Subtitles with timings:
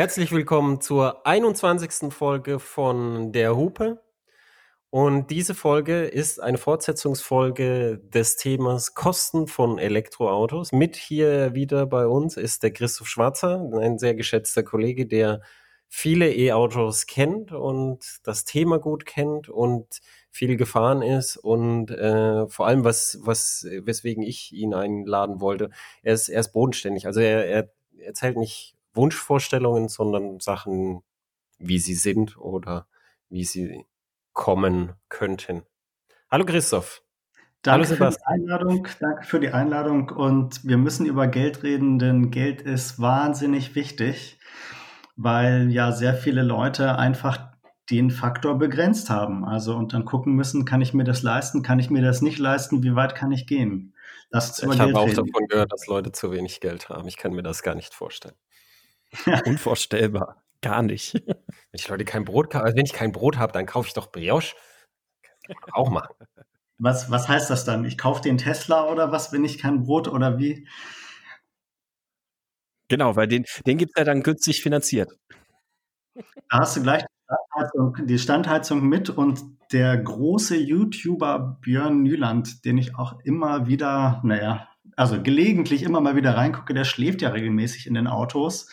[0.00, 2.10] Herzlich willkommen zur 21.
[2.10, 4.00] Folge von Der Hupe.
[4.88, 10.72] Und diese Folge ist eine Fortsetzungsfolge des Themas Kosten von Elektroautos.
[10.72, 15.42] Mit hier wieder bei uns ist der Christoph Schwarzer, ein sehr geschätzter Kollege, der
[15.86, 22.66] viele E-Autos kennt und das Thema gut kennt und viel gefahren ist und äh, vor
[22.66, 25.68] allem was was weswegen ich ihn einladen wollte
[26.02, 31.02] er ist er ist bodenständig also er, er erzählt nicht Wunschvorstellungen sondern Sachen
[31.58, 32.86] wie sie sind oder
[33.28, 33.86] wie sie
[34.32, 35.62] kommen könnten
[36.30, 37.02] hallo Christoph
[37.62, 41.98] Danke Hallo für die Einladung, danke für die Einladung und wir müssen über Geld reden,
[41.98, 44.40] denn Geld ist wahnsinnig wichtig
[45.22, 47.50] weil ja sehr viele Leute einfach
[47.90, 49.44] den Faktor begrenzt haben.
[49.44, 52.38] Also und dann gucken müssen, kann ich mir das leisten, kann ich mir das nicht
[52.38, 53.94] leisten, wie weit kann ich gehen?
[54.30, 55.16] Das ich habe auch reden.
[55.16, 57.06] davon gehört, dass Leute zu wenig Geld haben.
[57.08, 58.36] Ich kann mir das gar nicht vorstellen.
[59.46, 60.42] Unvorstellbar.
[60.62, 61.14] Gar nicht.
[61.14, 61.36] Wenn
[61.72, 64.54] ich Leute kein Brot also wenn ich kein Brot habe, dann kaufe ich doch Brioche.
[65.72, 66.14] auch machen.
[66.78, 67.84] Was, was heißt das dann?
[67.84, 70.66] Ich kaufe den Tesla oder was, wenn ich kein Brot oder wie?
[72.88, 75.10] Genau, weil den, den gibt es ja dann günstig finanziert.
[76.14, 82.64] Da hast du gleich die Standheizung, die Standheizung mit und der große YouTuber Björn Nyland,
[82.64, 87.28] den ich auch immer wieder, naja, also gelegentlich immer mal wieder reingucke, der schläft ja
[87.28, 88.68] regelmäßig in den Autos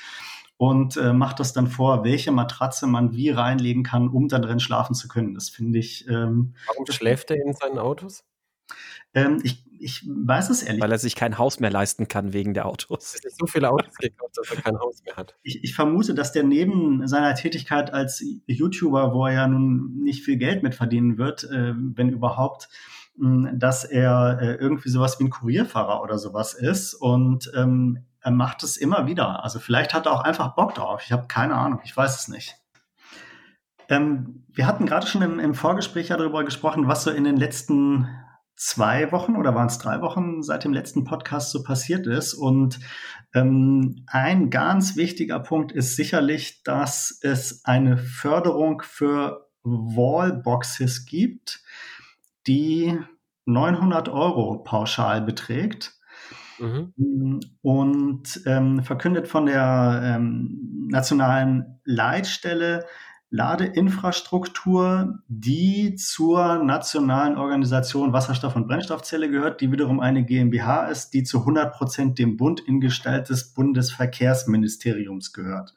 [0.58, 4.60] und äh, macht das dann vor, welche Matratze man wie reinlegen kann, um da drin
[4.60, 5.36] schlafen zu können.
[5.36, 6.08] Das finde ich.
[6.08, 8.24] Ähm, Warum schläft er in seinen Autos?
[9.14, 10.82] Ähm, ich, ich weiß es ehrlich.
[10.82, 13.16] Weil er sich kein Haus mehr leisten kann wegen der Autos.
[13.16, 15.36] Er hat so viele Autos gekauft, dass er kein Haus mehr hat.
[15.44, 20.24] Ich, ich, vermute, dass der neben seiner Tätigkeit als YouTuber, wo er ja nun nicht
[20.24, 22.70] viel Geld mit verdienen wird, äh, wenn überhaupt,
[23.20, 28.62] dass er äh, irgendwie sowas wie ein Kurierfahrer oder sowas ist und ähm, er macht
[28.62, 29.42] es immer wieder.
[29.46, 31.02] Also vielleicht hat er auch einfach Bock drauf.
[31.06, 32.58] Ich habe keine Ahnung, ich weiß es nicht.
[33.88, 37.38] Ähm, wir hatten gerade schon im, im Vorgespräch ja darüber gesprochen, was so in den
[37.38, 38.10] letzten
[38.58, 42.34] zwei Wochen oder waren es drei Wochen seit dem letzten Podcast so passiert ist.
[42.34, 42.82] Und
[43.34, 51.62] ähm, ein ganz wichtiger Punkt ist sicherlich, dass es eine Förderung für Wallboxes gibt,
[52.46, 53.00] die
[53.46, 55.97] 900 Euro pauschal beträgt.
[56.60, 57.40] Mhm.
[57.62, 62.86] Und ähm, verkündet von der ähm, nationalen Leitstelle
[63.30, 71.24] Ladeinfrastruktur, die zur nationalen Organisation Wasserstoff- und Brennstoffzelle gehört, die wiederum eine GmbH ist, die
[71.24, 75.76] zu 100 Prozent dem Bund in Gestalt des Bundesverkehrsministeriums gehört.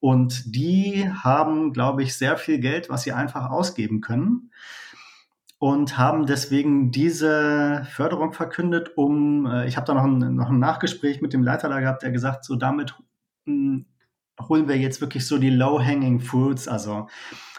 [0.00, 4.50] Und die haben, glaube ich, sehr viel Geld, was sie einfach ausgeben können
[5.64, 10.58] und haben deswegen diese Förderung verkündet, um, äh, ich habe da noch ein, noch ein
[10.58, 12.94] Nachgespräch mit dem Leiter da gehabt, der gesagt, so damit
[13.46, 13.86] hm,
[14.46, 16.68] holen wir jetzt wirklich so die low-hanging fruits.
[16.68, 17.08] Also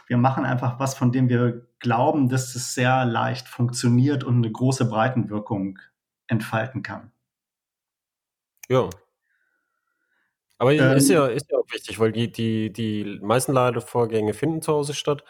[0.05, 4.51] wir machen einfach was, von dem wir glauben, dass es sehr leicht funktioniert und eine
[4.51, 5.79] große Breitenwirkung
[6.27, 7.11] entfalten kann.
[8.69, 8.87] Ja.
[10.59, 14.61] Aber ähm, ist, ja, ist ja auch wichtig, weil die, die, die meisten Ladevorgänge finden
[14.61, 15.23] zu Hause statt.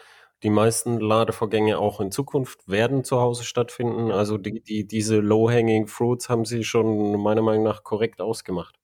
[0.43, 4.11] Die meisten Ladevorgänge auch in Zukunft werden zu Hause stattfinden.
[4.11, 8.75] Also die, die, diese low-hanging fruits haben sie schon meiner Meinung nach korrekt ausgemacht.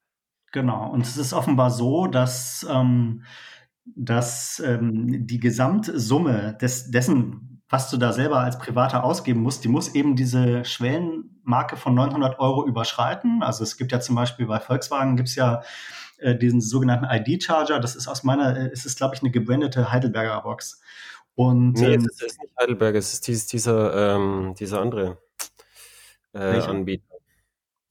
[0.51, 3.23] Genau, und es ist offenbar so, dass, ähm,
[3.85, 9.69] dass ähm, die Gesamtsumme des, dessen, was du da selber als Privater ausgeben musst, die
[9.69, 13.43] muss eben diese Schwellenmarke von 900 Euro überschreiten.
[13.43, 15.61] Also es gibt ja zum Beispiel bei Volkswagen gibt es ja
[16.17, 17.79] äh, diesen sogenannten ID-Charger.
[17.79, 20.81] Das ist aus meiner, äh, es ist glaube ich eine gebrandete Heidelberger Box.
[21.35, 25.17] Und nee, ähm, es ist nicht Heidelberger, es ist dies, dieser, ähm, dieser andere
[26.33, 27.15] äh, Anbieter.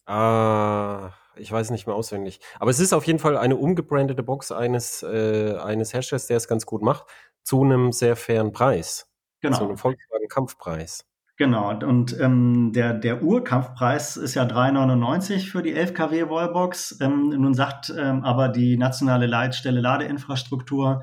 [0.07, 2.41] Ah, ich weiß nicht mehr auswendig.
[2.59, 6.49] Aber es ist auf jeden Fall eine umgebrandete Box eines, äh, eines Herstellers, der es
[6.49, 7.07] ganz gut macht,
[7.43, 9.09] zu einem sehr fairen Preis.
[9.41, 9.57] Genau.
[9.57, 11.05] Zu einem Volkswagen-Kampfpreis.
[11.37, 16.99] Genau, und ähm, der, der Urkampfpreis ist ja 3,99 für die 11 kW Wallbox.
[17.01, 21.03] Ähm, nun sagt ähm, aber die nationale Leitstelle Ladeinfrastruktur,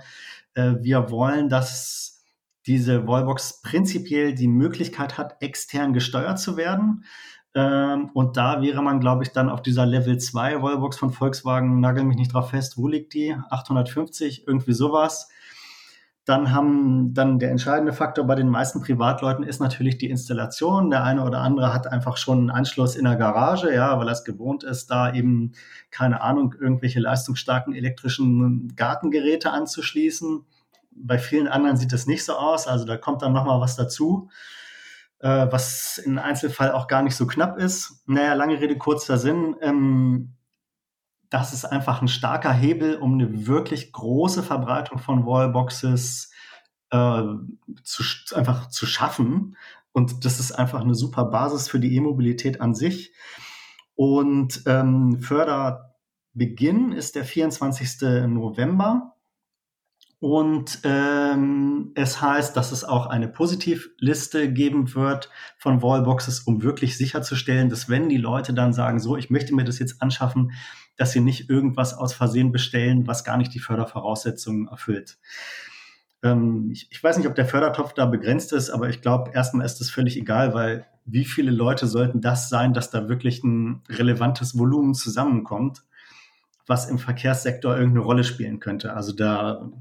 [0.53, 2.16] äh, wir wollen, dass
[2.67, 7.05] diese Wallbox prinzipiell die Möglichkeit hat, extern gesteuert zu werden.
[7.55, 11.79] Ähm, und da wäre man, glaube ich, dann auf dieser Level 2 Wallbox von Volkswagen,
[11.79, 13.35] nagel mich nicht drauf fest, wo liegt die?
[13.49, 15.29] 850, irgendwie sowas.
[16.25, 20.89] Dann haben, dann der entscheidende Faktor bei den meisten Privatleuten ist natürlich die Installation.
[20.89, 24.11] Der eine oder andere hat einfach schon einen Anschluss in der Garage, ja, weil er
[24.11, 25.53] es gewohnt ist, da eben,
[25.89, 30.45] keine Ahnung, irgendwelche leistungsstarken elektrischen Gartengeräte anzuschließen.
[30.99, 34.29] Bei vielen anderen sieht das nicht so aus, also da kommt dann nochmal was dazu
[35.19, 38.03] äh, was im Einzelfall auch gar nicht so knapp ist.
[38.05, 39.55] Naja, lange Rede, kurzer Sinn.
[39.61, 40.33] Ähm,
[41.29, 46.31] das ist einfach ein starker Hebel, um eine wirklich große Verbreitung von Wallboxes
[46.91, 47.23] äh,
[47.83, 48.03] zu,
[48.35, 49.57] einfach zu schaffen.
[49.91, 53.13] Und das ist einfach eine super Basis für die E-Mobilität an sich.
[53.95, 58.27] Und ähm, Förderbeginn ist der 24.
[58.27, 59.16] November.
[60.19, 65.29] Und ähm, es heißt, dass es auch eine Positivliste geben wird
[65.59, 69.63] von Wallboxes, um wirklich sicherzustellen, dass wenn die Leute dann sagen, so, ich möchte mir
[69.63, 70.53] das jetzt anschaffen,
[70.95, 75.19] dass sie nicht irgendwas aus Versehen bestellen, was gar nicht die Fördervoraussetzungen erfüllt.
[76.23, 79.67] Ähm, ich, ich, weiß nicht, ob der Fördertopf da begrenzt ist, aber ich glaube, erstmal
[79.67, 83.83] ist es völlig egal, weil wie viele Leute sollten das sein, dass da wirklich ein
[83.87, 85.83] relevantes Volumen zusammenkommt,
[86.65, 88.93] was im Verkehrssektor irgendeine Rolle spielen könnte.
[88.93, 89.71] Also da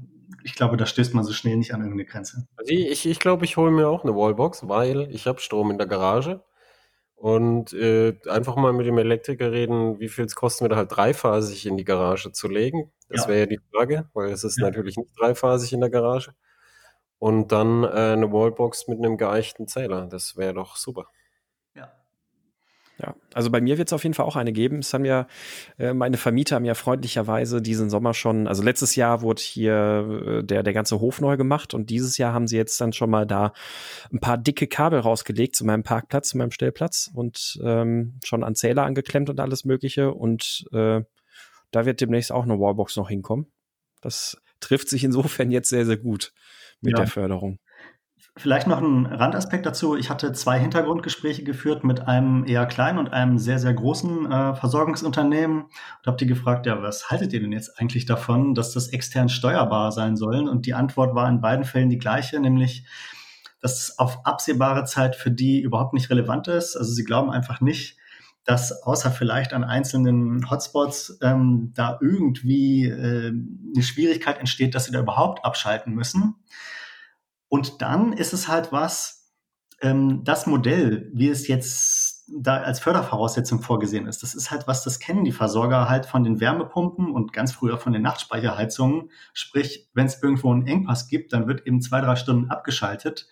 [0.47, 2.47] ich glaube, da stößt man so schnell nicht an irgendeine Grenze.
[2.55, 5.77] Also ich, ich glaube, ich hole mir auch eine Wallbox, weil ich habe Strom in
[5.77, 6.41] der Garage.
[7.15, 10.95] Und äh, einfach mal mit dem Elektriker reden, wie viel es kostet, mir da halt
[10.95, 12.93] dreiphasig in die Garage zu legen.
[13.09, 13.27] Das ja.
[13.27, 14.65] wäre ja die Frage, weil es ist ja.
[14.65, 16.33] natürlich nicht dreiphasig in der Garage.
[17.19, 20.07] Und dann äh, eine Wallbox mit einem geeichten Zähler.
[20.07, 21.07] Das wäre doch super.
[22.99, 24.79] Ja, also bei mir wird es auf jeden Fall auch eine geben.
[24.79, 25.27] Es haben ja,
[25.77, 30.43] äh, meine Vermieter haben ja freundlicherweise diesen Sommer schon, also letztes Jahr wurde hier äh,
[30.43, 33.27] der, der ganze Hof neu gemacht und dieses Jahr haben sie jetzt dann schon mal
[33.27, 33.53] da
[34.11, 38.55] ein paar dicke Kabel rausgelegt zu meinem Parkplatz, zu meinem Stellplatz und ähm, schon an
[38.55, 40.11] Zähler angeklemmt und alles Mögliche.
[40.11, 41.01] Und äh,
[41.69, 43.51] da wird demnächst auch eine Wallbox noch hinkommen.
[44.01, 46.33] Das trifft sich insofern jetzt sehr, sehr gut
[46.81, 47.03] mit ja.
[47.03, 47.59] der Förderung.
[48.37, 49.95] Vielleicht noch ein Randaspekt dazu.
[49.95, 54.55] Ich hatte zwei Hintergrundgespräche geführt mit einem eher kleinen und einem sehr, sehr großen äh,
[54.55, 58.89] Versorgungsunternehmen und habe die gefragt, ja, was haltet ihr denn jetzt eigentlich davon, dass das
[58.89, 60.47] extern steuerbar sein soll?
[60.47, 62.85] Und die Antwort war in beiden Fällen die gleiche, nämlich,
[63.59, 66.75] dass es auf absehbare Zeit für die überhaupt nicht relevant ist.
[66.75, 67.97] Also sie glauben einfach nicht,
[68.45, 74.91] dass außer vielleicht an einzelnen Hotspots ähm, da irgendwie äh, eine Schwierigkeit entsteht, dass sie
[74.91, 76.35] da überhaupt abschalten müssen.
[77.49, 79.31] Und dann ist es halt was,
[79.81, 84.83] ähm, das Modell, wie es jetzt da als Fördervoraussetzung vorgesehen ist, das ist halt was,
[84.83, 89.11] das kennen die Versorger halt von den Wärmepumpen und ganz früher von den Nachtspeicherheizungen.
[89.33, 93.29] Sprich, wenn es irgendwo einen Engpass gibt, dann wird eben zwei, drei Stunden abgeschaltet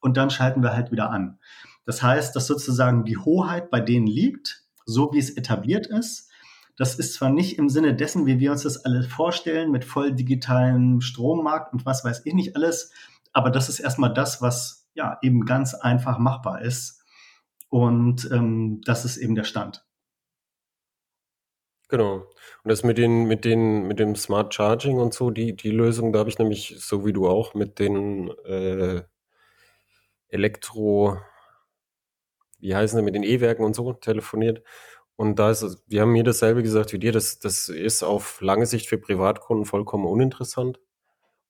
[0.00, 1.38] und dann schalten wir halt wieder an.
[1.84, 6.30] Das heißt, dass sozusagen die Hoheit bei denen liegt, so wie es etabliert ist.
[6.76, 10.12] Das ist zwar nicht im Sinne dessen, wie wir uns das alles vorstellen, mit voll
[10.12, 12.92] digitalem Strommarkt und was weiß ich nicht alles,
[13.32, 17.02] aber das ist erstmal das, was ja eben ganz einfach machbar ist.
[17.68, 19.84] Und ähm, das ist eben der Stand.
[21.88, 22.26] Genau.
[22.64, 26.12] Und das mit den, mit den, mit dem Smart Charging und so, die, die Lösung,
[26.12, 29.02] da habe ich nämlich, so wie du auch, mit den äh,
[30.28, 31.18] Elektro,
[32.60, 34.62] wie heißen die, mit den E-Werken und so telefoniert.
[35.16, 38.66] Und da ist wir haben mir dasselbe gesagt wie dir, das, das ist auf lange
[38.66, 40.80] Sicht für Privatkunden vollkommen uninteressant.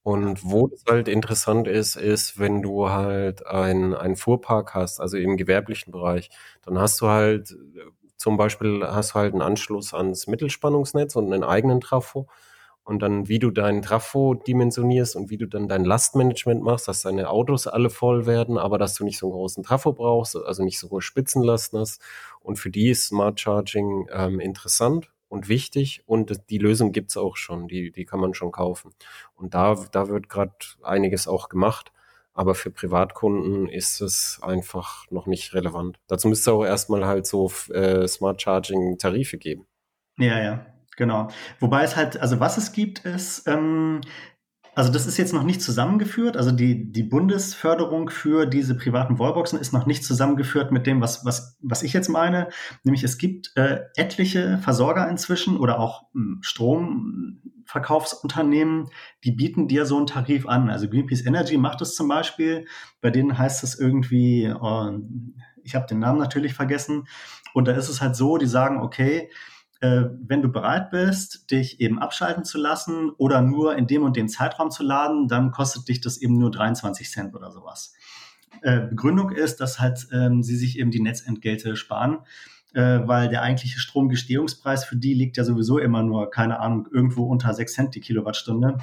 [0.05, 5.17] Und wo das halt interessant ist, ist, wenn du halt ein, einen Fuhrpark hast, also
[5.17, 6.31] im gewerblichen Bereich,
[6.63, 7.55] dann hast du halt
[8.17, 12.29] zum Beispiel hast du halt einen Anschluss ans Mittelspannungsnetz und einen eigenen Trafo.
[12.85, 17.03] Und dann, wie du deinen Trafo dimensionierst und wie du dann dein Lastmanagement machst, dass
[17.03, 20.65] deine Autos alle voll werden, aber dass du nicht so einen großen Trafo brauchst, also
[20.65, 22.01] nicht so hohe Spitzenlasten hast.
[22.41, 27.36] Und für die ist Smart Charging ähm, interessant und wichtig und die Lösung gibt's auch
[27.39, 28.93] schon, die, die kann man schon kaufen.
[29.34, 31.91] Und da, da wird gerade einiges auch gemacht,
[32.34, 35.98] aber für Privatkunden ist es einfach noch nicht relevant.
[36.06, 39.67] Dazu müsste es auch erstmal halt so äh, Smart Charging Tarife geben.
[40.19, 40.67] Ja, ja,
[40.98, 41.29] genau.
[41.60, 44.03] Wobei es halt, also was es gibt, ist, ähm,
[44.74, 46.34] also das ist jetzt noch nicht zusammengeführt.
[46.36, 51.26] Also die, die Bundesförderung für diese privaten Wallboxen ist noch nicht zusammengeführt mit dem, was,
[51.26, 52.48] was, was ich jetzt meine.
[52.82, 58.88] Nämlich es gibt äh, etliche Versorger inzwischen oder auch hm, Stromverkaufsunternehmen,
[59.24, 60.70] die bieten dir so einen Tarif an.
[60.70, 62.64] Also Greenpeace Energy macht es zum Beispiel.
[63.02, 64.91] Bei denen heißt es irgendwie, oh,
[65.62, 67.06] ich habe den Namen natürlich vergessen.
[67.52, 69.29] Und da ist es halt so, die sagen, okay,
[69.82, 74.17] äh, wenn du bereit bist, dich eben abschalten zu lassen oder nur in dem und
[74.17, 77.93] dem Zeitraum zu laden, dann kostet dich das eben nur 23 Cent oder sowas.
[78.62, 82.19] Äh, Begründung ist, dass halt ähm, sie sich eben die Netzentgelte sparen,
[82.74, 87.24] äh, weil der eigentliche Stromgestehungspreis für die liegt ja sowieso immer nur, keine Ahnung, irgendwo
[87.24, 88.79] unter 6 Cent die Kilowattstunde.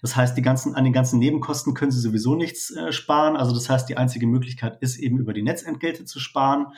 [0.00, 3.36] Das heißt, die ganzen, an den ganzen Nebenkosten können sie sowieso nichts äh, sparen.
[3.36, 6.68] Also das heißt, die einzige Möglichkeit ist eben über die Netzentgelte zu sparen.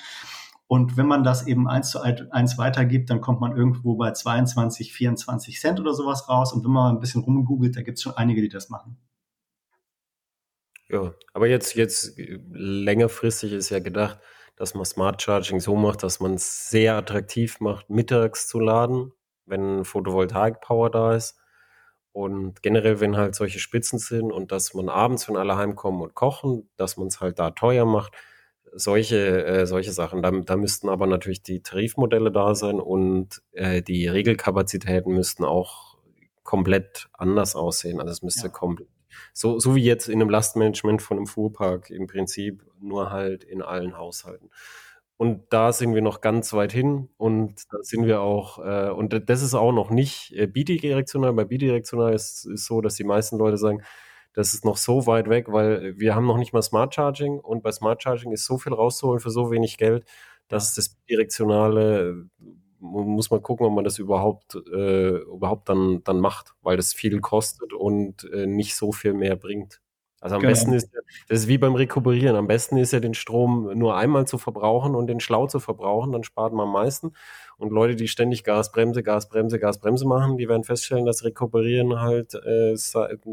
[0.67, 4.93] Und wenn man das eben eins zu eins weitergibt, dann kommt man irgendwo bei 22,
[4.93, 6.53] 24 Cent oder sowas raus.
[6.53, 8.97] Und wenn man ein bisschen rumgoogelt, da gibt es schon einige, die das machen.
[10.89, 14.21] Ja, aber jetzt, jetzt längerfristig ist ja gedacht,
[14.57, 19.13] dass man Smart Charging so macht, dass man es sehr attraktiv macht, mittags zu laden,
[19.47, 21.37] wenn Photovoltaik-Power da ist.
[22.13, 26.15] Und generell, wenn halt solche Spitzen sind und dass man abends, wenn alle heimkommen und
[26.15, 28.13] kochen, dass man es halt da teuer macht,
[28.75, 30.23] solche, äh, solche Sachen.
[30.23, 35.97] Da, da müssten aber natürlich die Tarifmodelle da sein und äh, die Regelkapazitäten müssten auch
[36.43, 38.01] komplett anders aussehen.
[38.01, 38.53] Also es müsste ja.
[38.53, 38.89] komplett
[39.33, 43.63] so, so wie jetzt in einem Lastmanagement von einem Fuhrpark im Prinzip, nur halt in
[43.63, 44.51] allen Haushalten.
[45.17, 49.29] Und da sind wir noch ganz weit hin und da sind wir auch, äh, und
[49.29, 51.33] das ist auch noch nicht äh, bidirektional.
[51.33, 53.83] Bei bidirektional ist es so, dass die meisten Leute sagen,
[54.35, 57.63] das ist noch so weit weg, weil wir haben noch nicht mal Smart Charging und
[57.63, 60.05] bei Smart Charging ist so viel rauszuholen für so wenig Geld,
[60.49, 62.27] dass das direktionale
[62.85, 67.19] muss man gucken, ob man das überhaupt, äh, überhaupt dann, dann macht, weil das viel
[67.21, 69.81] kostet und äh, nicht so viel mehr bringt.
[70.21, 70.53] Also am genau.
[70.53, 70.91] besten ist,
[71.29, 74.95] das ist wie beim Rekuperieren, am besten ist ja den Strom nur einmal zu verbrauchen
[74.95, 77.13] und den schlau zu verbrauchen, dann spart man am meisten.
[77.59, 82.75] Und Leute, die ständig Gasbremse, Gasbremse, Gasbremse machen, die werden feststellen, dass Rekuperieren halt äh,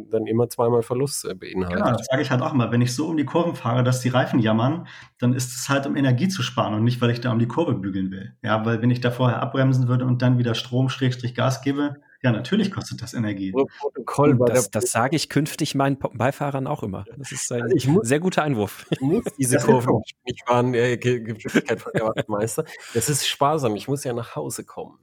[0.09, 1.77] dann immer zweimal Verlust äh, beinhaltet.
[1.77, 2.71] Genau, das sage ich halt auch mal.
[2.71, 4.87] Wenn ich so um die Kurven fahre, dass die Reifen jammern,
[5.19, 7.47] dann ist es halt, um Energie zu sparen und nicht, weil ich da um die
[7.47, 8.33] Kurve bügeln will.
[8.43, 10.89] Ja, weil wenn ich da vorher abbremsen würde und dann wieder Strom,
[11.35, 13.51] Gas gebe, ja, natürlich kostet das Energie.
[13.51, 17.05] Protokoll das, das sage ich künftig meinen Beifahrern auch immer.
[17.17, 18.85] Das ist ein also muss, sehr guter Einwurf.
[18.91, 22.65] Ich muss diese Kurve nicht fahren, äh, Geschwindigkeit von der Meister.
[22.93, 23.75] Das ist sparsam.
[23.75, 24.99] Ich muss ja nach Hause kommen.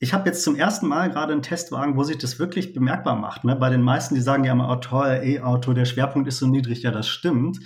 [0.00, 3.44] Ich habe jetzt zum ersten Mal gerade einen Testwagen, wo sich das wirklich bemerkbar macht.
[3.44, 3.54] Ne?
[3.54, 6.82] Bei den meisten, die sagen ja immer, oh toll, E-Auto, der Schwerpunkt ist so niedrig.
[6.82, 7.60] Ja, das stimmt.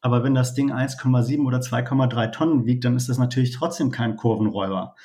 [0.00, 4.16] Aber wenn das Ding 1,7 oder 2,3 Tonnen wiegt, dann ist das natürlich trotzdem kein
[4.16, 4.96] Kurvenräuber.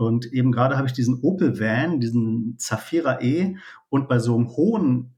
[0.00, 3.58] Und eben gerade habe ich diesen Opel Van, diesen Zafira E
[3.90, 5.14] und bei so einem hohen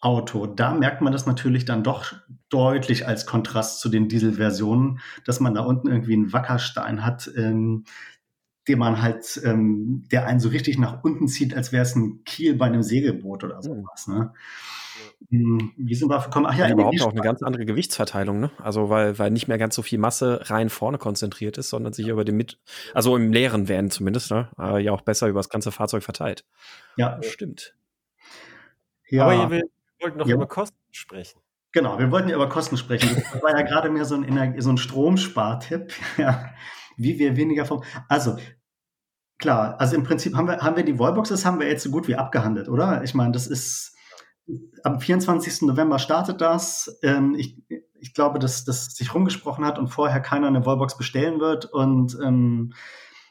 [0.00, 2.12] Auto, da merkt man das natürlich dann doch
[2.50, 7.84] deutlich als Kontrast zu den Dieselversionen, dass man da unten irgendwie einen Wackerstein hat, ähm,
[8.68, 12.22] den man halt, ähm, der einen so richtig nach unten zieht, als wäre es ein
[12.24, 14.08] Kiel bei einem Segelboot oder sowas.
[14.08, 14.34] Ne?
[15.30, 16.46] Hm, wie sind wir gekommen?
[16.46, 18.50] Ach ja, ja überhaupt auch eine ganz andere Gewichtsverteilung, ne?
[18.58, 22.08] Also weil, weil nicht mehr ganz so viel Masse rein vorne konzentriert ist, sondern sich
[22.08, 22.58] über den mit,
[22.94, 24.48] also im leeren Van zumindest, ne?
[24.56, 26.44] Aber ja auch besser über das ganze Fahrzeug verteilt.
[26.96, 27.74] Ja, stimmt.
[29.10, 29.26] Ja.
[29.26, 29.62] Aber wir
[30.00, 30.34] wollten noch ja.
[30.34, 31.40] über Kosten sprechen.
[31.72, 33.10] Genau, wir wollten ja über Kosten sprechen.
[33.14, 36.50] Das war ja gerade mehr so ein, Energie, so ein Stromspartipp, ja,
[36.96, 37.82] wie wir weniger vom.
[38.08, 38.36] Also
[39.38, 42.08] klar, also im Prinzip haben wir, haben wir die Wallboxes haben wir jetzt so gut
[42.08, 43.04] wie abgehandelt, oder?
[43.04, 43.94] Ich meine, das ist
[44.82, 45.62] am 24.
[45.62, 46.98] November startet das.
[47.02, 47.56] Ähm, ich,
[48.00, 51.66] ich glaube, dass das sich rumgesprochen hat und vorher keiner eine Wallbox bestellen wird.
[51.66, 52.72] Und ähm,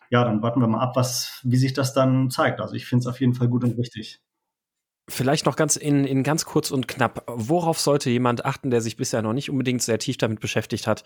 [0.10, 2.62] ja, dann warten wir mal ab, was, wie sich das dann zeigt.
[2.62, 4.22] Also ich finde es auf jeden Fall gut und richtig.
[5.10, 7.24] Vielleicht noch ganz in, in ganz kurz und knapp.
[7.28, 11.06] Worauf sollte jemand achten, der sich bisher noch nicht unbedingt sehr tief damit beschäftigt hat?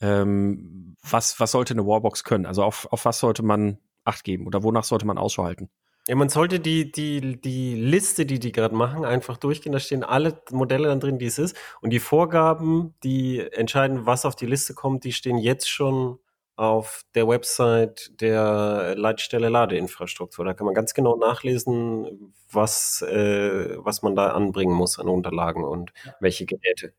[0.00, 2.46] Ähm, was, was sollte eine Warbox können?
[2.46, 5.70] Also auf, auf was sollte man Acht geben oder wonach sollte man Ausschau halten?
[6.08, 9.72] Ja, man sollte die, die, die Liste, die die gerade machen, einfach durchgehen.
[9.72, 11.56] Da stehen alle Modelle dann drin, die es ist.
[11.80, 16.18] Und die Vorgaben, die entscheiden, was auf die Liste kommt, die stehen jetzt schon
[16.56, 20.44] auf der Website der Leitstelle Ladeinfrastruktur.
[20.44, 25.64] Da kann man ganz genau nachlesen, was, äh, was man da anbringen muss an Unterlagen
[25.64, 26.14] und ja.
[26.20, 26.94] welche Geräte.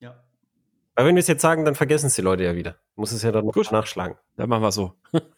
[0.00, 0.22] Ja.
[0.96, 2.76] Weil wenn wir es jetzt sagen, dann vergessen es die Leute ja wieder.
[2.96, 3.70] Muss es ja dann noch Gut.
[3.70, 4.18] nachschlagen.
[4.36, 4.94] Dann machen wir so.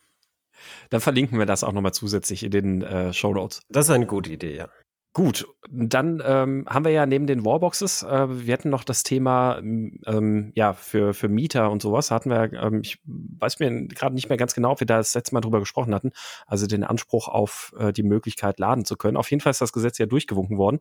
[0.90, 3.62] Dann verlinken wir das auch nochmal zusätzlich in den äh, Show Notes.
[3.68, 4.68] Das ist eine gute Idee, ja.
[5.12, 9.58] Gut, dann ähm, haben wir ja neben den Wallboxes, äh, wir hatten noch das Thema,
[9.58, 14.28] ähm, ja, für, für Mieter und sowas hatten wir, ähm, ich weiß mir gerade nicht
[14.28, 16.12] mehr ganz genau, ob wir da das letzte Mal drüber gesprochen hatten,
[16.46, 19.16] also den Anspruch auf äh, die Möglichkeit laden zu können.
[19.16, 20.78] Auf jeden Fall ist das Gesetz ja durchgewunken worden.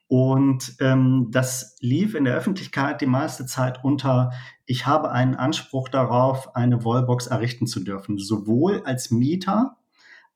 [0.06, 4.32] Und ähm, das lief in der Öffentlichkeit die meiste Zeit unter,
[4.64, 9.78] ich habe einen Anspruch darauf, eine Wallbox errichten zu dürfen, sowohl als Mieter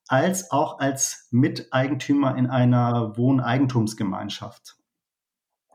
[0.09, 4.77] als auch als Miteigentümer in einer Wohneigentumsgemeinschaft.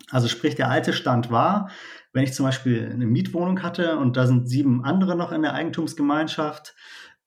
[0.10, 1.70] Also sprich, der alte Stand war,
[2.14, 5.54] wenn ich zum Beispiel eine Mietwohnung hatte und da sind sieben andere noch in der
[5.54, 6.76] Eigentumsgemeinschaft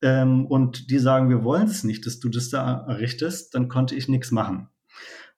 [0.02, 3.94] ähm, und die sagen, wir wollen es nicht, dass du das da errichtest, dann konnte
[3.94, 4.68] ich nichts machen.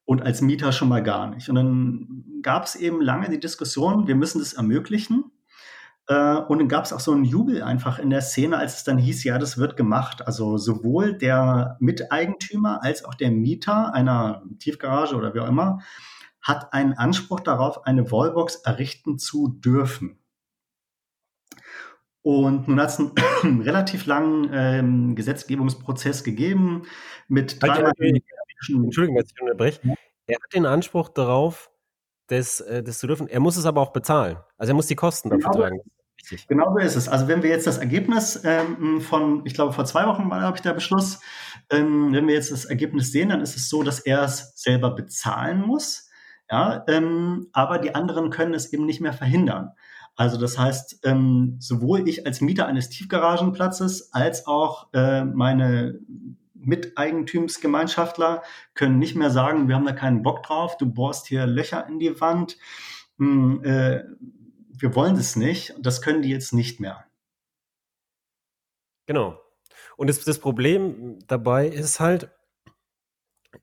[0.04, 1.48] Und als Mieter schon mal gar nicht.
[1.48, 5.24] Und dann gab es eben lange die Diskussion, wir müssen das ermöglichen.
[6.06, 8.84] Äh, und dann gab es auch so einen Jubel einfach in der Szene, als es
[8.84, 10.26] dann hieß, ja, das wird gemacht.
[10.26, 15.80] Also sowohl der Miteigentümer als auch der Mieter einer Tiefgarage oder wie auch immer
[16.42, 20.18] hat einen Anspruch darauf, eine Wallbox errichten zu dürfen.
[22.22, 26.82] Und nun hat es einen relativ langen ähm, Gesetzgebungsprozess gegeben
[27.28, 27.92] mit Halt, dreimal.
[27.98, 28.20] äh,
[28.68, 29.80] Entschuldigung, dass ich unterbreche.
[30.26, 31.70] Er hat den Anspruch darauf,
[32.28, 33.26] das, äh, das zu dürfen.
[33.26, 34.36] Er muss es aber auch bezahlen.
[34.56, 35.62] Also er muss die Kosten dafür Genau.
[35.62, 35.80] tragen.
[36.20, 36.46] Richtig.
[36.46, 37.08] Genau so ist es.
[37.08, 40.56] Also wenn wir jetzt das Ergebnis ähm, von, ich glaube vor zwei Wochen war, glaube
[40.56, 41.20] ich, der Beschluss,
[41.70, 44.94] ähm, wenn wir jetzt das Ergebnis sehen, dann ist es so, dass er es selber
[44.94, 46.08] bezahlen muss.
[46.52, 49.70] Ja, ähm, aber die anderen können es eben nicht mehr verhindern.
[50.16, 55.98] Also das heißt, ähm, sowohl ich als Mieter eines Tiefgaragenplatzes als auch äh, meine
[56.52, 58.42] Miteigentumsgemeinschaftler
[58.74, 61.98] können nicht mehr sagen, wir haben da keinen Bock drauf, du bohrst hier Löcher in
[61.98, 62.58] die Wand.
[63.16, 64.04] Hm, äh,
[64.68, 65.74] wir wollen das nicht.
[65.80, 67.06] Das können die jetzt nicht mehr.
[69.06, 69.40] Genau.
[69.96, 72.30] Und das, das Problem dabei ist halt,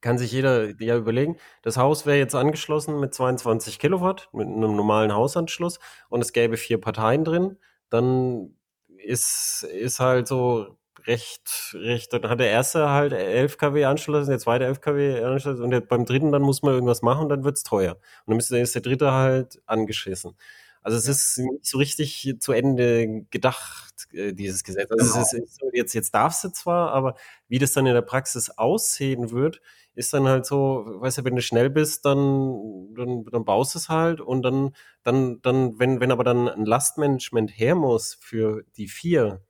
[0.02, 4.76] kann sich jeder ja überlegen, das Haus wäre jetzt angeschlossen mit 22 Kilowatt, mit einem
[4.76, 5.80] normalen Hausanschluss
[6.10, 7.58] und es gäbe vier Parteien drin,
[7.90, 8.56] dann
[8.98, 10.78] ist, ist halt so
[11.08, 15.60] recht, recht, dann hat der erste halt 11 kW Anschluss, der zweite 11 kW Anschluss
[15.60, 17.98] und der, beim dritten dann muss man irgendwas machen und dann wird's teuer.
[18.26, 20.36] Und dann ist der dritte halt angeschissen.
[20.82, 24.90] Also es ist nicht so richtig zu Ende gedacht, äh, dieses Gesetz.
[24.92, 25.22] Also Genau.
[25.22, 27.16] es ist jetzt, jetzt darfst du zwar, aber
[27.48, 29.62] wie das dann in der Praxis aussehen wird,
[29.96, 33.90] ist dann halt so, weißt du, wenn du schnell bist, dann, dann, dann baust es
[33.90, 38.88] halt und dann, dann, dann, wenn, wenn aber dann ein Lastmanagement her muss für die
[38.88, 39.42] vier,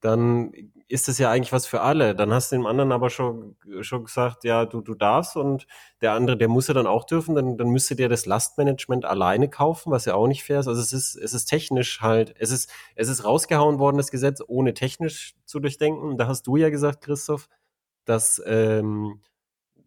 [0.00, 0.52] dann
[0.88, 2.14] ist das ja eigentlich was für alle.
[2.14, 5.66] Dann hast du dem anderen aber schon, schon gesagt, ja, du, du darfst und
[6.00, 9.48] der andere, der muss ja dann auch dürfen, dann, dann müsste der das Lastmanagement alleine
[9.48, 10.68] kaufen, was ja auch nicht fair ist.
[10.68, 14.42] Also es ist, es ist technisch halt, es ist, es ist rausgehauen worden, das Gesetz,
[14.46, 16.16] ohne technisch zu durchdenken.
[16.16, 17.48] Da hast du ja gesagt, Christoph,
[18.04, 19.20] dass, ähm,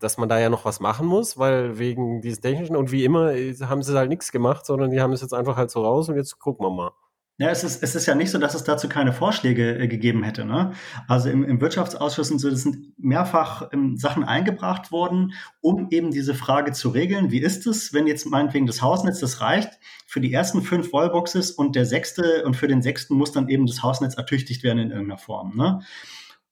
[0.03, 3.33] dass man da ja noch was machen muss, weil wegen dieses Technischen und wie immer
[3.33, 6.09] äh, haben sie halt nichts gemacht, sondern die haben es jetzt einfach halt so raus
[6.09, 6.91] und jetzt gucken wir mal.
[7.39, 10.21] Ja, es ist, es ist ja nicht so, dass es dazu keine Vorschläge äh, gegeben
[10.21, 10.45] hätte.
[10.45, 10.73] Ne?
[11.07, 16.11] Also im, im Wirtschaftsausschuss sind, so, das sind mehrfach ähm, Sachen eingebracht worden, um eben
[16.11, 17.31] diese Frage zu regeln.
[17.31, 21.49] Wie ist es, wenn jetzt meinetwegen das Hausnetz, das reicht für die ersten fünf Wallboxes
[21.51, 24.91] und der sechste und für den sechsten muss dann eben das Hausnetz ertüchtigt werden in
[24.91, 25.57] irgendeiner Form.
[25.57, 25.81] Ne?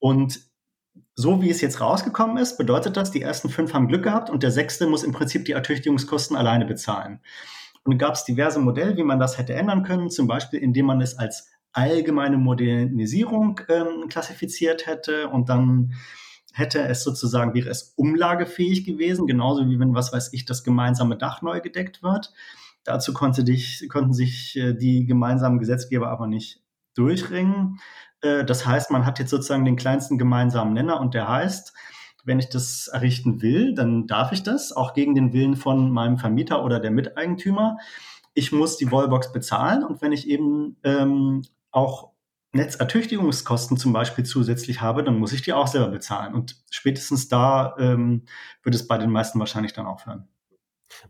[0.00, 0.40] Und
[1.14, 4.42] so wie es jetzt rausgekommen ist, bedeutet das, die ersten fünf haben Glück gehabt und
[4.42, 7.20] der sechste muss im Prinzip die Ertüchtigungskosten alleine bezahlen.
[7.84, 11.00] Und gab es diverse Modelle, wie man das hätte ändern können, zum Beispiel indem man
[11.00, 15.94] es als allgemeine Modernisierung ähm, klassifiziert hätte und dann
[16.52, 21.16] hätte es sozusagen, wäre es umlagefähig gewesen, genauso wie wenn, was weiß ich, das gemeinsame
[21.16, 22.32] Dach neu gedeckt wird.
[22.84, 26.62] Dazu konnte dich, konnten sich äh, die gemeinsamen Gesetzgeber aber nicht
[26.94, 27.78] durchringen.
[28.22, 31.72] Äh, das heißt, man hat jetzt sozusagen den kleinsten gemeinsamen Nenner und der heißt,
[32.24, 36.18] wenn ich das errichten will, dann darf ich das, auch gegen den Willen von meinem
[36.18, 37.78] Vermieter oder der Miteigentümer.
[38.34, 42.12] Ich muss die Wallbox bezahlen und wenn ich eben ähm, auch
[42.52, 46.34] Netzertüchtigungskosten zum Beispiel zusätzlich habe, dann muss ich die auch selber bezahlen.
[46.34, 48.24] Und spätestens da ähm,
[48.62, 50.28] wird es bei den meisten wahrscheinlich dann aufhören.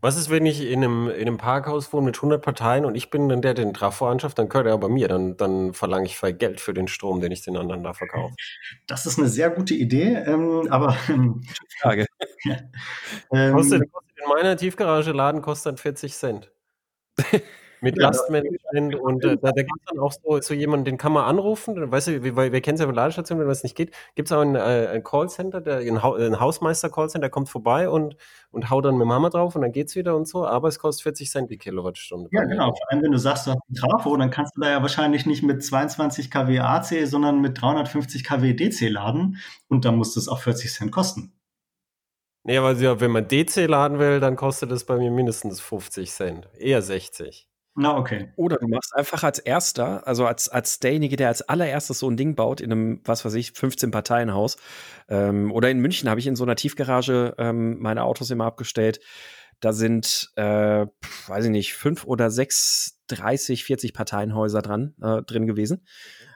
[0.01, 3.09] Was ist, wenn ich in einem, in einem Parkhaus wohne mit 100 Parteien und ich
[3.09, 5.07] bin dann der, der den Trafo anschafft, dann gehört er bei mir.
[5.07, 8.35] Dann, dann verlange ich frei Geld für den Strom, den ich den anderen da verkaufe.
[8.87, 11.41] Das ist eine sehr gute Idee, ähm, aber ähm,
[11.79, 12.05] Frage.
[13.31, 16.51] ähm, Kostet, kostet in meiner Tiefgarage Laden kostet 40 Cent.
[17.83, 20.97] Mit Ja, Lastmanagement und äh, da, da gibt es dann auch so, so jemanden, den
[20.97, 21.91] kann man anrufen.
[21.91, 23.93] Weißt du, wir, wir kennen es ja von Ladestationen, wenn das nicht geht.
[24.15, 27.89] Gibt es auch ein, äh, ein Callcenter, der, ein, ha ein Hausmeister-Callcenter, der kommt vorbei
[27.89, 28.15] und,
[28.51, 30.47] und haut dann mit dem Hammer drauf und dann geht's wieder und so.
[30.47, 32.29] Aber es kostet 40 Cent die Kilowattstunde.
[32.31, 32.67] Ja, genau.
[32.67, 35.25] Vor allem, wenn du sagst, du hast einen Trafo, dann kannst du da ja wahrscheinlich
[35.25, 39.39] nicht mit 22 kW AC, sondern mit 350 kW DC laden.
[39.67, 41.33] Und dann muss das auch 40 Cent kosten.
[42.45, 46.11] Nee, aber ja, wenn man DC laden will, dann kostet es bei mir mindestens 50
[46.11, 46.49] Cent.
[46.57, 47.47] Eher 60.
[47.75, 48.31] Na, okay.
[48.35, 52.17] Oder du machst einfach als erster, also als, als derjenige, der als allererstes so ein
[52.17, 54.57] Ding baut, in einem, was weiß ich, 15-Parteien-Haus.
[55.09, 58.99] Ähm, oder in München habe ich in so einer Tiefgarage ähm, meine Autos immer abgestellt.
[59.59, 60.85] Da sind, äh,
[61.27, 65.87] weiß ich nicht, fünf oder sechs, 30, 40 Parteienhäuser dran, äh, drin gewesen.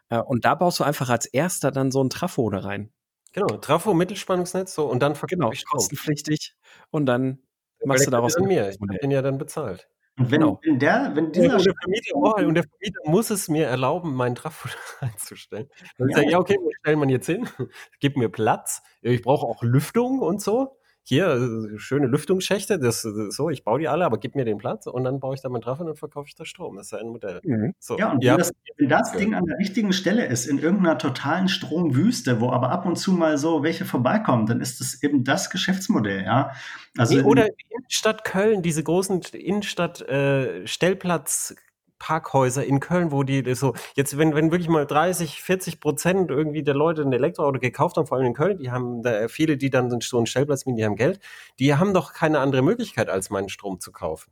[0.10, 2.92] Äh, und da baust du einfach als erster dann so ein Trafo da rein.
[3.34, 6.56] Genau, Trafo, Mittelspannungsnetz, so und dann verkaufe Genau, ich kostenpflichtig.
[6.90, 7.44] Und dann
[7.86, 8.70] machst du daraus an mir.
[8.70, 9.88] Ich habe den ja dann bezahlt.
[10.18, 10.60] Und wenn, Genau.
[10.64, 14.16] wenn der, wenn Und dieser der, Vermieter, oh, und der Vermieter muss es mir erlauben,
[14.16, 14.68] meinen Trafo
[15.02, 15.70] einzustellen.
[15.98, 16.16] Dann Ja.
[16.16, 17.48] sage ich, ja, okay, wo stellen wir ihn jetzt hin?
[18.00, 18.82] Gib mir Platz.
[19.02, 20.78] Ich brauche auch Lüftung und so.
[21.10, 24.58] Hier, äh, schöne Lüftungsschächte, das, das so, ich baue die alle, aber gib mir den
[24.58, 26.76] Platz und dann baue ich da meinen Trafo und dann verkaufe ich da Strom.
[26.76, 27.40] Das ist ja ein Modell.
[27.44, 27.74] Mhm.
[27.80, 30.98] So, Ja, und wenn das, wenn das Ding an der richtigen Stelle ist, in irgendeiner
[30.98, 35.24] totalen Stromwüste, wo aber ab und zu mal so welche vorbeikommen, dann ist das eben
[35.24, 36.52] das Geschäftsmodell, ja.
[36.98, 41.56] Also nee, oder Innenstadt Köln, diese großen Innenstadt äh, Stellplatz
[42.00, 46.64] Parkhäuser in Köln, wo die so, jetzt, wenn, wenn wirklich mal 30, 40 Prozent irgendwie
[46.64, 49.70] der Leute ein Elektroauto gekauft haben, vor allem in Köln, die haben da viele, die
[49.70, 51.20] dann so einen Stellplatz mieten, die haben Geld,
[51.60, 54.32] die haben doch keine andere Möglichkeit, als meinen Strom zu kaufen.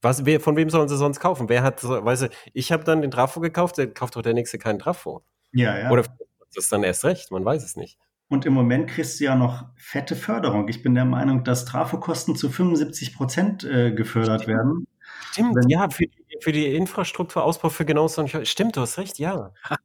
[0.00, 1.48] Was, wer, von wem sollen sie sonst kaufen?
[1.48, 4.58] Wer hat, weißt du, ich habe dann den Trafo gekauft, der kauft doch der nächste
[4.58, 5.24] keinen Trafo.
[5.52, 5.90] Ja, ja.
[5.90, 7.98] Oder das ist dann erst recht, man weiß es nicht.
[8.28, 10.68] Und im Moment kriegst du ja noch fette Förderung.
[10.68, 14.56] Ich bin der Meinung, dass Trafokosten zu 75 Prozent äh, gefördert Stimmt.
[14.56, 14.86] werden.
[15.32, 19.18] Stimmt, Wenn, ja, für die, für die Infrastrukturausbau für genau so Stimmt, du hast recht,
[19.18, 19.52] ja.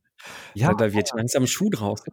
[0.53, 2.03] ja, da wird langsam Schuh draus.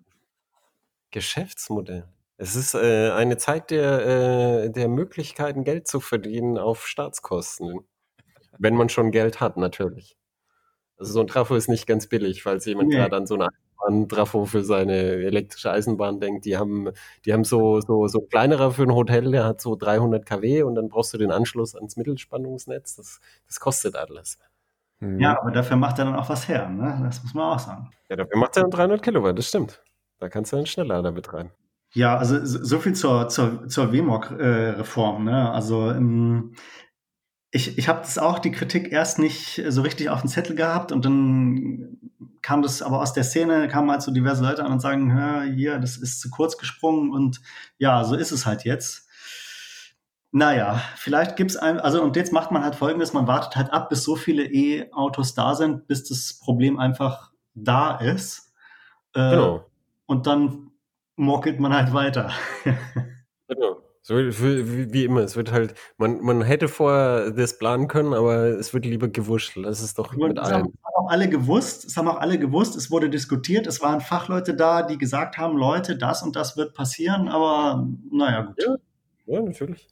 [1.11, 2.09] Geschäftsmodell.
[2.37, 7.81] Es ist äh, eine Zeit der, äh, der Möglichkeiten, Geld zu verdienen auf Staatskosten.
[8.59, 10.16] Wenn man schon Geld hat, natürlich.
[11.00, 12.96] Also so ein Trafo ist nicht ganz billig, falls jemand nee.
[12.96, 13.48] gerade an so eine
[13.80, 16.44] Eisenbahn-Trafo für seine elektrische Eisenbahn denkt.
[16.44, 16.90] Die haben,
[17.24, 20.74] die haben so, so, so kleinerer für ein Hotel, der hat so 300 kW und
[20.74, 22.96] dann brauchst du den Anschluss ans Mittelspannungsnetz.
[22.96, 24.38] Das, das kostet alles.
[25.00, 27.00] Ja, aber dafür macht er dann auch was her, ne?
[27.02, 27.90] Das muss man auch sagen.
[28.10, 29.82] Ja, dafür macht er dann 300 Kilowatt, das stimmt.
[30.18, 31.50] Da kannst du einen Schnelllader betreiben.
[31.92, 35.26] Ja, also so viel zur, zur, zur WMOG-Reform.
[35.26, 35.50] Äh, ne?
[35.50, 36.54] Also ähm,
[37.52, 40.92] ich, ich habe das auch, die Kritik erst nicht so richtig auf den Zettel gehabt
[40.92, 41.98] und dann
[42.42, 45.42] kam das aber aus der Szene, kamen halt so diverse Leute an und sagen, hör,
[45.42, 47.40] hier, das ist zu kurz gesprungen und
[47.78, 49.08] ja, so ist es halt jetzt.
[50.32, 53.88] Naja, vielleicht gibt's ein, also und jetzt macht man halt folgendes, man wartet halt ab,
[53.88, 58.52] bis so viele E-Autos da sind, bis das Problem einfach da ist.
[59.12, 59.66] Äh, genau.
[60.06, 60.70] Und dann
[61.16, 62.30] mockelt man halt weiter.
[63.48, 63.79] genau.
[64.11, 68.75] So wie, immer, es wird halt, man, man hätte vorher das planen können, aber es
[68.75, 69.64] wird lieber gewurschtelt.
[69.66, 70.64] Das ist doch mit das allem.
[70.64, 74.01] Haben, haben auch alle gewusst, es haben auch alle gewusst, es wurde diskutiert, es waren
[74.01, 78.57] Fachleute da, die gesagt haben, Leute, das und das wird passieren, aber naja, gut.
[78.59, 78.77] Ja,
[79.27, 79.87] ja natürlich.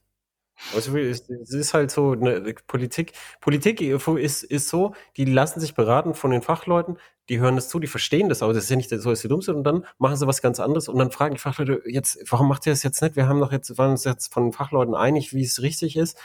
[0.74, 6.14] Also es ist halt so, ne, Politik, Politik ist, ist so, die lassen sich beraten
[6.14, 8.90] von den Fachleuten, die hören das zu, die verstehen das, aber das ist ja nicht
[8.90, 11.34] so, dass sie dumm sind und dann machen sie was ganz anderes und dann fragen
[11.34, 13.16] die Fachleute, jetzt, warum macht ihr das jetzt nicht?
[13.16, 16.18] Wir haben doch jetzt, waren uns jetzt von den Fachleuten einig, wie es richtig ist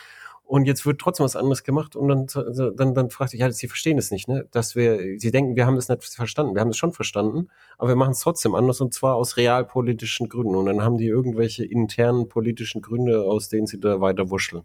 [0.45, 3.67] und jetzt wird trotzdem was anderes gemacht und dann, dann, dann fragt ich, ja, sie
[3.67, 4.47] verstehen es nicht, ne?
[4.51, 6.53] Dass wir, sie denken, wir haben das nicht verstanden.
[6.53, 10.29] Wir haben es schon verstanden, aber wir machen es trotzdem anders und zwar aus realpolitischen
[10.29, 10.55] Gründen.
[10.55, 14.63] Und dann haben die irgendwelche internen politischen Gründe, aus denen sie da weiter wuscheln.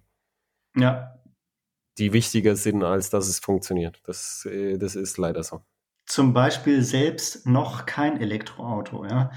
[0.77, 1.15] Ja.
[1.97, 4.01] Die wichtiger sind, als dass es funktioniert.
[4.05, 5.63] Das, äh, das ist leider so
[6.09, 9.05] zum Beispiel selbst noch kein Elektroauto.
[9.05, 9.31] Ja?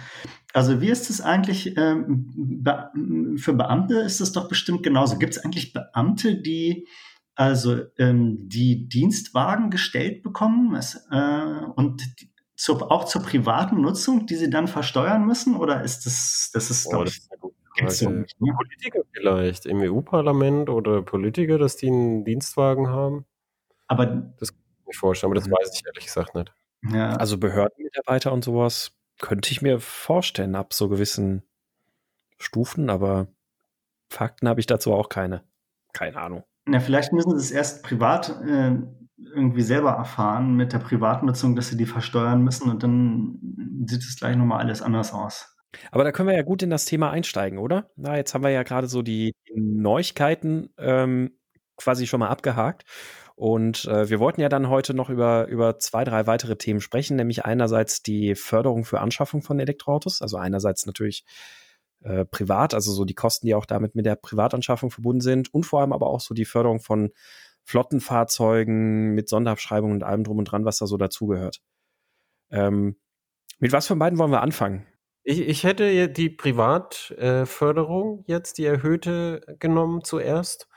[0.54, 2.90] Also wie ist es eigentlich ähm, be
[3.38, 3.96] für Beamte?
[4.00, 5.18] Ist es doch bestimmt genauso.
[5.18, 6.88] Gibt es eigentlich Beamte, die
[7.36, 14.28] also ähm, die Dienstwagen gestellt bekommen es, äh, und die, zur, auch zur privaten Nutzung,
[14.28, 15.56] die sie dann versteuern müssen?
[15.56, 17.30] Oder ist das, das ist, oh, das ist
[17.76, 18.54] gibt's so nicht, ne?
[18.54, 23.26] Politiker vielleicht im EU-Parlament oder Politiker, dass die einen Dienstwagen haben?
[23.88, 26.54] Aber das kann ich mir vorstellen, aber das weiß ich ehrlich gesagt nicht.
[26.84, 27.16] Ja.
[27.16, 31.44] Also Behördenmitarbeiter und sowas könnte ich mir vorstellen ab so gewissen
[32.38, 33.28] Stufen, aber
[34.10, 35.44] Fakten habe ich dazu auch keine.
[35.94, 36.44] Keine Ahnung.
[36.68, 38.76] Ja, vielleicht müssen sie es erst privat äh,
[39.18, 43.40] irgendwie selber erfahren mit der Privatnutzung, dass sie die versteuern müssen und dann
[43.88, 45.56] sieht es gleich nochmal alles anders aus.
[45.92, 47.90] Aber da können wir ja gut in das Thema einsteigen, oder?
[47.96, 51.32] Na, jetzt haben wir ja gerade so die Neuigkeiten ähm,
[51.78, 52.84] quasi schon mal abgehakt.
[53.42, 57.16] Und äh, wir wollten ja dann heute noch über, über zwei, drei weitere Themen sprechen,
[57.16, 61.26] nämlich einerseits die Förderung für Anschaffung von Elektroautos, also einerseits natürlich
[62.02, 65.66] äh, privat, also so die Kosten, die auch damit mit der Privatanschaffung verbunden sind und
[65.66, 67.10] vor allem aber auch so die Förderung von
[67.64, 71.64] Flottenfahrzeugen mit Sonderabschreibung und allem drum und dran, was da so dazugehört.
[72.52, 72.96] Ähm,
[73.58, 74.86] mit was von beiden wollen wir anfangen?
[75.24, 80.68] Ich, ich hätte die Privatförderung äh, jetzt, die erhöhte, genommen zuerst,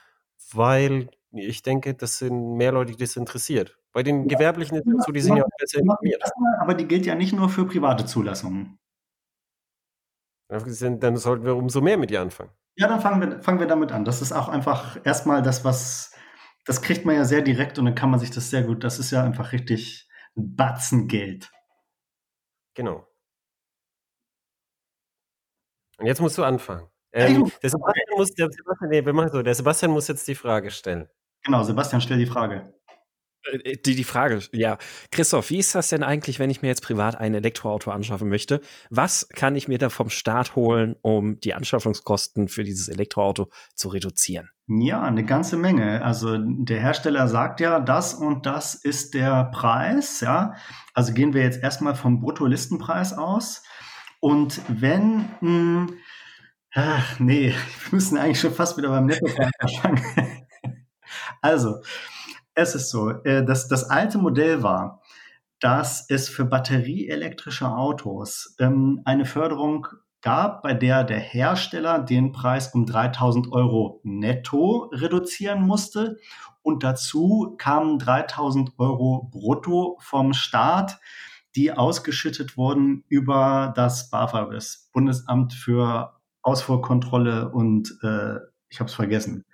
[0.51, 3.77] weil ich denke, das sind mehr Leute, die das interessiert.
[3.91, 6.23] Bei den Gewerblichen ist es so, die sind ja auch besser informiert.
[6.59, 8.77] Aber die gilt ja nicht nur für private Zulassungen.
[10.49, 12.51] Dann sollten wir umso mehr mit ihr anfangen.
[12.77, 14.05] Ja, dann fangen wir, fangen wir damit an.
[14.05, 16.13] Das ist auch einfach erstmal das, was,
[16.65, 18.99] das kriegt man ja sehr direkt und dann kann man sich das sehr gut, das
[18.99, 21.51] ist ja einfach richtig ein Batzen Geld.
[22.73, 23.07] Genau.
[25.97, 26.89] Und jetzt musst du anfangen.
[27.13, 31.07] Ähm, der, Sebastian muss, der, Sebastian, nee, so, der Sebastian muss jetzt die Frage stellen.
[31.45, 32.73] Genau, Sebastian, stell die Frage.
[33.45, 34.77] Äh, die, die Frage, ja.
[35.11, 38.61] Christoph, wie ist das denn eigentlich, wenn ich mir jetzt privat ein Elektroauto anschaffen möchte?
[38.89, 43.89] Was kann ich mir da vom Staat holen, um die Anschaffungskosten für dieses Elektroauto zu
[43.89, 44.49] reduzieren?
[44.67, 46.03] Ja, eine ganze Menge.
[46.03, 50.55] Also der Hersteller sagt ja, das und das ist der Preis, ja.
[50.95, 53.63] Also gehen wir jetzt erstmal vom Bruttolistenpreis aus.
[54.19, 55.97] Und wenn mh, hm,
[56.77, 57.51] Ach, nee,
[57.89, 60.03] wir müssen eigentlich schon fast wieder beim Nettopreis anfangen.
[61.45, 61.81] Also,
[62.55, 65.01] Es ist so, äh, das, das alte Modell war,
[65.59, 69.87] dass es für batterieelektrische Autos ähm, eine Förderung
[70.21, 76.17] gab, bei der der Hersteller den Preis um 3000 Euro netto reduzieren musste
[76.63, 80.99] und dazu kamen 3000 Euro brutto vom Staat,
[81.55, 88.37] die ausgeschüttet wurden über das BAFA, das Bundesamt für Ausfuhrkontrolle und äh,
[88.69, 89.45] ich habe es vergessen.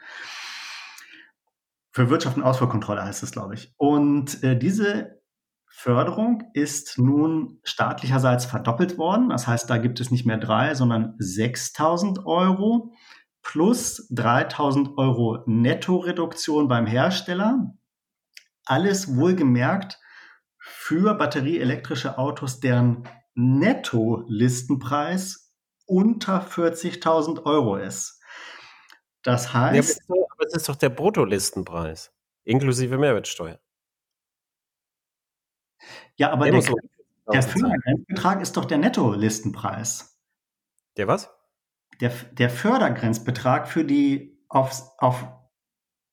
[1.92, 3.74] Für Wirtschaft und Ausfuhrkontrolle heißt es, glaube ich.
[3.78, 5.22] Und äh, diese
[5.68, 9.30] Förderung ist nun staatlicherseits verdoppelt worden.
[9.30, 12.94] Das heißt, da gibt es nicht mehr drei, sondern 6.000 Euro
[13.42, 17.74] plus 3.000 Euro Nettoreduktion beim Hersteller.
[18.66, 20.00] Alles wohlgemerkt
[20.60, 25.54] für batterieelektrische Autos, deren Netto-Listenpreis
[25.88, 28.22] unter 40.000 Euro ist.
[29.24, 30.02] Das heißt.
[30.08, 30.16] Ja,
[30.52, 33.60] es ist doch der Bruttolistenpreis, inklusive Mehrwertsteuer.
[36.16, 36.76] Ja, aber der, der,
[37.32, 40.20] der Fördergrenzbetrag ist doch der Netto-Listenpreis.
[40.98, 41.34] Der was?
[42.00, 45.26] Der, der Fördergrenzbetrag für die auf, auf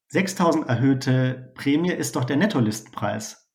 [0.09, 3.51] 6000 erhöhte Prämie ist doch der Nettolistenpreis.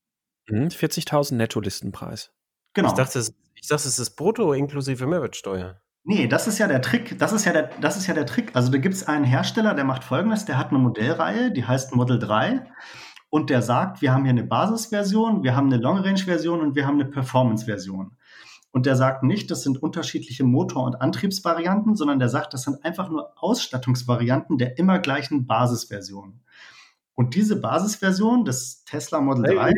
[0.49, 2.33] 40.000 mhm, Nettolistenpreis.
[2.73, 2.89] Genau.
[2.89, 5.81] Ich dachte, ich dachte, es ist brutto inklusive Mehrwertsteuer.
[6.05, 7.17] Nee, das ist ja der Trick.
[7.17, 8.55] Das ist ja der, das ist ja der Trick.
[8.55, 11.95] Also da gibt es einen Hersteller, der macht folgendes, der hat eine Modellreihe, die heißt
[11.95, 12.65] Model 3
[13.29, 16.99] und der sagt, wir haben hier eine Basisversion, wir haben eine Long-Range-Version und wir haben
[16.99, 18.17] eine Performance-Version.
[18.71, 22.83] Und der sagt nicht, das sind unterschiedliche Motor- und Antriebsvarianten, sondern der sagt, das sind
[22.83, 26.41] einfach nur Ausstattungsvarianten der immer gleichen Basisversion.
[27.13, 29.73] Und diese Basisversion des Tesla Model 3.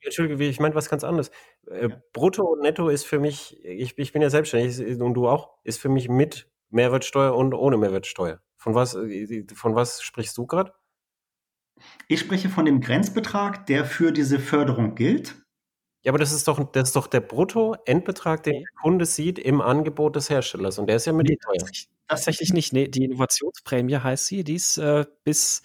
[0.00, 1.30] Entschuldige, ich meine was ganz anderes.
[1.76, 5.50] Äh, Brutto und Netto ist für mich, ich, ich bin ja selbstständig und du auch,
[5.64, 8.40] ist für mich mit Mehrwertsteuer und ohne Mehrwertsteuer.
[8.56, 10.72] Von was, äh, von was sprichst du gerade?
[12.08, 15.36] Ich spreche von dem Grenzbetrag, der für diese Förderung gilt.
[16.02, 19.60] Ja, aber das ist doch, das ist doch der Brutto-Endbetrag, den der Kunde sieht im
[19.60, 20.78] Angebot des Herstellers.
[20.78, 21.68] Und der ist ja mit nee, teuer.
[22.08, 22.72] Tatsächlich nicht.
[22.72, 25.62] Nee, die Innovationsprämie heißt sie, die ist äh, bis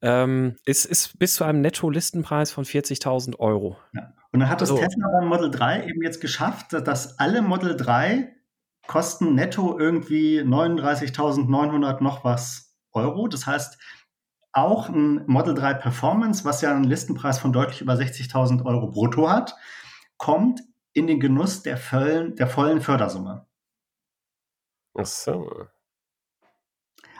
[0.00, 3.76] ähm, ist, ist bis zu einem Netto-Listenpreis von 40.000 Euro.
[3.94, 4.12] Ja.
[4.34, 4.76] Und dann hat das so.
[4.76, 8.34] Tesla beim Model 3 eben jetzt geschafft, dass alle Model 3
[8.88, 13.28] kosten netto irgendwie 39.900 noch was Euro.
[13.28, 13.78] Das heißt,
[14.52, 19.30] auch ein Model 3 Performance, was ja einen Listenpreis von deutlich über 60.000 Euro brutto
[19.30, 19.54] hat,
[20.16, 20.62] kommt
[20.94, 23.46] in den Genuss der vollen, der vollen Fördersumme.
[24.98, 25.68] Ach so.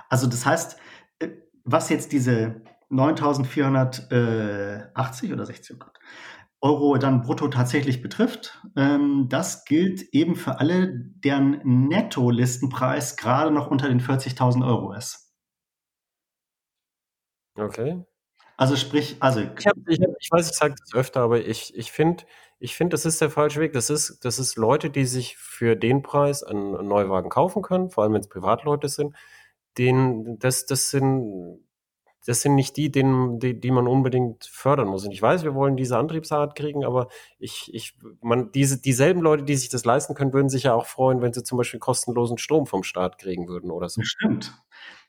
[0.09, 0.81] Also das heißt,
[1.21, 1.29] äh,
[1.63, 5.79] was jetzt diese 9.480 oder 60
[6.65, 13.67] Euro dann brutto tatsächlich betrifft, ähm, das gilt eben für alle, deren Netto-Listenpreis gerade noch
[13.71, 15.31] unter den 40.000 Euro ist.
[17.57, 18.03] Okay.
[18.57, 21.93] Also sprich, also ich, hab, ich, ich weiß, ich sage das öfter, aber ich, ich
[21.93, 22.25] finde,
[22.59, 23.75] ich finde, das ist der falsche Weg.
[23.75, 28.05] Das ist, das ist Leute, die sich für den Preis einen Neuwagen kaufen können, vor
[28.05, 29.15] allem wenn es Privatleute sind.
[29.77, 31.64] Den, das, das sind,
[32.27, 35.05] das sind nicht die, denen, die, die man unbedingt fördern muss.
[35.05, 37.09] Und ich weiß, wir wollen diese Antriebsart kriegen, aber
[37.39, 40.87] ich, ich, man, diese, dieselben Leute, die sich das leisten können, würden sich ja auch
[40.87, 44.01] freuen, wenn sie zum Beispiel kostenlosen Strom vom Staat kriegen würden oder so.
[44.03, 44.55] Stimmt.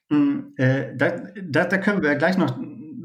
[0.10, 2.58] Hm, äh, da, da, da, können wir gleich noch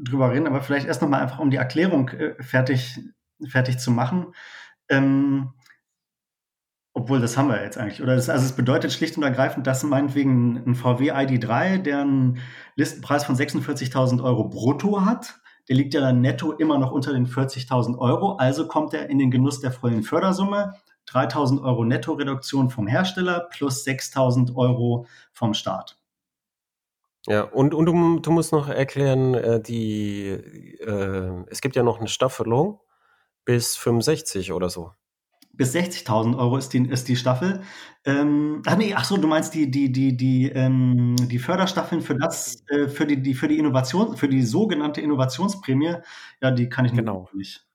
[0.03, 2.99] drüber reden, aber vielleicht erst noch mal einfach, um die Erklärung äh, fertig,
[3.47, 4.33] fertig zu machen.
[4.89, 5.53] Ähm,
[7.01, 8.01] obwohl, das haben wir jetzt eigentlich.
[8.01, 12.39] Oder das, also es bedeutet schlicht und ergreifend, dass meinetwegen ein VW ID3, der einen
[12.75, 17.25] Listenpreis von 46.000 Euro brutto hat, der liegt ja dann netto immer noch unter den
[17.25, 18.35] 40.000 Euro.
[18.35, 20.73] Also kommt er in den Genuss der vollen Fördersumme.
[21.09, 25.97] 3.000 Euro Nettoreduktion vom Hersteller plus 6.000 Euro vom Staat.
[27.25, 31.99] Ja, und, und du, du musst noch erklären, äh, die, äh, es gibt ja noch
[31.99, 32.79] eine Staffelung
[33.43, 34.91] bis 65 oder so.
[35.53, 37.61] Bis 60.000 Euro ist die, ist die Staffel.
[38.05, 42.15] Ähm, ach nee, ach so, du meinst die, die, die, die, ähm, die Förderstaffeln für
[42.15, 45.95] das, äh, für die, die, für die Innovation, für die sogenannte Innovationsprämie,
[46.41, 47.29] ja, die kann ich genau.
[47.33, 47.65] nicht.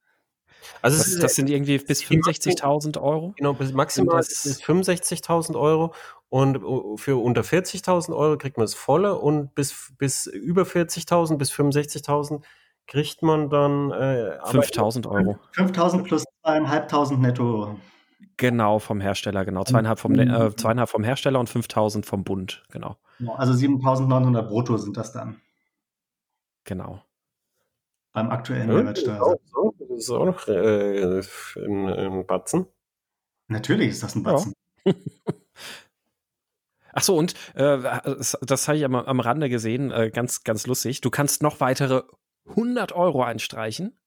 [0.82, 3.34] Also das, das sind irgendwie bis 65.000 Euro?
[3.36, 5.94] Genau, bis maximal bis 65.000 Euro
[6.28, 11.52] und für unter 40.000 Euro kriegt man das volle und bis, bis über 40.000 bis
[11.52, 12.42] 65.000
[12.86, 15.38] kriegt man dann äh, 5.000 Euro.
[15.54, 17.76] 5.000 plus 2.500 netto.
[18.36, 19.64] Genau, vom Hersteller, genau.
[19.64, 22.96] Zweieinhalb vom, äh, zweieinhalb vom Hersteller und 5.000 vom Bund, genau.
[23.36, 25.40] Also 7.900 brutto sind das dann.
[26.64, 27.02] Genau.
[28.12, 29.36] Beim aktuellen ja, Mehrwertsteuer.
[29.78, 31.20] Das ist auch noch äh,
[31.56, 32.66] ein, ein Batzen.
[33.48, 34.52] Natürlich ist das ein Batzen.
[34.84, 34.92] Ja.
[36.92, 40.66] Ach so, und äh, das, das habe ich am, am Rande gesehen, äh, ganz, ganz
[40.66, 41.02] lustig.
[41.02, 42.04] Du kannst noch weitere
[42.48, 43.98] 100 Euro einstreichen.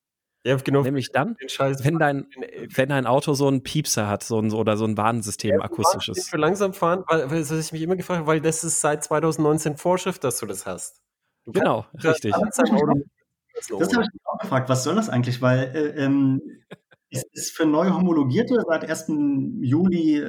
[0.45, 0.84] Ja, genau.
[0.84, 2.28] Nämlich dann, wenn dein,
[2.73, 6.30] wenn dein Auto so einen Piepser hat, so ein, oder so ein Warnsystem ja, akustisches.
[6.30, 9.75] Für langsam fahren, weil, weil das ich mich immer gefragt weil das ist seit 2019
[9.75, 11.02] Vorschrift, dass du das hast.
[11.45, 12.32] Du genau, richtig.
[12.32, 15.41] Das, das habe ich mich auch gefragt, was soll das eigentlich?
[15.41, 16.41] Weil äh, ähm,
[17.12, 19.08] es ist für neu homologierte seit 1.
[19.62, 20.23] Juli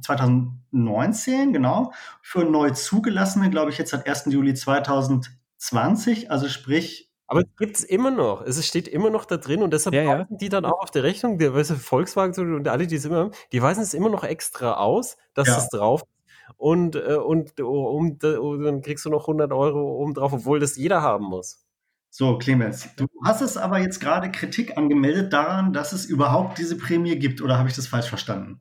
[0.00, 1.92] 2019, äh, genau.
[2.22, 4.26] Für neu zugelassene, glaube ich, jetzt seit 1.
[4.26, 6.30] Juli 2020.
[6.30, 8.42] Also sprich, aber es gibt es immer noch.
[8.42, 10.26] Es steht immer noch da drin und deshalb ja, ja.
[10.30, 13.16] die dann auch auf der Rechnung, der weißt du, Volkswagen und alle, die es immer
[13.16, 15.56] haben, die weisen es immer noch extra aus, dass ja.
[15.56, 16.08] es drauf ist.
[16.58, 20.76] Und, äh, und um, um, dann kriegst du noch 100 Euro oben drauf, obwohl das
[20.76, 21.64] jeder haben muss.
[22.10, 26.76] So, Clemens, du hast es aber jetzt gerade Kritik angemeldet daran, dass es überhaupt diese
[26.76, 28.60] Prämie gibt, oder habe ich das falsch verstanden?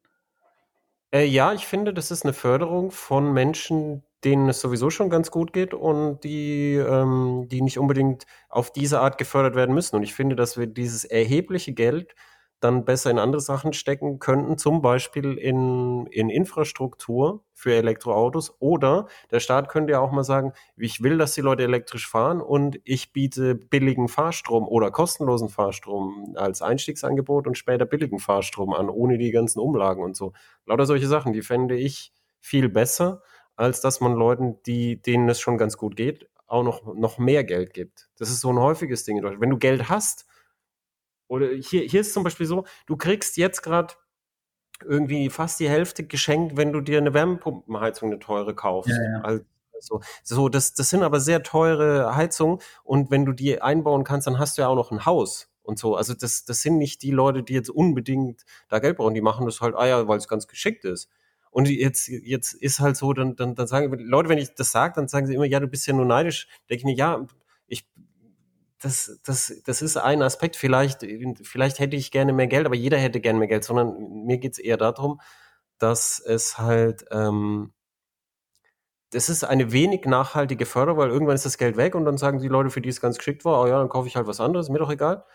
[1.13, 5.31] Äh, ja, ich finde, das ist eine Förderung von Menschen, denen es sowieso schon ganz
[5.31, 9.95] gut geht und die, ähm, die nicht unbedingt auf diese Art gefördert werden müssen.
[9.95, 12.15] Und ich finde, dass wir dieses erhebliche Geld
[12.61, 18.55] dann besser in andere Sachen stecken könnten, zum Beispiel in, in Infrastruktur für Elektroautos.
[18.59, 22.39] Oder der Staat könnte ja auch mal sagen, ich will, dass die Leute elektrisch fahren
[22.39, 28.89] und ich biete billigen Fahrstrom oder kostenlosen Fahrstrom als Einstiegsangebot und später billigen Fahrstrom an,
[28.89, 30.33] ohne die ganzen Umlagen und so.
[30.67, 33.23] Lauter solche Sachen, die fände ich viel besser
[33.55, 37.43] als dass man Leuten, die, denen es schon ganz gut geht, auch noch, noch mehr
[37.43, 38.09] Geld gibt.
[38.17, 39.41] Das ist so ein häufiges Ding in Deutschland.
[39.41, 40.25] Wenn du Geld hast,
[41.27, 43.93] oder hier, hier ist zum Beispiel so, du kriegst jetzt gerade
[44.83, 48.91] irgendwie fast die Hälfte geschenkt, wenn du dir eine Wärmepumpenheizung, eine teure kaufst.
[48.91, 49.21] Ja, ja.
[49.21, 54.27] Also, so, das, das sind aber sehr teure Heizungen und wenn du die einbauen kannst,
[54.27, 55.95] dann hast du ja auch noch ein Haus und so.
[55.95, 59.45] Also das, das sind nicht die Leute, die jetzt unbedingt da Geld brauchen, die machen
[59.45, 61.09] das halt, ah ja, weil es ganz geschickt ist.
[61.51, 64.93] Und jetzt, jetzt ist halt so, dann, dann, dann sagen Leute, wenn ich das sage,
[64.95, 66.47] dann sagen sie immer, ja, du bist ja nur neidisch.
[66.69, 67.25] Denke ich mir, ja,
[67.67, 67.85] ich,
[68.81, 70.55] das, das, das ist ein Aspekt.
[70.55, 71.05] Vielleicht,
[71.43, 74.59] vielleicht hätte ich gerne mehr Geld, aber jeder hätte gerne mehr Geld, sondern mir geht's
[74.59, 75.19] eher darum,
[75.77, 77.73] dass es halt, ähm,
[79.11, 82.39] das ist eine wenig nachhaltige Förderung, weil irgendwann ist das Geld weg und dann sagen
[82.39, 84.39] die Leute, für die es ganz geschickt war, oh ja, dann kaufe ich halt was
[84.39, 85.25] anderes, mir doch egal.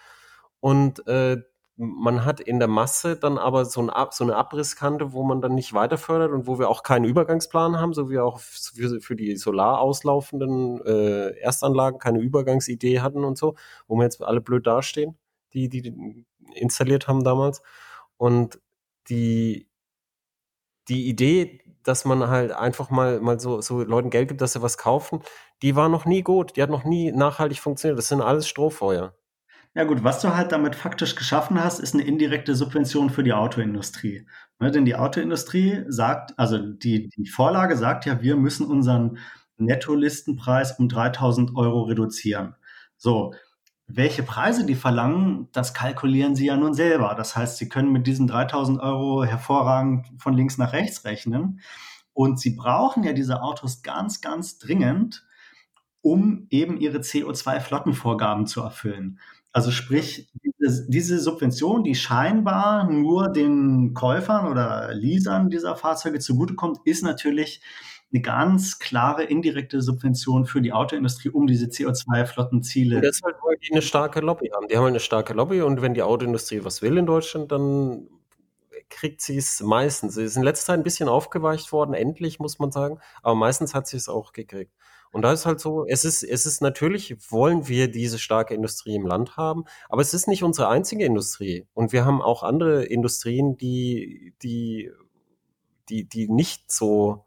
[0.61, 1.42] Und äh,
[1.77, 5.55] man hat in der Masse dann aber so, ein, so, eine Abrisskante, wo man dann
[5.55, 9.15] nicht weiter fördert und wo wir auch keinen Übergangsplan haben, so wie auch für, für
[9.17, 13.57] die solar auslaufenden äh, Erstanlagen keine Übergangsidee hatten und so,
[13.89, 15.19] wo wir jetzt alle blöd dastehen,
[15.53, 17.62] die, die installiert haben damals.
[18.17, 18.59] Und
[19.09, 19.69] die,
[20.89, 24.62] die Idee, dass man halt einfach mal, mal so, so Leuten Geld gibt, dass sie
[24.62, 25.23] was kaufen,
[25.62, 27.99] die war noch nie gut, die hat noch nie nachhaltig funktioniert.
[27.99, 29.15] Das sind alles Strohfeuer.
[29.77, 33.35] Ja gut, was du halt damit faktisch geschaffen hast, ist eine indirekte Subvention für die
[33.35, 34.27] Autoindustrie.
[34.59, 39.19] Ne, denn die Autoindustrie sagt, also die, die Vorlage sagt ja, wir müssen unseren
[39.59, 42.55] Nettolistenpreis um 3000 Euro reduzieren.
[42.97, 43.35] So,
[43.87, 47.15] welche Preise die verlangen, das kalkulieren sie ja nun selber.
[47.15, 51.61] Das heißt, sie können mit diesen 3000 Euro hervorragend von links nach rechts rechnen.
[52.15, 55.27] Und sie brauchen ja diese Autos ganz, ganz dringend,
[56.01, 59.19] um eben ihre CO2-Flottenvorgaben zu erfüllen.
[59.57, 60.29] Also sprich,
[60.87, 67.62] diese, Subvention, die scheinbar nur den Käufern oder Leasern dieser Fahrzeuge zugutekommt, ist natürlich
[68.12, 73.01] eine ganz klare indirekte Subvention für die Autoindustrie, um diese CO2-Flottenziele.
[73.01, 74.69] Deshalb wollen die eine starke Lobby haben.
[74.69, 78.09] Die haben eine starke Lobby und wenn die Autoindustrie was will in Deutschland, dann
[78.90, 80.16] kriegt sie es meistens.
[80.16, 83.75] Sie ist in letzter Zeit ein bisschen aufgeweicht worden, endlich muss man sagen, aber meistens
[83.75, 84.75] hat sie es auch gekriegt.
[85.16, 88.96] Und da ist halt so, es ist, es ist natürlich, wollen wir diese starke Industrie
[88.96, 91.66] im Land haben, aber es ist nicht unsere einzige Industrie.
[91.72, 94.90] Und wir haben auch andere Industrien, die, die,
[95.88, 97.24] die, die nicht so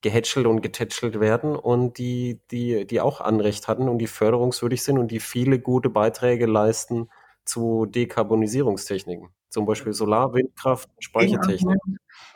[0.00, 4.96] gehätschelt und getätschelt werden und die, die, die auch Anrecht hatten und die förderungswürdig sind
[4.96, 7.10] und die viele gute Beiträge leisten
[7.44, 9.28] zu Dekarbonisierungstechniken.
[9.50, 11.76] Zum Beispiel Solar, Windkraft, Speichertechnik.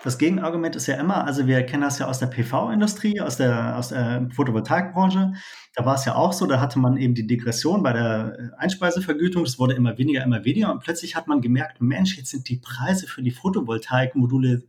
[0.02, 3.76] Das Gegenargument ist ja immer, also wir kennen das ja aus der PV-Industrie, aus der,
[3.76, 5.34] aus der Photovoltaikbranche.
[5.74, 9.44] Da war es ja auch so, da hatte man eben die Degression bei der Einspeisevergütung.
[9.44, 10.72] Das wurde immer weniger, immer weniger.
[10.72, 14.64] Und plötzlich hat man gemerkt, Mensch, jetzt sind die Preise für die Photovoltaikmodule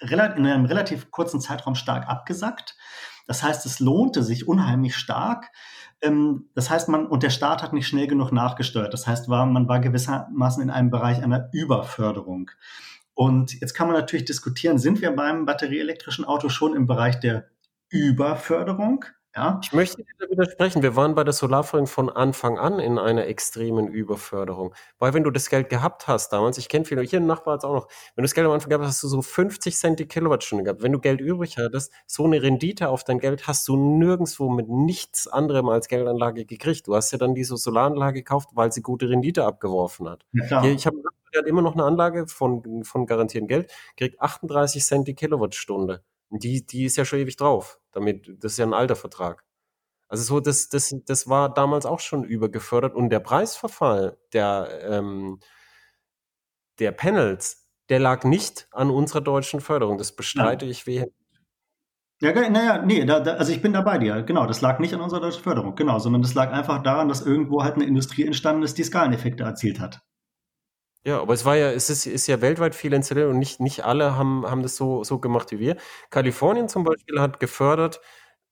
[0.00, 2.76] in einem relativ kurzen Zeitraum stark abgesackt.
[3.26, 5.50] Das heißt, es lohnte sich unheimlich stark.
[6.02, 8.92] Ähm, das heißt, man, und der Staat hat nicht schnell genug nachgesteuert.
[8.92, 12.50] Das heißt, war, man war gewissermaßen in einem Bereich einer Überförderung.
[13.16, 17.48] Und jetzt kann man natürlich diskutieren, sind wir beim batterieelektrischen Auto schon im Bereich der
[17.88, 19.06] Überförderung?
[19.34, 19.58] Ja?
[19.62, 20.82] Ich möchte dir widersprechen.
[20.82, 24.74] Wir waren bei der Solarförderung von Anfang an in einer extremen Überförderung.
[24.98, 27.60] Weil wenn du das Geld gehabt hast damals, ich kenne viele, hier ein Nachbar hat
[27.60, 29.74] es auch noch, wenn du das Geld am Anfang gehabt hast, hast du so 50
[29.74, 30.82] Cent die Kilowattstunde gehabt.
[30.82, 34.68] Wenn du Geld übrig hattest, so eine Rendite auf dein Geld hast du nirgendwo mit
[34.68, 36.86] nichts anderem als Geldanlage gekriegt.
[36.86, 40.26] Du hast ja dann diese Solaranlage gekauft, weil sie gute Rendite abgeworfen hat.
[40.32, 40.98] Ja, Hier, ich habe
[41.36, 46.02] der hat immer noch eine Anlage von, von garantiertem Geld, kriegt 38 Cent die Kilowattstunde.
[46.30, 47.78] Und die, die ist ja schon ewig drauf.
[47.92, 49.44] Damit, das ist ja ein alter Vertrag.
[50.08, 55.40] Also so, das, das, das war damals auch schon übergefördert und der Preisverfall der, ähm,
[56.78, 59.98] der Panels, der lag nicht an unserer deutschen Förderung.
[59.98, 60.70] Das bestreite ja.
[60.70, 61.12] ich vehement.
[62.22, 64.22] Ja, naja, nee, da, da, also ich bin da bei dir.
[64.22, 67.20] Genau, das lag nicht an unserer deutschen Förderung, genau, sondern das lag einfach daran, dass
[67.20, 70.00] irgendwo halt eine Industrie entstanden ist, die Skaleneffekte erzielt hat.
[71.06, 73.84] Ja, aber es war ja, es ist, ist ja weltweit viel installiert und nicht, nicht
[73.84, 75.76] alle haben, haben das so, so gemacht wie wir.
[76.10, 78.00] Kalifornien zum Beispiel hat gefördert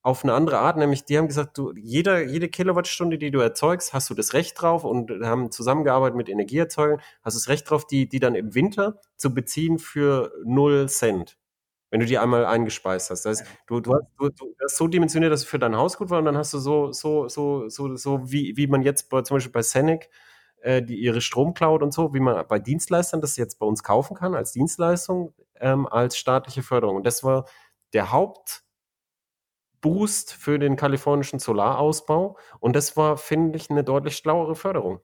[0.01, 3.93] auf eine andere Art, nämlich die haben gesagt, du, jeder, jede Kilowattstunde, die du erzeugst,
[3.93, 7.87] hast du das Recht drauf und haben zusammengearbeitet mit Energieerzeugern, hast du das Recht drauf,
[7.87, 11.37] die, die dann im Winter zu beziehen für null Cent.
[11.91, 13.25] Wenn du die einmal eingespeist hast.
[13.25, 15.97] Das heißt, du, du, hast, du, du hast so dimensioniert, dass es für dein Haus
[15.97, 19.09] gut war und dann hast du so, so, so, so, so wie, wie man jetzt
[19.09, 20.09] bei, zum Beispiel bei Senec
[20.61, 24.15] äh, die ihre Stromcloud und so, wie man bei Dienstleistern das jetzt bei uns kaufen
[24.15, 26.97] kann als Dienstleistung, ähm, als staatliche Förderung.
[26.97, 27.45] Und das war
[27.93, 28.63] der Hauptboost
[30.33, 32.37] für den kalifornischen Solarausbau.
[32.59, 35.01] Und das war, finde ich, eine deutlich schlauere Förderung.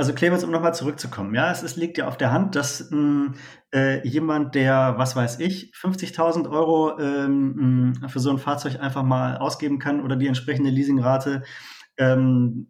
[0.00, 3.34] Also Clemens, um nochmal zurückzukommen, ja, es ist, liegt ja auf der Hand, dass mh,
[3.74, 9.36] äh, jemand, der, was weiß ich, 50.000 Euro ähm, für so ein Fahrzeug einfach mal
[9.36, 11.42] ausgeben kann oder die entsprechende Leasingrate,
[11.98, 12.69] ähm,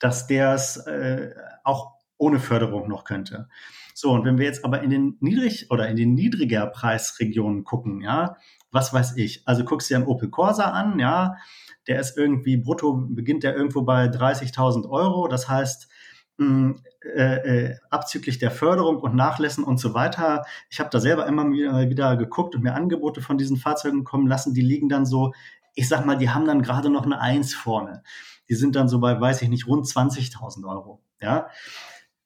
[0.00, 1.30] dass der es äh,
[1.62, 3.48] auch ohne Förderung noch könnte.
[3.94, 8.00] So, und wenn wir jetzt aber in den niedrig oder in den niedriger Preisregionen gucken,
[8.00, 8.36] ja,
[8.72, 11.36] was weiß ich, also guckst dir einen Opel Corsa an, ja,
[11.86, 15.88] der ist irgendwie brutto, beginnt der irgendwo bei 30.000 Euro, das heißt,
[16.38, 20.44] mh, hm, äh, äh, abzüglich der Förderung und Nachlässen und so weiter.
[20.68, 24.52] Ich habe da selber immer wieder geguckt und mir Angebote von diesen Fahrzeugen kommen lassen,
[24.52, 25.32] die liegen dann so,
[25.74, 28.02] ich sag mal, die haben dann gerade noch eine Eins vorne
[28.50, 31.02] die sind dann so bei, weiß ich nicht, rund 20.000 Euro.
[31.20, 31.48] Ja,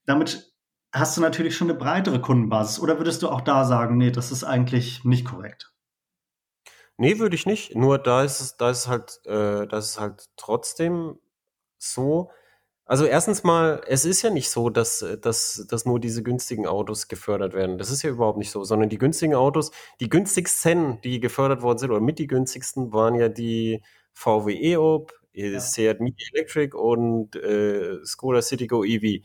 [0.06, 0.52] damit
[0.90, 2.80] hast du natürlich schon eine breitere Kundenbasis.
[2.80, 5.72] Oder würdest du auch da sagen, nee, das ist eigentlich nicht korrekt?
[6.96, 7.74] Nee, würde ich nicht.
[7.74, 11.18] Nur da ist es, da ist halt, äh, das ist halt trotzdem
[11.76, 12.30] so.
[12.86, 17.08] Also erstens mal, es ist ja nicht so, dass, dass, dass nur diese günstigen Autos
[17.08, 17.78] gefördert werden.
[17.78, 21.78] Das ist ja überhaupt nicht so, sondern die günstigen Autos, die günstigsten, die gefördert worden
[21.78, 25.60] sind, oder mit die günstigsten, waren ja die VW e-Up, ja.
[25.60, 29.22] Seat Mini Electric und äh, Skoda Citigo EV.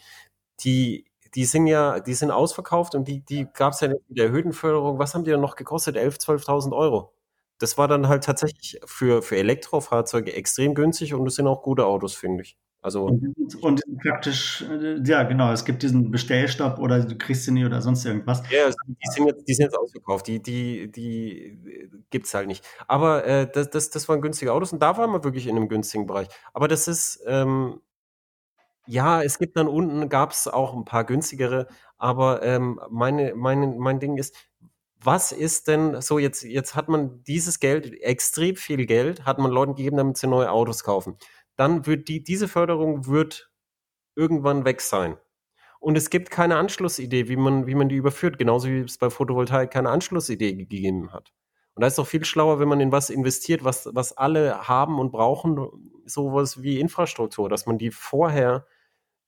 [0.61, 1.05] Die,
[1.35, 4.53] die sind ja, die sind ausverkauft und die, die gab es ja in der erhöhten
[4.53, 4.99] Förderung.
[4.99, 5.97] Was haben die dann noch gekostet?
[5.97, 7.13] 11.000, 12.000 Euro.
[7.59, 11.85] Das war dann halt tatsächlich für, für Elektrofahrzeuge extrem günstig und es sind auch gute
[11.85, 12.57] Autos, finde ich.
[12.81, 17.51] Also und, und, praktisch, äh, ja genau, es gibt diesen Bestellstopp oder du kriegst sie
[17.51, 18.41] nie oder sonst irgendwas.
[18.49, 22.65] Ja, die sind jetzt, die sind jetzt ausverkauft, die, die, die gibt's halt nicht.
[22.87, 25.67] Aber äh, das, das, das waren günstige Autos und da waren wir wirklich in einem
[25.67, 26.29] günstigen Bereich.
[26.53, 27.81] Aber das ist, ähm,
[28.87, 31.67] ja, es gibt dann unten, gab es auch ein paar günstigere,
[31.97, 34.33] aber ähm, meine, meine, mein Ding ist,
[35.01, 39.51] was ist denn so jetzt, jetzt hat man dieses Geld, extrem viel Geld, hat man
[39.51, 41.17] Leuten gegeben, damit sie neue Autos kaufen
[41.59, 43.51] dann wird die, diese Förderung wird
[44.15, 45.17] irgendwann weg sein.
[45.81, 49.09] Und es gibt keine Anschlussidee, wie man, wie man die überführt, genauso wie es bei
[49.09, 51.33] Photovoltaik keine Anschlussidee gegeben hat.
[51.75, 54.67] Und da ist es doch viel schlauer, wenn man in was investiert, was, was alle
[54.67, 55.69] haben und brauchen,
[56.05, 58.65] sowas wie Infrastruktur, dass man die vorher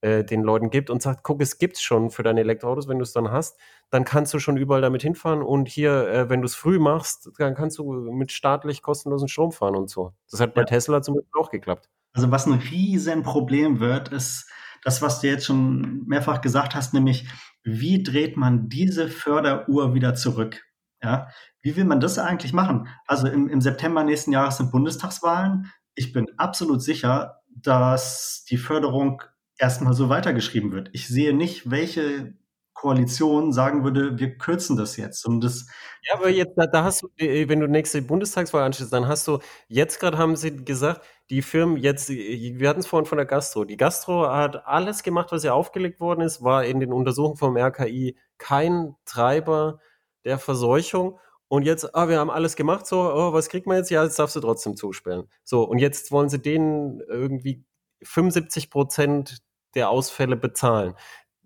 [0.02, 3.04] äh, den Leuten gibt und sagt, guck, es gibt's schon für deine Elektroautos, wenn du
[3.04, 3.58] es dann hast,
[3.90, 7.30] dann kannst du schon überall damit hinfahren und hier, äh, wenn du es früh machst,
[7.38, 10.14] dann kannst du mit staatlich kostenlosen Strom fahren und so.
[10.30, 10.66] Das hat bei ja.
[10.66, 11.90] Tesla zum Beispiel auch geklappt.
[12.14, 14.50] Also was ein Riesenproblem wird, ist
[14.84, 17.28] das, was du jetzt schon mehrfach gesagt hast, nämlich
[17.64, 20.64] wie dreht man diese Förderuhr wieder zurück?
[21.04, 21.30] Ja,
[21.62, 22.88] wie will man das eigentlich machen?
[23.08, 25.72] Also im, im September nächsten Jahres sind Bundestagswahlen.
[25.96, 29.22] Ich bin absolut sicher, dass die Förderung
[29.58, 30.90] erstmal so weitergeschrieben wird.
[30.94, 32.34] Ich sehe nicht, welche
[32.82, 35.24] Koalition sagen würde, wir kürzen das jetzt.
[35.28, 35.68] Und das
[36.02, 39.28] ja, aber jetzt, da, da hast du, äh, wenn du nächste Bundestagswahl anschließt, dann hast
[39.28, 43.28] du, jetzt gerade haben sie gesagt, die Firmen jetzt, wir hatten es vorhin von der
[43.28, 47.38] Gastro, die Gastro hat alles gemacht, was ihr aufgelegt worden ist, war in den Untersuchungen
[47.38, 49.80] vom RKI kein Treiber
[50.26, 51.20] der Verseuchung.
[51.48, 53.92] Und jetzt, ah, wir haben alles gemacht, so, oh, was kriegt man jetzt?
[53.92, 55.30] Ja, jetzt darfst du trotzdem zusperren.
[55.44, 57.64] So, und jetzt wollen sie denen irgendwie
[58.02, 59.44] 75 Prozent
[59.76, 60.96] der Ausfälle bezahlen.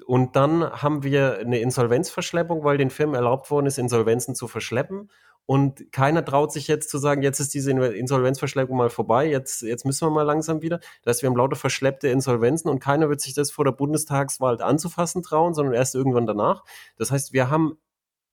[0.05, 5.09] Und dann haben wir eine Insolvenzverschleppung, weil den Firmen erlaubt worden ist, Insolvenzen zu verschleppen.
[5.45, 9.85] Und keiner traut sich jetzt zu sagen, jetzt ist diese Insolvenzverschleppung mal vorbei, jetzt, jetzt
[9.85, 10.79] müssen wir mal langsam wieder.
[11.03, 14.59] Das heißt, wir haben lauter verschleppte Insolvenzen und keiner wird sich das vor der Bundestagswahl
[14.61, 16.63] anzufassen trauen, sondern erst irgendwann danach.
[16.97, 17.77] Das heißt, wir haben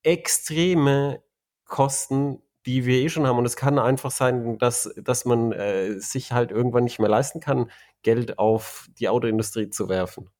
[0.02, 1.22] extreme
[1.66, 3.38] Kosten, die wir eh schon haben.
[3.38, 7.40] Und es kann einfach sein, dass, dass man äh, sich halt irgendwann nicht mehr leisten
[7.40, 7.70] kann,
[8.02, 10.30] Geld auf die Autoindustrie zu werfen.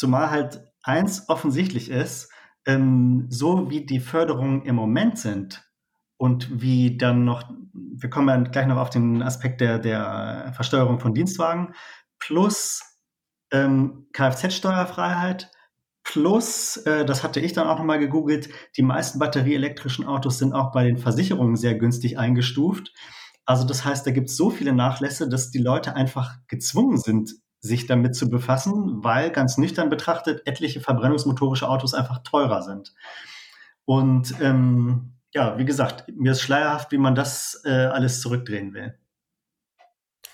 [0.00, 2.32] Zumal halt eins offensichtlich ist,
[2.64, 5.70] ähm, so wie die Förderungen im Moment sind,
[6.16, 11.00] und wie dann noch, wir kommen ja gleich noch auf den Aspekt der, der Versteuerung
[11.00, 11.74] von Dienstwagen,
[12.18, 12.82] plus
[13.50, 15.50] ähm, Kfz-Steuerfreiheit,
[16.04, 20.72] plus, äh, das hatte ich dann auch nochmal gegoogelt, die meisten batterieelektrischen Autos sind auch
[20.72, 22.92] bei den Versicherungen sehr günstig eingestuft.
[23.46, 27.32] Also das heißt, da gibt es so viele Nachlässe, dass die Leute einfach gezwungen sind,
[27.60, 32.94] sich damit zu befassen, weil ganz nüchtern betrachtet etliche verbrennungsmotorische Autos einfach teurer sind.
[33.84, 38.98] Und ähm, ja, wie gesagt, mir ist schleierhaft, wie man das äh, alles zurückdrehen will.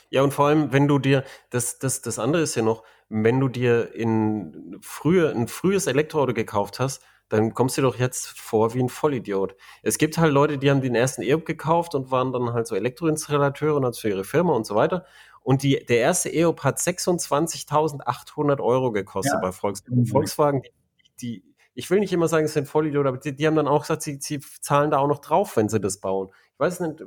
[0.08, 3.40] Ja, und vor allem, wenn du dir, das, das, das andere ist ja noch, wenn
[3.40, 8.74] du dir in früher, ein frühes Elektroauto gekauft hast, dann kommst du doch jetzt vor
[8.74, 9.56] wie ein Vollidiot.
[9.82, 12.76] Es gibt halt Leute, die haben den ersten E-Up gekauft und waren dann halt so
[12.76, 15.04] Elektroinstallateure und das für ihre Firma und so weiter.
[15.46, 19.40] Und die, der erste E-Up hat 26.800 Euro gekostet ja.
[19.40, 20.00] bei Volkswagen.
[20.00, 20.06] Mhm.
[20.06, 20.72] Volkswagen, die,
[21.20, 23.82] die ich will nicht immer sagen, es sind Vollidioten, aber die, die, haben dann auch
[23.82, 26.30] gesagt, sie, sie zahlen da auch noch drauf, wenn sie das bauen.
[26.54, 27.04] Ich weiß nicht,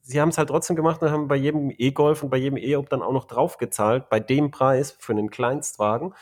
[0.00, 2.88] sie haben es halt trotzdem gemacht und haben bei jedem E-Golf und bei jedem E-Ob
[2.88, 6.14] dann auch noch drauf gezahlt, bei dem Preis für einen Kleinstwagen.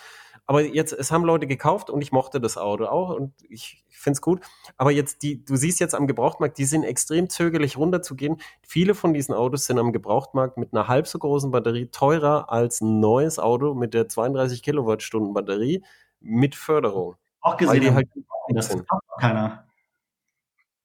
[0.50, 3.96] Aber jetzt, es haben Leute gekauft und ich mochte das Auto auch und ich, ich
[3.96, 4.40] finde es gut.
[4.76, 8.40] Aber jetzt, die, du siehst jetzt am Gebrauchtmarkt, die sind extrem zögerlich runterzugehen.
[8.66, 12.80] Viele von diesen Autos sind am Gebrauchtmarkt mit einer halb so großen Batterie teurer als
[12.80, 15.84] ein neues Auto mit der 32 Kilowattstunden Batterie
[16.18, 17.14] mit Förderung.
[17.42, 18.08] Auch gesehen, die halt
[18.48, 19.68] das kauft keiner.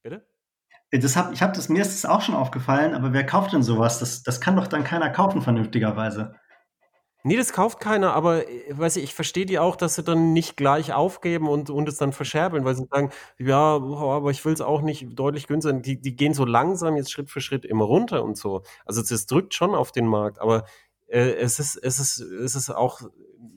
[0.03, 0.28] Bitte?
[0.91, 3.63] Das hab, ich habe das, mir ist das auch schon aufgefallen, aber wer kauft denn
[3.63, 3.97] sowas?
[3.97, 6.36] Das, das kann doch dann keiner kaufen, vernünftigerweise.
[7.28, 10.32] Nee, das kauft keiner, aber äh, weiß ich, ich verstehe die auch, dass sie dann
[10.32, 13.09] nicht gleich aufgeben und, und es dann verscherbeln, weil sie sagen,
[13.39, 15.80] ja, aber ich will es auch nicht deutlich günstiger.
[15.80, 18.61] Die, die gehen so langsam jetzt Schritt für Schritt immer runter und so.
[18.86, 20.65] Also das drückt schon auf den Markt, aber
[21.07, 23.01] äh, es ist, es ist, es ist auch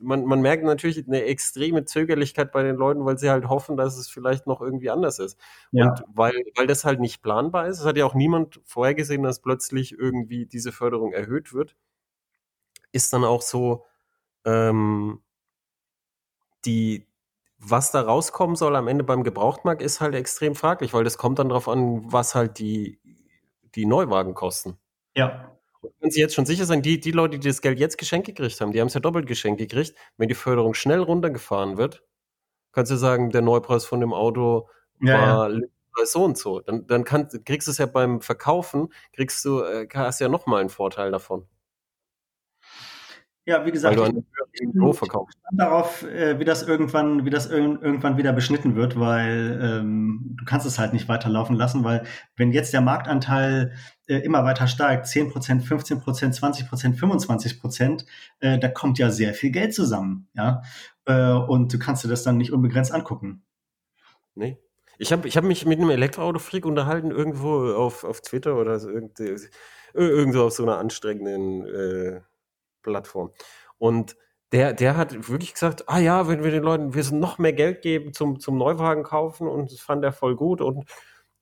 [0.00, 3.98] man, man merkt natürlich eine extreme Zögerlichkeit bei den Leuten, weil sie halt hoffen, dass
[3.98, 5.38] es vielleicht noch irgendwie anders ist.
[5.72, 5.90] Ja.
[5.90, 9.40] Und weil, weil das halt nicht planbar ist, es hat ja auch niemand vorhergesehen, dass
[9.40, 11.76] plötzlich irgendwie diese Förderung erhöht wird,
[12.92, 13.84] ist dann auch so,
[14.44, 15.22] ähm,
[16.64, 17.06] die,
[17.58, 21.38] was da rauskommen soll am Ende beim Gebrauchtmarkt, ist halt extrem fraglich, weil das kommt
[21.38, 23.00] dann darauf an, was halt die,
[23.74, 24.78] die Neuwagen kosten.
[25.16, 25.56] Ja.
[25.80, 28.26] Und können Sie jetzt schon sicher sein, die, die Leute, die das Geld jetzt geschenkt
[28.26, 29.94] gekriegt haben, die haben es ja doppelt geschenkt gekriegt.
[30.16, 32.02] Wenn die Förderung schnell runtergefahren wird,
[32.72, 34.68] kannst du sagen, der Neupreis von dem Auto
[35.00, 35.60] war ja.
[36.04, 36.60] so und so.
[36.60, 40.60] Dann, dann kann, kriegst du es ja beim Verkaufen, kriegst du, äh, hast ja nochmal
[40.60, 41.46] einen Vorteil davon.
[43.48, 44.08] Ja, wie gesagt, ich,
[44.52, 49.00] ich bin gespannt darauf, äh, wie das irgendwann, wie das irg irgendwann wieder beschnitten wird,
[49.00, 52.04] weil ähm, du kannst es halt nicht weiterlaufen lassen, weil
[52.36, 53.72] wenn jetzt der Marktanteil
[54.06, 58.04] äh, immer weiter steigt, 10 Prozent, 15 Prozent, 20 Prozent, 25 Prozent,
[58.40, 60.60] äh, da kommt ja sehr viel Geld zusammen, ja,
[61.06, 63.44] äh, und du kannst dir das dann nicht unbegrenzt angucken.
[64.34, 64.58] Nee.
[64.98, 68.90] Ich habe ich hab mich mit einem Elektroauto-Freak unterhalten, irgendwo auf, auf Twitter oder so,
[69.94, 72.20] irgendwo auf so einer anstrengenden äh,
[72.82, 73.30] Plattform.
[73.78, 74.16] Und
[74.52, 77.82] der, der hat wirklich gesagt, ah ja, wenn wir den Leuten, wir noch mehr Geld
[77.82, 80.84] geben zum, zum Neuwagen kaufen und das fand er voll gut und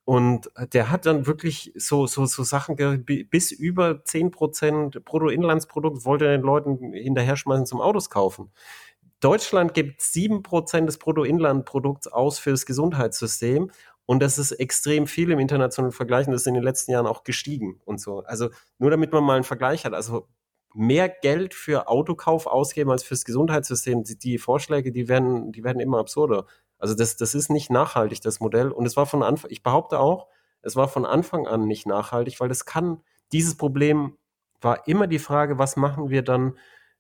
[0.09, 6.39] und der hat dann wirklich so, so, so Sachen bis über 10% Bruttoinlandsprodukt wollte er
[6.39, 8.53] den Leuten hinterher schmeißen zum Autos kaufen.
[9.19, 13.73] Deutschland gibt 7% des Bruttoinlandprodukts aus für das Gesundheitssystem
[14.05, 17.09] und das ist extrem viel im internationalen Vergleich und das ist in den letzten Jahren
[17.09, 18.21] auch gestiegen und so.
[18.21, 19.93] Also nur damit man mal einen Vergleich hat.
[19.93, 20.29] Also
[20.77, 24.05] mehr Geld für Autokauf ausgeben als fürs Gesundheitssystem.
[24.05, 26.47] Die, die, Vorschläge, die werden, die werden immer absurder.
[26.79, 28.71] Also das, das ist nicht nachhaltig, das Modell.
[28.71, 30.29] Und es war von Anfang, ich behaupte auch,
[30.63, 33.01] es war von Anfang an nicht nachhaltig, weil das kann,
[33.33, 34.17] dieses Problem
[34.61, 36.59] war immer die Frage, was machen wir dann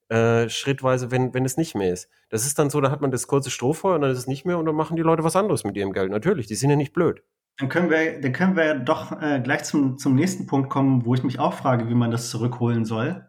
[0.08, 2.08] äh, schrittweise, wenn, wenn es nicht mehr ist.
[2.28, 4.44] Das ist dann so, da hat man das kurze Strohfeuer und dann ist es nicht
[4.44, 6.10] mehr und dann machen die Leute was anderes mit ihrem Geld.
[6.10, 7.22] Natürlich, die sind ja nicht blöd.
[7.58, 11.14] Dann können wir, dann können wir doch äh, gleich zum, zum nächsten Punkt kommen, wo
[11.14, 13.26] ich mich auch frage, wie man das zurückholen soll.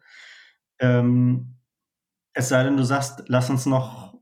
[0.79, 1.55] Ähm,
[2.33, 4.13] es sei denn, du sagst, lass uns noch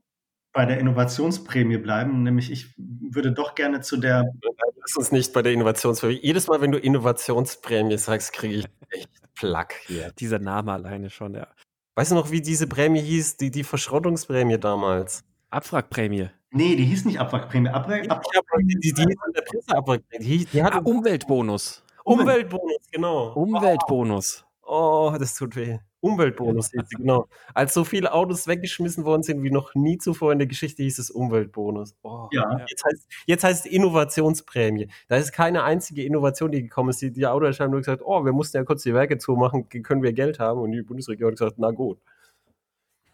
[0.52, 4.24] bei der Innovationsprämie bleiben, nämlich ich würde doch gerne zu der.
[4.80, 6.20] Lass uns nicht bei der Innovationsprämie.
[6.22, 10.12] Jedes Mal, wenn du Innovationsprämie sagst, kriege ich echt Plack hier.
[10.12, 11.48] Dieser Name alleine schon, ja.
[11.96, 15.24] Weißt du noch, wie diese Prämie hieß, die, die Verschrottungsprämie damals?
[15.50, 16.30] Abwrackprämie.
[16.52, 17.68] Nee, die hieß nicht Abwrackprämie.
[17.68, 20.24] Abwrack, Abwrackprämie die, die, die hieß in der Presse Abwrackprämie.
[20.24, 21.82] Die, die ah, Umweltbonus.
[22.04, 23.32] Umweltbonus, genau.
[23.32, 24.44] Umweltbonus.
[24.62, 25.78] Oh, das tut weh.
[26.06, 27.28] Umweltbonus hieß sie, genau.
[27.52, 30.98] Als so viele Autos weggeschmissen worden sind wie noch nie zuvor in der Geschichte, hieß
[30.98, 31.96] es Umweltbonus.
[32.02, 32.64] Oh, ja.
[32.68, 34.88] Jetzt heißt, jetzt heißt es Innovationsprämie.
[35.08, 37.02] Da ist keine einzige Innovation, die gekommen ist.
[37.02, 40.02] Die, die Autohersteller haben nur gesagt, oh, wir mussten ja kurz die Werke zumachen, können
[40.02, 40.60] wir Geld haben?
[40.60, 41.98] Und die Bundesregierung hat gesagt, na gut.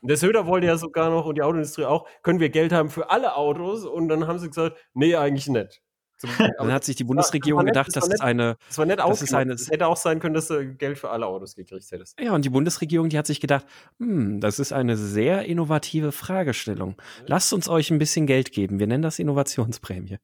[0.02, 2.90] Und der Söder wollte ja sogar noch und die Autoindustrie auch, können wir Geld haben
[2.90, 3.84] für alle Autos?
[3.84, 5.80] Und dann haben sie gesagt, nee, eigentlich nicht.
[6.58, 8.56] Dann hat sich die Bundesregierung das gedacht, das, das ist eine.
[8.68, 11.10] Das war nett das ist eine, Es hätte auch sein können, dass du Geld für
[11.10, 12.20] alle Autos gekriegt hättest.
[12.20, 13.66] Ja, und die Bundesregierung, die hat sich gedacht,
[13.98, 16.96] hm, das ist eine sehr innovative Fragestellung.
[17.26, 18.78] Lasst uns euch ein bisschen Geld geben.
[18.78, 20.18] Wir nennen das Innovationsprämie.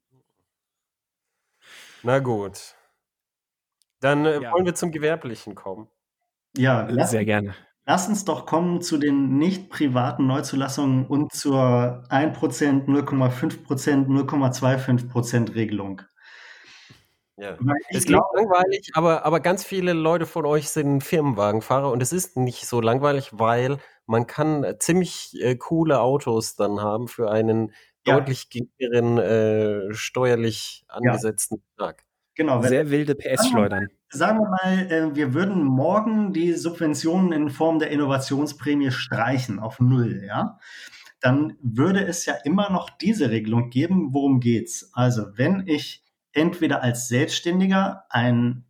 [2.02, 2.74] Na gut.
[4.00, 4.52] Dann äh, ja.
[4.52, 5.88] wollen wir zum Gewerblichen kommen.
[6.56, 7.54] Ja, sehr gerne.
[7.90, 16.02] Lass uns doch kommen zu den nicht privaten Neuzulassungen und zur 1%, 0,5%, 0,25% Regelung.
[17.38, 17.56] Ja.
[17.88, 22.36] Es klingt langweilig, aber, aber ganz viele Leute von euch sind Firmenwagenfahrer und es ist
[22.36, 27.72] nicht so langweilig, weil man kann ziemlich äh, coole Autos dann haben für einen
[28.06, 28.16] ja.
[28.16, 32.04] deutlich geringeren äh, steuerlich angesetzten Betrag.
[32.38, 32.62] Genau.
[32.62, 33.88] Sehr wilde PS-Schleudern.
[34.10, 39.80] Sagen wir mal, äh, wir würden morgen die Subventionen in Form der Innovationsprämie streichen auf
[39.80, 40.60] Null, ja?
[41.20, 44.14] Dann würde es ja immer noch diese Regelung geben.
[44.14, 44.92] Worum geht's?
[44.94, 48.64] Also, wenn ich entweder als Selbstständiger ein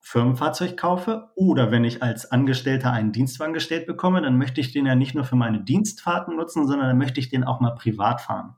[0.00, 4.86] Firmenfahrzeug kaufe oder wenn ich als Angestellter einen Dienstwagen gestellt bekomme, dann möchte ich den
[4.86, 8.22] ja nicht nur für meine Dienstfahrten nutzen, sondern dann möchte ich den auch mal privat
[8.22, 8.56] fahren.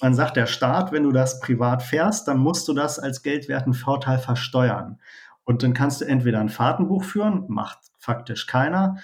[0.00, 3.74] Dann sagt der Staat, wenn du das privat fährst, dann musst du das als geldwerten
[3.74, 4.98] Vorteil versteuern.
[5.44, 8.96] Und dann kannst du entweder ein Fahrtenbuch führen, macht faktisch keiner,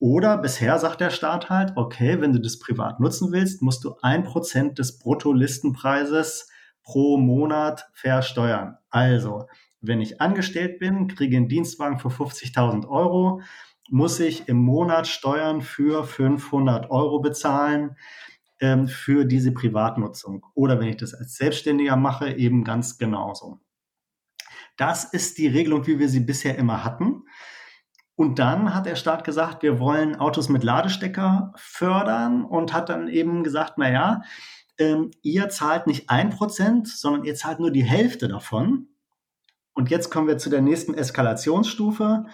[0.00, 3.96] oder bisher sagt der Staat halt, okay, wenn du das privat nutzen willst, musst du
[4.00, 6.48] ein Prozent des Bruttolistenpreises
[6.82, 8.78] pro Monat versteuern.
[8.88, 9.46] Also,
[9.82, 13.42] wenn ich angestellt bin, kriege einen Dienstwagen für 50.000 Euro,
[13.90, 17.96] muss ich im Monat Steuern für 500 Euro bezahlen
[18.60, 20.46] ähm, für diese Privatnutzung.
[20.54, 23.60] Oder wenn ich das als Selbstständiger mache, eben ganz genauso.
[24.76, 27.24] Das ist die Regelung, wie wir sie bisher immer hatten.
[28.14, 33.08] Und dann hat der Staat gesagt, wir wollen Autos mit Ladestecker fördern und hat dann
[33.08, 34.22] eben gesagt, na ja,
[34.78, 38.88] ähm, ihr zahlt nicht ein Prozent, sondern ihr zahlt nur die Hälfte davon.
[39.74, 42.26] Und jetzt kommen wir zu der nächsten Eskalationsstufe.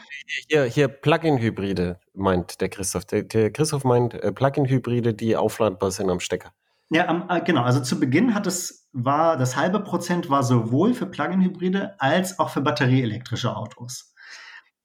[0.48, 3.04] Hier, hier Plug-in-Hybride meint der Christoph.
[3.04, 6.52] Der, der Christoph meint äh, Plug-in-Hybride, die aufladbar sind am Stecker.
[6.88, 7.62] Ja, um, äh, genau.
[7.62, 12.50] Also zu Beginn hat es war das halbe Prozent war sowohl für Plug-in-Hybride als auch
[12.50, 14.14] für batterieelektrische Autos.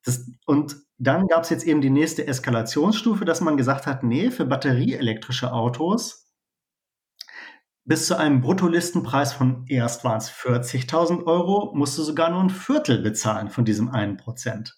[0.04, 4.32] Das, und dann gab es jetzt eben die nächste Eskalationsstufe, dass man gesagt hat, nee,
[4.32, 6.20] für batterieelektrische Autos
[7.92, 12.50] bis zu einem Bruttolistenpreis von erst waren es 40.000 Euro, musst du sogar nur ein
[12.50, 14.78] Viertel bezahlen von diesem einen Prozent.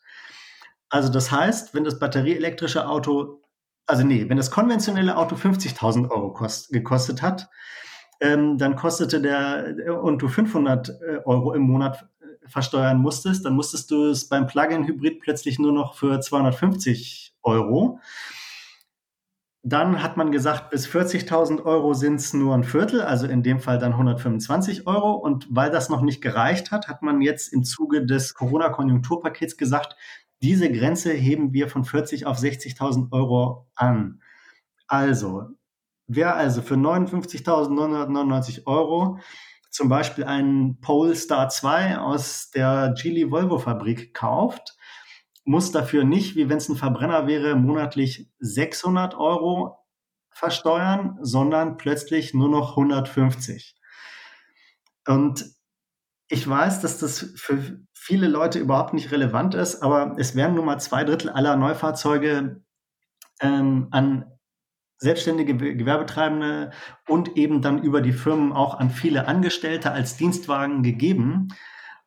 [0.90, 3.44] Also das heißt, wenn das batterieelektrische Auto,
[3.86, 7.52] also nee, wenn das konventionelle Auto 50.000 Euro kost, gekostet hat,
[8.20, 13.54] ähm, dann kostete der und du 500 äh, Euro im Monat äh, versteuern musstest, dann
[13.54, 18.00] musstest du es beim Plug-in-Hybrid plötzlich nur noch für 250 Euro.
[19.66, 23.62] Dann hat man gesagt, bis 40.000 Euro sind es nur ein Viertel, also in dem
[23.62, 25.14] Fall dann 125 Euro.
[25.14, 29.96] Und weil das noch nicht gereicht hat, hat man jetzt im Zuge des Corona-Konjunkturpakets gesagt,
[30.42, 34.22] diese Grenze heben wir von 40 auf 60.000 Euro an.
[34.88, 35.46] Also,
[36.08, 39.20] wer also für 59.999 Euro
[39.70, 44.78] zum Beispiel einen Polestar 2 aus der Geely Volvo Fabrik kauft,
[45.46, 49.78] muss dafür nicht, wie wenn es ein Verbrenner wäre, monatlich 600 Euro
[50.32, 53.76] versteuern, sondern plötzlich nur noch 150.
[55.08, 55.46] Und
[56.28, 60.66] ich weiß, dass das für viele Leute überhaupt nicht relevant ist, aber es werden nun
[60.66, 62.64] mal zwei Drittel aller Neufahrzeuge
[63.42, 64.26] ähm, an
[64.98, 66.72] selbstständige Gewerbetreibende
[67.08, 71.50] und eben dann über die Firmen auch an viele Angestellte als Dienstwagen gegeben.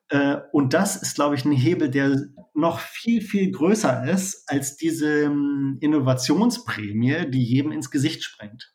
[0.08, 2.16] Äh, und das ist, glaube ich, ein Hebel, der
[2.54, 8.72] noch viel, viel größer ist als diese ähm, Innovationsprämie, die jedem ins Gesicht sprengt.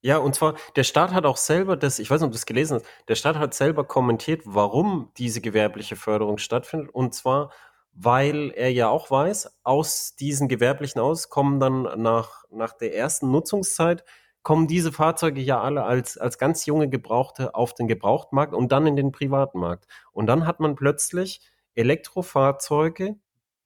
[0.00, 2.46] Ja, und zwar, der Staat hat auch selber das, ich weiß nicht, ob du das
[2.46, 6.90] gelesen hast, der Staat hat selber kommentiert, warum diese gewerbliche Förderung stattfindet.
[6.94, 7.50] Und zwar,
[7.92, 13.32] weil er ja auch weiß, aus diesen gewerblichen aus kommen dann nach, nach der ersten
[13.32, 14.04] Nutzungszeit
[14.48, 18.86] kommen diese Fahrzeuge ja alle als, als ganz junge Gebrauchte auf den Gebrauchtmarkt und dann
[18.86, 19.86] in den Privatmarkt.
[20.10, 21.42] Und dann hat man plötzlich
[21.74, 23.16] Elektrofahrzeuge,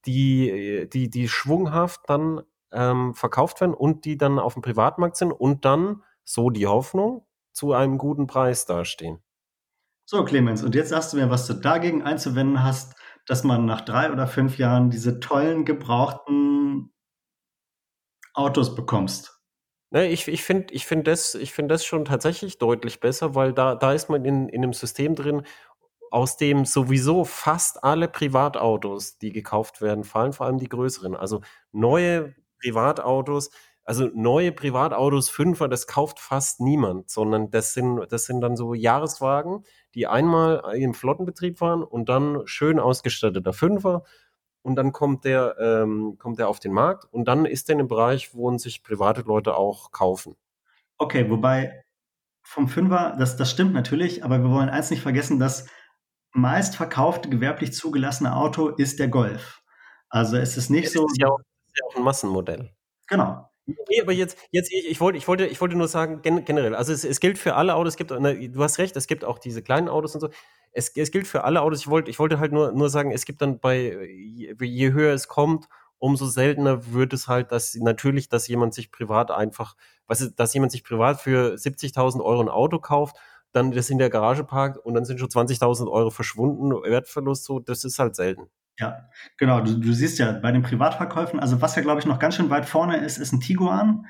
[0.07, 5.31] die, die, die schwunghaft dann ähm, verkauft werden und die dann auf dem Privatmarkt sind
[5.31, 9.21] und dann, so die Hoffnung, zu einem guten Preis dastehen.
[10.05, 12.97] So, Clemens, und jetzt sagst du mir, was du dagegen einzuwenden hast,
[13.29, 16.93] dass man nach drei oder fünf Jahren diese tollen gebrauchten
[18.35, 19.32] Autos bekommst.
[19.93, 23.75] Ne, ich ich finde ich find das, find das schon tatsächlich deutlich besser, weil da,
[23.75, 25.43] da ist man in, in einem System drin,
[26.11, 31.15] aus dem sowieso fast alle Privatautos, die gekauft werden, fallen vor allem die größeren.
[31.17, 33.51] Also neue Privatautos,
[33.85, 38.75] also neue Privatautos, Fünfer, das kauft fast niemand, sondern das sind, das sind dann so
[38.75, 39.65] Jahreswagen,
[39.95, 44.05] die einmal im Flottenbetrieb waren und dann schön ausgestatteter Fünfer.
[44.63, 47.81] Und dann kommt der, ähm, kommt der auf den Markt und dann ist der in
[47.81, 50.37] einem Bereich, wo sich private Leute auch kaufen.
[50.99, 51.85] Okay, wobei
[52.43, 55.67] vom Fünfer, das, das stimmt natürlich, aber wir wollen eins nicht vergessen, das
[56.33, 59.63] meistverkaufte gewerblich zugelassene Auto ist der Golf.
[60.09, 61.07] Also es ist nicht das so.
[61.07, 62.71] Ist ja, auch, ist ja auch ein Massenmodell.
[63.09, 63.52] Genau.
[63.67, 66.93] Nee, aber jetzt, jetzt ich, ich, wollte, ich, wollte, ich wollte nur sagen, generell, also
[66.93, 69.39] es, es gilt für alle Autos, es gibt, ne, du hast recht, es gibt auch
[69.39, 70.31] diese kleinen Autos und so.
[70.73, 71.81] Es, es gilt für alle Autos.
[71.81, 75.13] Ich wollte, ich wollte halt nur, nur sagen, es gibt dann bei, je, je höher
[75.15, 79.77] es kommt, umso seltener wird es halt, dass natürlich, dass jemand sich privat einfach,
[80.09, 83.17] was dass jemand sich privat für 70.000 Euro ein Auto kauft,
[83.53, 87.61] dann das in der Garage parkt und dann sind schon 20.000 Euro verschwunden, Wertverlust so,
[87.61, 88.49] das ist halt selten.
[88.79, 89.61] Ja, genau.
[89.61, 92.51] Du, du siehst ja bei den Privatverkäufen, also was ja, glaube ich, noch ganz schön
[92.51, 94.07] weit vorne ist, ist ein Tiguan.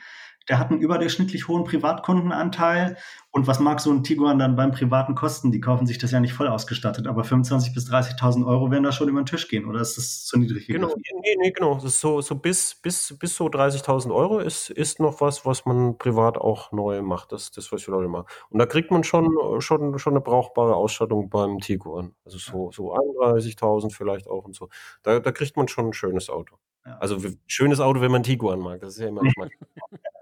[0.49, 2.97] Der hat einen überdurchschnittlich hohen Privatkundenanteil.
[3.31, 5.53] Und was mag so ein Tiguan dann beim privaten kosten?
[5.53, 8.93] Die kaufen sich das ja nicht voll ausgestattet, aber 25.000 bis 30.000 Euro werden da
[8.93, 11.77] schon über den Tisch gehen, oder ist das zu niedrig Genau, nee, nee, genau.
[11.77, 15.65] Das ist so, so bis, bis, bis so 30.000 Euro ist, ist noch was, was
[15.65, 17.33] man privat auch neu macht.
[17.33, 18.27] Das, das was wir Leute machen.
[18.51, 22.15] Und da kriegt man schon, schon, schon eine brauchbare Ausstattung beim Tiguan.
[22.27, 24.69] Also so, so 31.000 vielleicht auch und so.
[25.03, 26.57] Da, da kriegt man schon ein schönes Auto.
[26.85, 26.99] Ja.
[26.99, 27.17] Also
[27.47, 28.81] schönes Auto, wenn man Tiguan mag.
[28.81, 29.23] Das ist ja immer.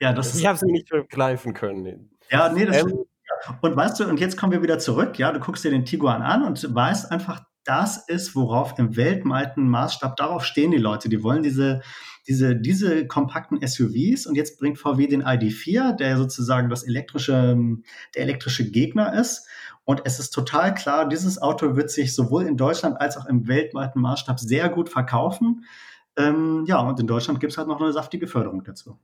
[0.00, 2.10] ja, das ich habe es nicht begreifen können.
[2.30, 3.04] Ja, nee, das ähm,
[3.60, 6.22] Und weißt du, und jetzt kommen wir wieder zurück, ja, du guckst dir den Tiguan
[6.22, 11.08] an und weißt einfach, das ist, worauf im weltweiten Maßstab, darauf stehen die Leute.
[11.08, 11.82] Die wollen diese,
[12.28, 17.58] diese, diese kompakten SUVs und jetzt bringt VW den ID4, der sozusagen das elektrische,
[18.14, 19.48] der elektrische Gegner ist.
[19.84, 23.46] Und es ist total klar, dieses Auto wird sich sowohl in Deutschland als auch im
[23.46, 25.64] weltweiten Maßstab sehr gut verkaufen.
[26.16, 28.98] Ähm, ja, und in Deutschland gibt es halt noch eine saftige Förderung dazu.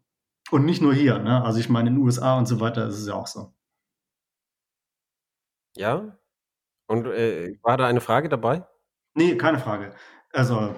[0.53, 1.43] Und nicht nur hier, ne?
[1.43, 3.55] Also ich meine, in den USA und so weiter ist es ja auch so.
[5.75, 6.19] Ja?
[6.87, 8.63] Und äh, war da eine Frage dabei?
[9.15, 9.95] Nee, keine Frage.
[10.31, 10.75] Also.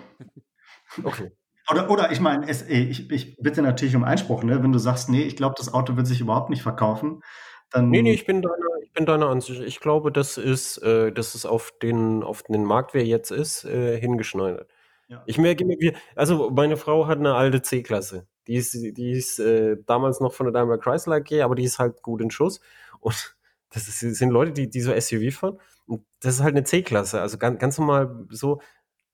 [1.03, 1.33] Okay.
[1.71, 4.63] Oder, oder ich meine, es, ich, ich bitte natürlich um Einspruch, ne?
[4.63, 7.23] Wenn du sagst, nee, ich glaube, das Auto wird sich überhaupt nicht verkaufen,
[7.71, 7.89] dann.
[7.89, 9.63] Nee, nee, ich bin deiner, ich bin deiner Ansicht.
[9.63, 13.65] Ich glaube, das ist, äh, das ist auf den, auf den Markt, wer jetzt ist,
[13.65, 14.71] äh, hingeschneidert.
[15.09, 15.23] Ja.
[15.25, 18.29] Ich merke immer, also meine Frau hat eine alte C-Klasse.
[18.47, 21.79] Die ist, die ist äh, damals noch von der Daimler Chrysler AG, aber die ist
[21.79, 22.61] halt gut in Schuss.
[23.01, 23.37] Und
[23.71, 25.59] das ist, sind Leute, die, die so SUV fahren.
[25.87, 27.21] Und das ist halt eine C-Klasse.
[27.21, 28.61] Also ganz, ganz normal so,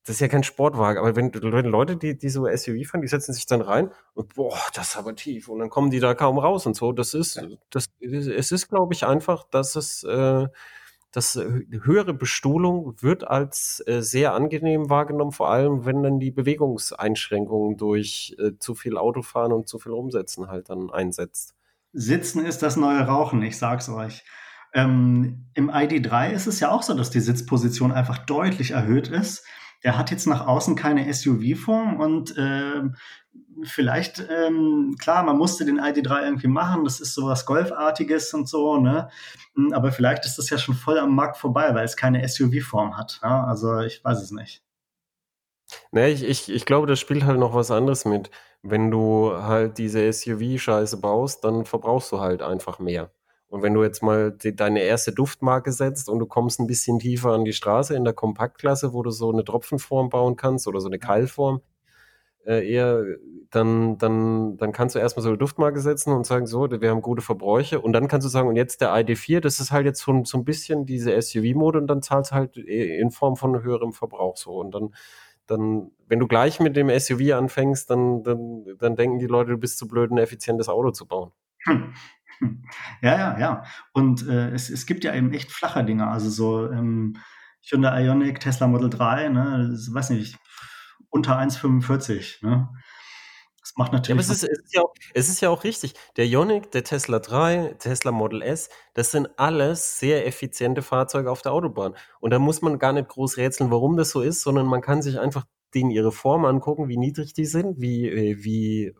[0.03, 3.07] das ist ja kein Sportwagen, aber wenn, wenn Leute, die, die so SUV fahren, die
[3.07, 5.47] setzen sich dann rein und boah, das ist aber tief.
[5.47, 6.91] Und dann kommen die da kaum raus und so.
[6.91, 10.47] Das ist, das, es ist, glaube ich, einfach, dass es, äh,
[11.11, 16.31] das äh, höhere Bestuhlung wird als äh, sehr angenehm wahrgenommen, vor allem wenn dann die
[16.31, 21.55] Bewegungseinschränkungen durch äh, zu viel Autofahren und zu viel Umsetzen halt dann einsetzt.
[21.93, 24.23] Sitzen ist das neue Rauchen, ich sag's euch.
[24.73, 29.45] Ähm, Im ID3 ist es ja auch so, dass die Sitzposition einfach deutlich erhöht ist.
[29.83, 32.83] Der hat jetzt nach außen keine SUV-Form und äh,
[33.63, 38.77] vielleicht, ähm, klar, man musste den ID3 irgendwie machen, das ist sowas Golfartiges und so,
[38.77, 39.09] ne?
[39.55, 42.97] Hm, aber vielleicht ist das ja schon voll am Markt vorbei, weil es keine SUV-Form
[42.97, 43.19] hat.
[43.23, 43.45] Ja?
[43.45, 44.63] Also ich weiß es nicht.
[45.91, 48.29] Ne, ich, ich, ich glaube, das spielt halt noch was anderes mit.
[48.61, 53.11] Wenn du halt diese SUV-Scheiße baust, dann verbrauchst du halt einfach mehr.
[53.47, 56.99] Und wenn du jetzt mal die, deine erste Duftmarke setzt und du kommst ein bisschen
[56.99, 60.79] tiefer an die Straße in der Kompaktklasse, wo du so eine Tropfenform bauen kannst oder
[60.79, 61.61] so eine Keilform,
[62.45, 63.03] äh, eher,
[63.49, 67.01] dann, dann, dann kannst du erstmal so eine Duftmarke setzen und sagen, so, wir haben
[67.01, 67.81] gute Verbräuche.
[67.81, 70.37] Und dann kannst du sagen, und jetzt der ID4, das ist halt jetzt so, so
[70.37, 74.51] ein bisschen diese SUV-Mode und dann zahlst du halt in Form von höherem Verbrauch so.
[74.51, 74.93] Und dann,
[75.47, 79.57] dann, wenn du gleich mit dem SUV anfängst, dann, dann, dann denken die Leute, du
[79.57, 81.31] bist zu blöd, ein effizientes Auto zu bauen.
[81.65, 81.93] Hm.
[83.01, 83.63] Ja, ja, ja.
[83.93, 86.07] Und äh, es, es gibt ja eben echt flache Dinge.
[86.07, 87.17] Also so ähm,
[87.61, 90.37] Hyundai Ioniq, Tesla Model 3, ne, das, weiß nicht,
[91.11, 92.45] unter 1,45.
[92.45, 92.69] Ne?
[93.61, 94.09] Das macht natürlich.
[94.09, 95.93] Ja, aber es ist, es, ist ja auch, es ist ja auch richtig.
[96.17, 101.43] Der Ioniq, der Tesla 3, Tesla Model S, das sind alles sehr effiziente Fahrzeuge auf
[101.43, 101.95] der Autobahn.
[102.19, 105.03] Und da muss man gar nicht groß rätseln, warum das so ist, sondern man kann
[105.03, 105.45] sich einfach
[105.75, 108.95] denen ihre Form angucken, wie niedrig die sind, wie, äh, wie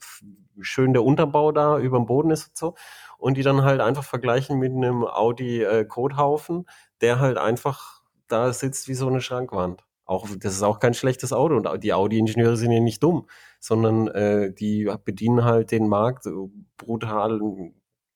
[0.61, 2.75] schön der Unterbau da über dem Boden ist und so.
[3.17, 6.65] und die dann halt einfach vergleichen mit einem Audi äh, Kotehaufen,
[7.01, 9.83] der halt einfach da sitzt wie so eine Schrankwand.
[10.11, 13.29] Auch, das ist auch kein schlechtes Auto und die Audi-Ingenieure sind ja nicht dumm,
[13.61, 16.27] sondern äh, die bedienen halt den Markt
[16.75, 17.39] brutal,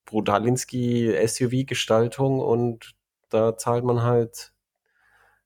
[0.05, 2.95] brutalinski SUV-Gestaltung und
[3.29, 4.51] da zahlt man halt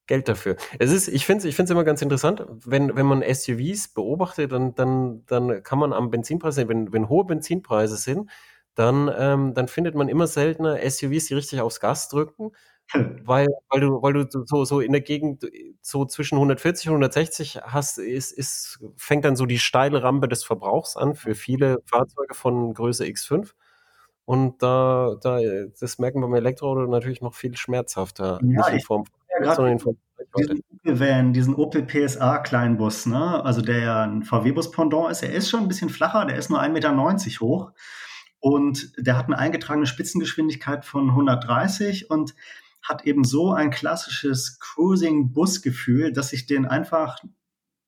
[0.08, 0.56] Geld dafür.
[0.80, 4.74] Es ist, ich finde es ich immer ganz interessant, wenn, wenn man SUVs beobachtet, dann,
[4.74, 8.28] dann, dann kann man am Benzinpreis wenn, wenn hohe Benzinpreise sind,
[8.74, 12.54] dann, ähm, dann findet man immer seltener SUVs, die richtig aufs Gas drücken,
[13.24, 15.46] weil, weil du, weil du so, so in der Gegend
[15.82, 20.44] so zwischen 140 und 160 hast, ist, ist, fängt dann so die steile Rampe des
[20.44, 23.52] Verbrauchs an für viele Fahrzeuge von Größe X5.
[24.26, 25.40] Und da, da,
[25.80, 28.40] das merken wir beim Elektroauto natürlich noch viel schmerzhafter.
[28.42, 29.98] Ja, nicht in Form Ja, von, sondern in gerade Form von
[30.38, 33.44] diesen Opel Van, diesen Opel PSA Kleinbus, ne?
[33.44, 36.50] Also der ja ein VW-Bus Pendant ist, er ist schon ein bisschen flacher, der ist
[36.50, 37.72] nur 1,90 Meter hoch
[38.40, 42.36] und der hat eine eingetragene Spitzengeschwindigkeit von 130 und
[42.84, 47.18] hat eben so ein klassisches Cruising-Busgefühl, dass ich den einfach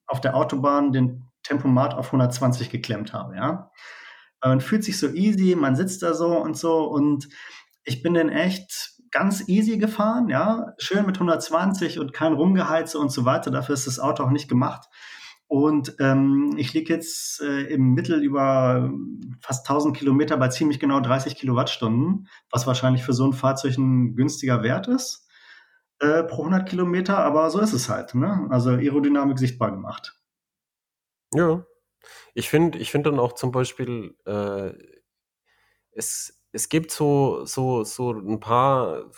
[0.08, 3.72] auf der Autobahn den Tempomat auf 120 geklemmt habe, ja.
[4.44, 7.30] Man fühlt sich so easy, man sitzt da so und so und
[7.84, 13.12] ich bin den echt ganz easy gefahren, ja, schön mit 120 und kein Rumgeheize und
[13.12, 13.52] so weiter.
[13.52, 14.88] Dafür ist das Auto auch nicht gemacht.
[15.52, 18.90] Und ähm, ich liege jetzt äh, im Mittel über
[19.42, 24.16] fast 1000 Kilometer bei ziemlich genau 30 Kilowattstunden, was wahrscheinlich für so ein Fahrzeug ein
[24.16, 25.28] günstiger Wert ist
[26.00, 28.16] äh, pro 100 Kilometer, aber so ist es halt.
[28.16, 28.48] Ne?
[28.50, 30.18] Also Aerodynamik sichtbar gemacht.
[31.34, 31.66] Ja.
[32.34, 34.72] Ich finde, ich finde dann auch zum Beispiel, äh,
[35.92, 39.12] es, es gibt so, so, so ein paar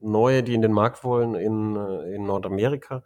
[0.00, 3.04] neue, die in den Markt wollen in, äh, in Nordamerika,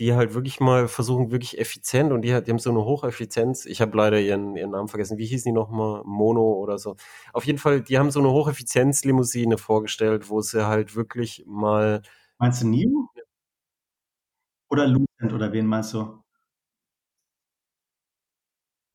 [0.00, 3.66] die halt wirklich mal versuchen, wirklich effizient und die, hat- die haben so eine Hocheffizienz.
[3.66, 5.18] Ich habe leider ihren, ihren Namen vergessen.
[5.18, 6.02] Wie hießen die nochmal?
[6.04, 6.96] Mono oder so.
[7.32, 12.02] Auf jeden Fall, die haben so eine Hocheffizienz-Limousine vorgestellt, wo sie halt wirklich mal
[12.38, 13.10] Meinst du Nio?
[14.70, 16.22] Oder Lucent oder wen meinst du?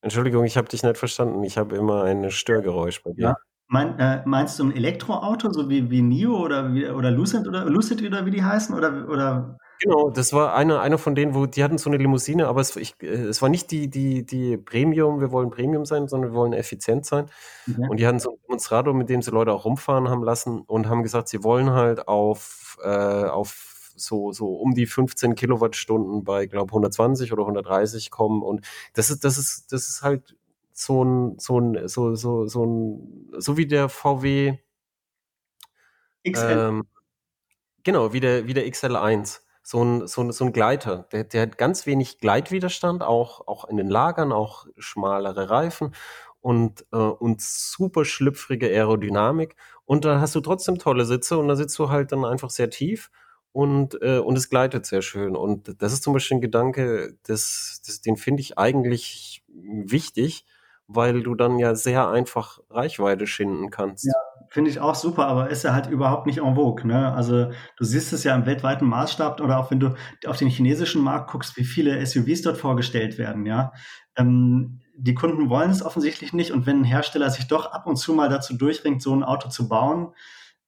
[0.01, 1.43] Entschuldigung, ich habe dich nicht verstanden.
[1.43, 3.23] Ich habe immer ein Störgeräusch bei dir.
[3.29, 3.35] Ja.
[3.67, 7.65] Mein, äh, meinst du ein Elektroauto, so wie, wie Nio oder, wie, oder Lucent oder
[7.65, 8.75] Lucid oder wie die heißen?
[8.75, 12.47] Oder, oder Genau, das war einer, einer von denen, wo die hatten so eine Limousine,
[12.47, 16.07] aber es, ich, äh, es war nicht die, die, die Premium, wir wollen Premium sein,
[16.07, 17.25] sondern wir wollen effizient sein.
[17.65, 17.87] Ja.
[17.89, 20.87] Und die hatten so einen Demonstrator, mit dem sie Leute auch rumfahren haben lassen und
[20.87, 26.45] haben gesagt, sie wollen halt auf, äh, auf so, so um die 15 Kilowattstunden bei,
[26.45, 28.43] glaube 120 oder 130 kommen.
[28.43, 30.35] Und das ist, das ist, das ist halt
[30.75, 34.57] so ein, so ein, so, so, so ein, so wie der VW,
[36.29, 36.57] XL.
[36.57, 36.87] ähm,
[37.83, 39.41] genau, wie der, wie der XL1.
[39.63, 41.07] So ein, so ein, so ein Gleiter.
[41.11, 45.95] Der, der hat ganz wenig Gleitwiderstand, auch, auch in den Lagern, auch schmalere Reifen
[46.41, 49.55] und, äh, und super schlüpfrige Aerodynamik.
[49.85, 52.69] Und da hast du trotzdem tolle Sitze und da sitzt du halt dann einfach sehr
[52.69, 53.09] tief
[53.53, 55.35] und, äh, und es gleitet sehr schön.
[55.35, 60.45] Und das ist zum Beispiel ein Gedanke, das, das, den finde ich eigentlich wichtig,
[60.87, 64.05] weil du dann ja sehr einfach Reichweite schinden kannst.
[64.05, 64.13] Ja.
[64.49, 66.85] Finde ich auch super, aber ist ja halt überhaupt nicht en vogue.
[66.85, 67.13] Ne?
[67.13, 69.95] Also du siehst es ja im weltweiten Maßstab oder auch wenn du
[70.27, 73.45] auf den chinesischen Markt guckst, wie viele SUVs dort vorgestellt werden.
[73.45, 73.73] Ja,
[74.15, 77.97] ähm, die Kunden wollen es offensichtlich nicht und wenn ein Hersteller sich doch ab und
[77.97, 80.13] zu mal dazu durchringt, so ein Auto zu bauen,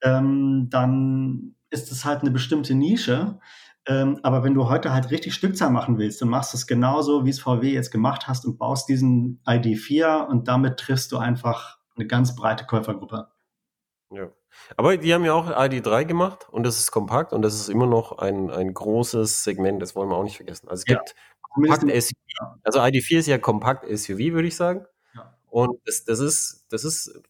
[0.02, 3.40] ähm, dann ist es halt eine bestimmte Nische.
[3.88, 7.26] Ähm, aber wenn du heute halt richtig Stückzahl machen willst, dann machst du es genauso,
[7.26, 11.80] wie es VW jetzt gemacht hast und baust diesen ID4 und damit triffst du einfach
[11.96, 13.30] eine ganz breite Käufergruppe.
[14.12, 14.30] Ja.
[14.78, 17.86] Aber die haben ja auch ID3 gemacht und das ist kompakt und das ist immer
[17.88, 20.68] noch ein, ein großes Segment, das wollen wir auch nicht vergessen.
[20.70, 20.98] Also es Ja.
[21.00, 22.16] gibt kompakt SUV,
[22.64, 24.86] also ID4 ist ja kompakt SUV, würde ich sagen.
[25.16, 25.34] Ja.
[25.50, 27.22] Und das, das ist, das ist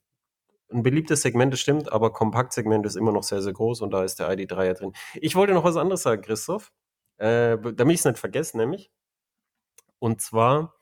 [0.72, 4.04] ein beliebtes Segment, das stimmt, aber Kompaktsegment ist immer noch sehr, sehr groß und da
[4.04, 4.94] ist der ID3 ja drin.
[5.16, 6.72] Ich wollte noch was anderes sagen, Christoph,
[7.18, 8.92] äh, damit ich es nicht vergesse, nämlich.
[10.00, 10.76] Und zwar,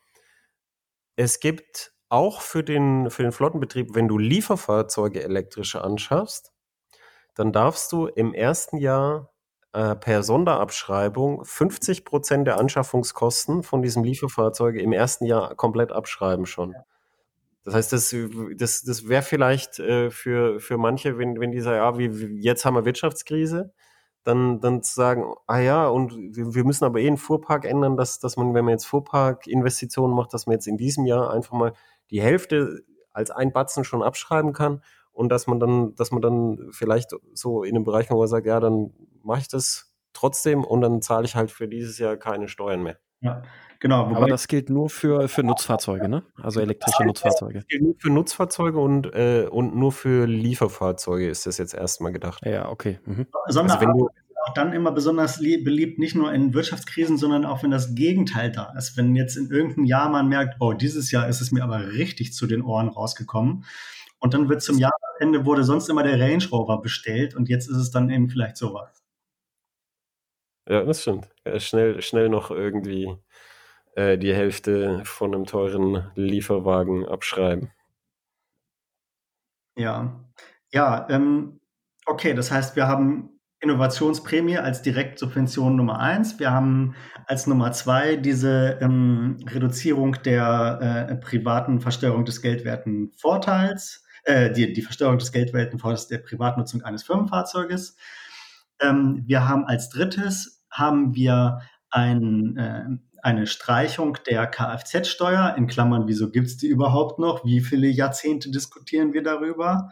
[1.16, 6.52] es gibt auch für den, für den Flottenbetrieb, wenn du Lieferfahrzeuge elektrische anschaffst,
[7.34, 9.32] dann darfst du im ersten Jahr
[9.72, 16.46] äh, per Sonderabschreibung 50 Prozent der Anschaffungskosten von diesem Lieferfahrzeug im ersten Jahr komplett abschreiben
[16.46, 16.74] schon.
[17.66, 18.14] Das heißt, das,
[18.56, 22.40] das, das wäre vielleicht äh, für, für manche, wenn, wenn die sagen, ja, wie, wie,
[22.40, 23.74] jetzt haben wir Wirtschaftskrise,
[24.22, 27.96] dann, dann zu sagen, ah ja, und wir, wir müssen aber eh einen Fuhrpark ändern,
[27.96, 31.54] dass, dass man, wenn man jetzt Fuhrparkinvestitionen macht, dass man jetzt in diesem Jahr einfach
[31.54, 31.72] mal
[32.12, 36.68] die Hälfte als ein Batzen schon abschreiben kann und dass man dann, dass man dann
[36.70, 38.92] vielleicht so in einem Bereich, wo man sagt, ja, dann
[39.24, 43.00] mache ich das trotzdem und dann zahle ich halt für dieses Jahr keine Steuern mehr.
[43.20, 43.42] Ja,
[43.80, 44.06] Genau.
[44.06, 46.22] Aber das gilt nur für, für Nutzfahrzeuge, ne?
[46.42, 47.54] Also elektrische das Nutzfahrzeuge.
[47.54, 52.12] Das gilt nur für Nutzfahrzeuge und, äh, und nur für Lieferfahrzeuge ist das jetzt erstmal
[52.12, 52.44] gedacht.
[52.44, 52.98] Ja, okay.
[53.04, 53.26] Mhm.
[53.48, 54.08] Sondern also wenn du
[54.46, 58.72] auch dann immer besonders beliebt, nicht nur in Wirtschaftskrisen, sondern auch wenn das Gegenteil da
[58.76, 58.96] ist.
[58.96, 62.32] Wenn jetzt in irgendeinem Jahr man merkt, oh, dieses Jahr ist es mir aber richtig
[62.32, 63.64] zu den Ohren rausgekommen.
[64.18, 67.76] Und dann wird zum Jahresende wurde sonst immer der Range Rover bestellt und jetzt ist
[67.76, 69.04] es dann eben vielleicht sowas.
[70.68, 71.28] Ja, das stimmt.
[71.44, 73.16] Ja, schnell, schnell noch irgendwie
[73.96, 77.72] äh, die Hälfte von einem teuren Lieferwagen abschreiben.
[79.76, 80.24] Ja,
[80.72, 81.60] ja, ähm,
[82.06, 86.38] okay, das heißt, wir haben Innovationsprämie als Direktsubvention Nummer eins.
[86.38, 86.94] Wir haben
[87.26, 94.72] als Nummer zwei diese ähm, Reduzierung der äh, privaten Versteuerung des geldwerten Vorteils, äh, die,
[94.74, 97.96] die Versteuerung des geldwerten Vorteils der Privatnutzung eines Firmenfahrzeuges.
[98.80, 102.84] Ähm, wir haben als drittes haben wir ein, äh,
[103.26, 107.44] eine Streichung der Kfz-Steuer, in Klammern, wieso gibt es die überhaupt noch?
[107.44, 109.90] Wie viele Jahrzehnte diskutieren wir darüber?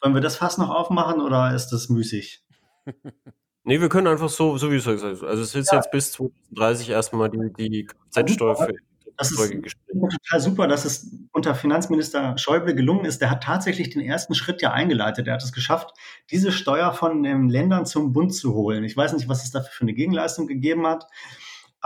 [0.00, 2.44] Wollen wir das fast noch aufmachen oder ist das müßig?
[3.64, 5.02] nee, wir können einfach so, so wie es ist.
[5.02, 5.78] Also es ist ja.
[5.78, 8.72] jetzt bis 2030 erstmal die, die Kfz-Steuer für
[9.18, 13.22] das ist total super, dass es unter Finanzminister Schäuble gelungen ist.
[13.22, 15.26] Der hat tatsächlich den ersten Schritt ja eingeleitet.
[15.26, 15.94] Er hat es geschafft,
[16.30, 18.84] diese Steuer von den Ländern zum Bund zu holen.
[18.84, 21.06] Ich weiß nicht, was es dafür für eine Gegenleistung gegeben hat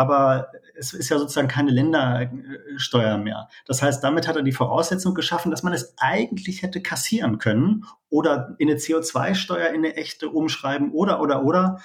[0.00, 3.50] aber es ist ja sozusagen keine Ländersteuer mehr.
[3.66, 7.84] Das heißt, damit hat er die Voraussetzung geschaffen, dass man es eigentlich hätte kassieren können
[8.08, 11.82] oder in eine CO2-Steuer in eine echte umschreiben oder, oder, oder.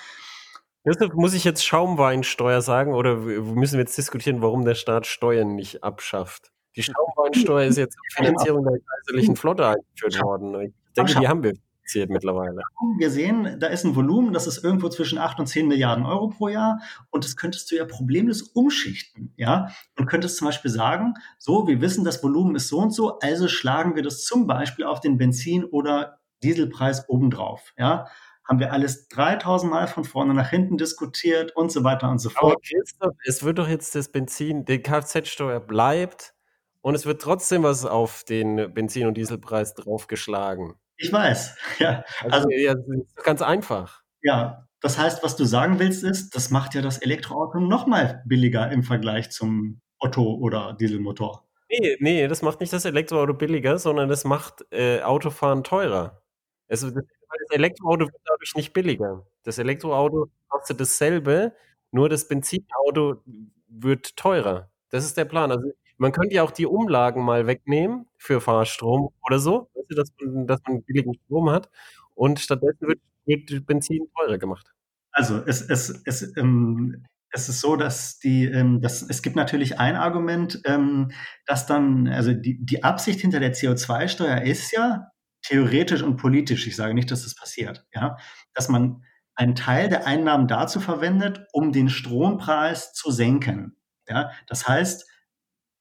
[0.86, 5.54] Deshalb muss ich jetzt Schaumweinsteuer sagen oder müssen wir jetzt diskutieren, warum der Staat Steuern
[5.54, 6.54] nicht abschafft?
[6.78, 10.62] Die Schaumweinsteuer ist jetzt zur Finanzierung der kaiserlichen Flotte eingeführt worden.
[10.62, 11.52] Ich denke, die haben wir
[11.86, 12.62] zählt mittlerweile.
[12.98, 16.30] Wir sehen, da ist ein Volumen, das ist irgendwo zwischen 8 und 10 Milliarden Euro
[16.30, 16.82] pro Jahr
[17.12, 21.82] und das könntest du ja problemlos umschichten, ja, und könntest zum Beispiel sagen, so, wir
[21.82, 25.18] wissen, das Volumen ist so und so, also schlagen wir das zum Beispiel auf den
[25.18, 28.08] Benzin- oder Dieselpreis obendrauf, ja,
[28.44, 32.30] haben wir alles 3000 Mal von vorne nach hinten diskutiert und so weiter und so
[32.30, 32.54] fort.
[32.54, 36.34] Aber Christoph, es wird doch jetzt das Benzin, die Kfz-Steuer bleibt
[36.82, 40.76] und es wird trotzdem was auf den Benzin- und Dieselpreis draufgeschlagen.
[40.98, 42.04] Ich weiß, ja.
[42.22, 42.76] Also, also ja,
[43.24, 44.02] ganz einfach.
[44.22, 48.22] Ja, das heißt, was du sagen willst, ist, das macht ja das Elektroauto noch mal
[48.26, 51.48] billiger im Vergleich zum Otto oder Dieselmotor.
[51.70, 56.22] Nee, nee, das macht nicht das Elektroauto billiger, sondern das macht äh, Autofahren teurer.
[56.68, 59.26] Also das, das Elektroauto wird dadurch nicht billiger.
[59.44, 61.54] Das Elektroauto kostet dasselbe,
[61.92, 63.24] nur das Benzinauto
[63.68, 64.70] wird teurer.
[64.90, 65.52] Das ist der Plan.
[65.52, 70.10] Also man könnte ja auch die Umlagen mal wegnehmen für Fahrstrom oder so, du, dass,
[70.22, 71.70] man, dass man billigen Strom hat
[72.14, 74.74] und stattdessen wird, wird Benzin teurer gemacht.
[75.12, 79.80] Also es, es, es, ähm, es ist so, dass die, ähm, dass, es gibt natürlich
[79.80, 81.12] ein Argument, ähm,
[81.46, 85.12] dass dann, also die, die Absicht hinter der CO2-Steuer ist ja
[85.42, 88.18] theoretisch und politisch, ich sage nicht, dass das passiert, ja,
[88.54, 89.04] dass man
[89.36, 93.76] einen Teil der Einnahmen dazu verwendet, um den Strompreis zu senken.
[94.08, 95.06] Ja, das heißt,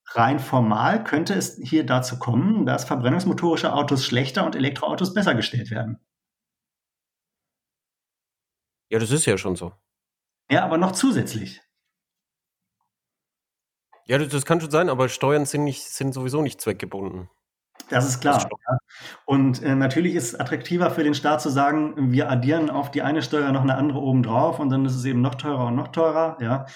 [0.06, 5.70] rein formal könnte es hier dazu kommen, dass verbrennungsmotorische Autos schlechter und Elektroautos besser gestellt
[5.70, 5.98] werden.
[8.90, 9.72] Ja, das ist ja schon so.
[10.50, 11.62] Ja, aber noch zusätzlich.
[14.06, 17.30] Ja, das, kann schon sein, aber Steuern sind, nicht, sind sowieso nicht zweckgebunden.
[17.88, 18.36] Das ist klar.
[18.36, 18.46] Ist
[19.24, 23.02] und äh, natürlich ist es attraktiver für den Staat zu sagen, wir addieren auf die
[23.02, 25.88] eine Steuer noch eine andere obendrauf und dann ist es eben noch teurer und noch
[25.88, 26.36] teurer.
[26.40, 26.66] Ja,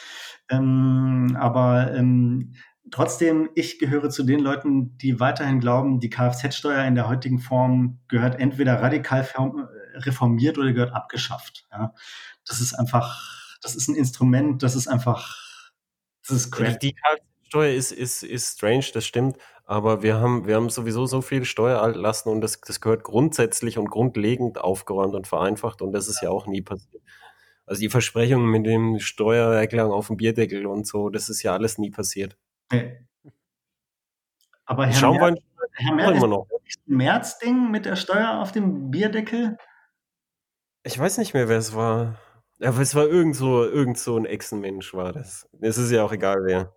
[0.50, 2.54] ähm, aber ähm,
[2.90, 8.00] Trotzdem, ich gehöre zu den Leuten, die weiterhin glauben, die Kfz-Steuer in der heutigen Form
[8.08, 11.66] gehört entweder radikal äh, reformiert oder gehört abgeschafft.
[11.70, 11.94] Ja,
[12.46, 15.36] das ist einfach, das ist ein Instrument, das ist einfach,
[16.26, 16.78] das ist crazy.
[16.78, 21.20] Die Kfz-Steuer ist, ist, ist strange, das stimmt, aber wir haben, wir haben sowieso so
[21.20, 26.22] viel Steuerlasten und das, das gehört grundsätzlich und grundlegend aufgeräumt und vereinfacht und das ist
[26.22, 27.02] ja auch nie passiert.
[27.66, 31.76] Also die Versprechungen mit dem Steuererklärung auf dem Bierdeckel und so, das ist ja alles
[31.76, 32.36] nie passiert.
[32.72, 32.98] Nee.
[34.66, 35.44] Aber Herr Schaumwein Merz,
[35.74, 36.46] Herr Merz immer noch.
[36.86, 39.56] März-Ding mit der Steuer auf dem Bierdeckel?
[40.82, 42.18] Ich weiß nicht mehr, wer es war.
[42.60, 45.48] Aber es war irgend so, irgend so ein Echsenmensch war das.
[45.60, 46.74] Es ist ja auch egal, wer.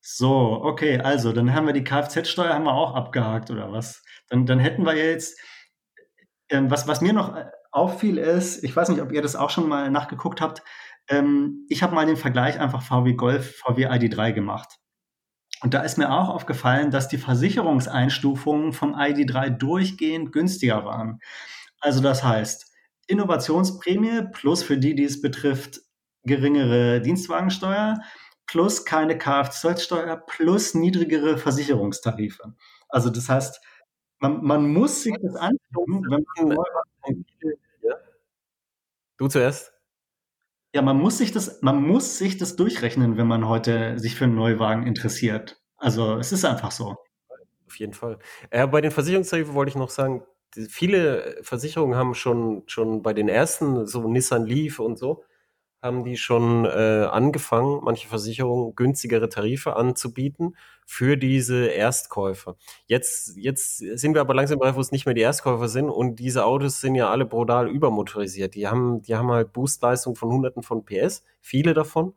[0.00, 4.02] So, okay, also dann haben wir die Kfz-Steuer haben wir auch abgehakt oder was?
[4.28, 5.38] Dann, dann hätten wir jetzt,
[6.48, 9.50] ähm, was, was mir noch äh, auffiel ist, ich weiß nicht, ob ihr das auch
[9.50, 10.62] schon mal nachgeguckt habt,
[11.08, 14.78] ähm, ich habe mal den Vergleich einfach VW Golf, VW ID3 gemacht.
[15.62, 21.20] Und da ist mir auch aufgefallen, dass die Versicherungseinstufungen vom ID3 durchgehend günstiger waren.
[21.80, 22.72] Also das heißt,
[23.06, 25.80] Innovationsprämie plus für die, die es betrifft,
[26.24, 28.00] geringere Dienstwagensteuer
[28.46, 32.54] plus keine Kfz-Steuer plus niedrigere Versicherungstarife.
[32.88, 33.60] Also das heißt,
[34.18, 37.24] man, man muss sich das anschauen, wenn man.
[39.16, 39.71] Du zuerst.
[40.74, 44.24] Ja, man muss sich das, man muss sich das durchrechnen, wenn man heute sich für
[44.24, 45.60] einen Neuwagen interessiert.
[45.76, 46.96] Also es ist einfach so.
[47.66, 48.18] Auf jeden Fall.
[48.50, 50.22] Äh, bei den Versicherungstarifen wollte ich noch sagen,
[50.54, 55.24] die, viele Versicherungen haben schon, schon bei den ersten, so Nissan Leaf und so,
[55.82, 60.56] haben die schon äh, angefangen, manche Versicherungen günstigere Tarife anzubieten
[60.86, 62.56] für diese Erstkäufer.
[62.86, 66.16] Jetzt, jetzt sind wir aber langsam bereit, wo es nicht mehr die Erstkäufer sind und
[66.16, 68.54] diese Autos sind ja alle brutal übermotorisiert.
[68.54, 72.14] Die haben, die haben halt Boostleistung von Hunderten von PS, viele davon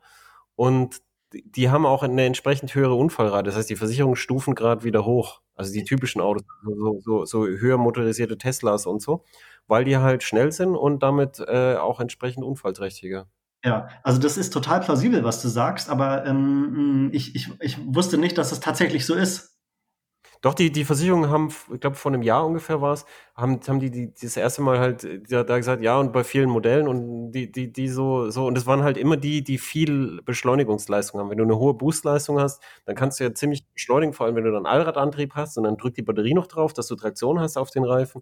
[0.56, 1.02] und
[1.34, 3.46] die haben auch eine entsprechend höhere Unfallrate.
[3.46, 5.42] Das heißt, die Versicherungen stufen gerade wieder hoch.
[5.56, 9.24] Also die typischen Autos, so, so, so höher motorisierte Teslas und so,
[9.68, 13.28] weil die halt schnell sind und damit äh, auch entsprechend unfallträchtiger.
[13.66, 18.20] Ja, also das ist total plausibel, was du sagst, aber ähm, ich, ich, ich wusste
[18.20, 19.56] nicht, dass es tatsächlich so ist.
[20.42, 23.06] Doch, die, die Versicherungen haben, ich glaube, vor einem Jahr ungefähr war es,
[23.36, 26.52] haben, haben die, die das erste Mal halt da, da gesagt, ja, und bei vielen
[26.52, 30.22] Modellen und die, die, die so, so, und es waren halt immer die, die viel
[30.24, 31.32] Beschleunigungsleistung haben.
[31.32, 34.44] Wenn du eine hohe Boostleistung hast, dann kannst du ja ziemlich beschleunigen, vor allem wenn
[34.44, 37.58] du dann Allradantrieb hast und dann drückt die Batterie noch drauf, dass du Traktion hast
[37.58, 38.22] auf den Reifen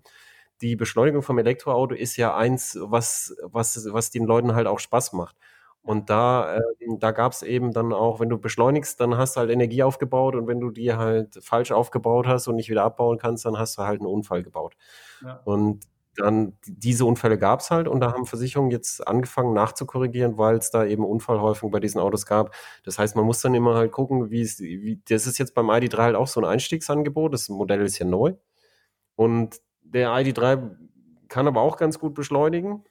[0.62, 5.14] die Beschleunigung vom Elektroauto ist ja eins, was, was, was den Leuten halt auch Spaß
[5.14, 5.36] macht.
[5.82, 6.62] Und da, äh,
[7.00, 10.34] da gab es eben dann auch, wenn du beschleunigst, dann hast du halt Energie aufgebaut
[10.36, 13.78] und wenn du die halt falsch aufgebaut hast und nicht wieder abbauen kannst, dann hast
[13.78, 14.76] du halt einen Unfall gebaut.
[15.22, 15.42] Ja.
[15.44, 15.86] Und
[16.16, 20.70] dann diese Unfälle gab es halt und da haben Versicherungen jetzt angefangen nachzukorrigieren, weil es
[20.70, 22.56] da eben Unfallhäufung bei diesen Autos gab.
[22.86, 25.70] Das heißt, man muss dann immer halt gucken, wie es, wie, das ist jetzt beim
[25.70, 27.34] ID3 halt auch so ein Einstiegsangebot.
[27.34, 28.36] Das Modell ist ja neu.
[29.16, 29.60] Und
[29.94, 30.76] der ID3
[31.28, 32.84] kann aber auch ganz gut beschleunigen.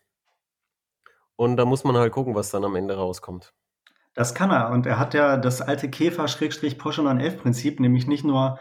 [1.36, 3.52] Und da muss man halt gucken, was dann am Ende rauskommt.
[4.14, 4.70] Das kann er.
[4.70, 8.60] Und er hat ja das alte Käfer-Porsche 911-Prinzip, nämlich nicht nur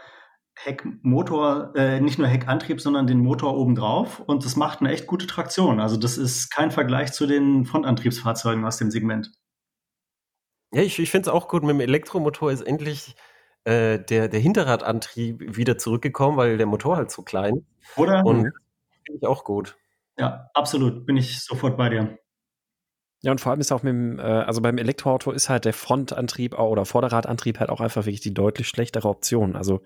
[0.54, 4.20] Heckmotor, äh, nicht nur Heckantrieb, sondern den Motor obendrauf.
[4.20, 5.80] Und das macht eine echt gute Traktion.
[5.80, 9.32] Also das ist kein Vergleich zu den Frontantriebsfahrzeugen aus dem Segment.
[10.72, 11.62] Ja, ich, ich finde es auch gut.
[11.62, 13.14] Mit dem Elektromotor ist endlich
[13.64, 17.56] äh, der, der Hinterradantrieb wieder zurückgekommen, weil der Motor halt so klein.
[17.56, 17.98] ist.
[17.98, 18.24] Oder?
[18.24, 18.52] Und
[19.04, 19.76] finde ich auch gut.
[20.18, 21.06] Ja, absolut.
[21.06, 22.18] Bin ich sofort bei dir.
[23.24, 25.72] Ja, und vor allem ist auch mit dem, äh, also beim Elektroauto ist halt der
[25.72, 29.54] Frontantrieb oder Vorderradantrieb halt auch einfach wirklich die deutlich schlechtere Option.
[29.54, 29.82] Also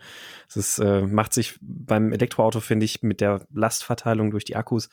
[0.48, 4.88] es ist, äh, macht sich beim Elektroauto, finde ich, mit der Lastverteilung durch die Akkus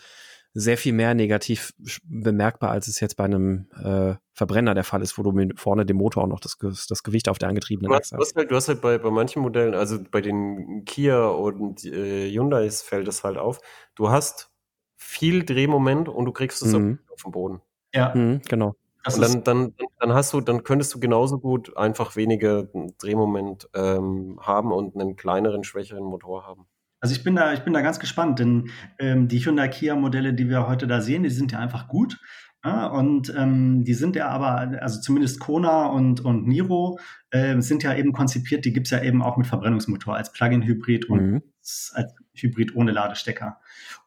[0.53, 1.73] sehr viel mehr negativ
[2.03, 5.85] bemerkbar, als es jetzt bei einem äh, Verbrenner der Fall ist, wo du mit vorne
[5.85, 8.35] dem Motor auch noch das, das Gewicht auf der angetriebenen du hast, Achse hast.
[8.35, 12.83] Halt, du hast halt bei, bei manchen Modellen, also bei den Kia und äh, Hyundais
[12.83, 13.59] fällt es halt auf,
[13.95, 14.51] du hast
[14.95, 16.99] viel Drehmoment und du kriegst es mhm.
[17.11, 17.61] auf den Boden.
[17.93, 18.13] Ja.
[18.15, 18.75] Mhm, genau.
[19.03, 23.69] Das und dann, dann, dann hast du, dann könntest du genauso gut einfach weniger Drehmoment
[23.73, 26.67] ähm, haben und einen kleineren, schwächeren Motor haben.
[27.03, 30.33] Also ich bin da, ich bin da ganz gespannt, denn ähm, die Hyundai Kia Modelle,
[30.33, 32.17] die wir heute da sehen, die sind ja einfach gut.
[32.63, 36.97] Ja, und ähm, die sind ja aber, also zumindest Kona und, und Niro
[37.31, 41.21] äh, sind ja eben konzipiert, die gibt's ja eben auch mit Verbrennungsmotor als Plug-in-Hybrid und
[41.21, 41.43] mhm.
[41.59, 43.59] als Hybrid ohne Ladestecker.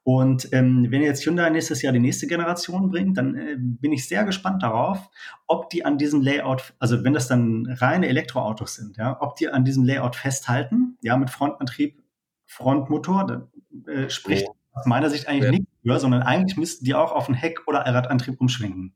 [0.03, 4.09] Und ähm, wenn jetzt Hyundai nächstes Jahr die nächste Generation bringt, dann äh, bin ich
[4.09, 5.11] sehr gespannt darauf,
[5.47, 9.51] ob die an diesem Layout, also wenn das dann reine Elektroautos sind, ja, ob die
[9.51, 12.06] an diesem Layout festhalten, ja, mit Frontantrieb
[12.47, 13.49] Frontmotor,
[13.86, 14.55] äh, spricht oh.
[14.72, 15.51] aus meiner Sicht eigentlich ja.
[15.51, 18.94] nicht für, sondern eigentlich müssten die auch auf einen Heck- oder Allradantrieb umschwenken.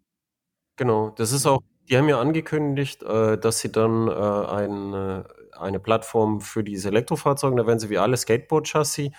[0.76, 5.24] Genau, das ist auch, die haben ja angekündigt, äh, dass sie dann äh, ein,
[5.58, 9.10] eine Plattform für diese Elektrofahrzeuge, da werden sie wie alle Skateboard-Chassis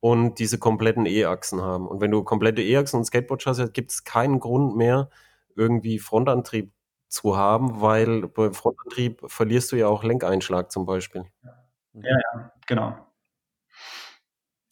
[0.00, 1.88] und diese kompletten E-Achsen haben.
[1.88, 5.08] Und wenn du komplette E-Achsen und Skateboard-Chassis hast, gibt es keinen Grund mehr,
[5.54, 6.72] irgendwie Frontantrieb
[7.08, 11.24] zu haben, weil beim Frontantrieb verlierst du ja auch Lenkeinschlag zum Beispiel.
[11.94, 13.05] Ja, ja, genau.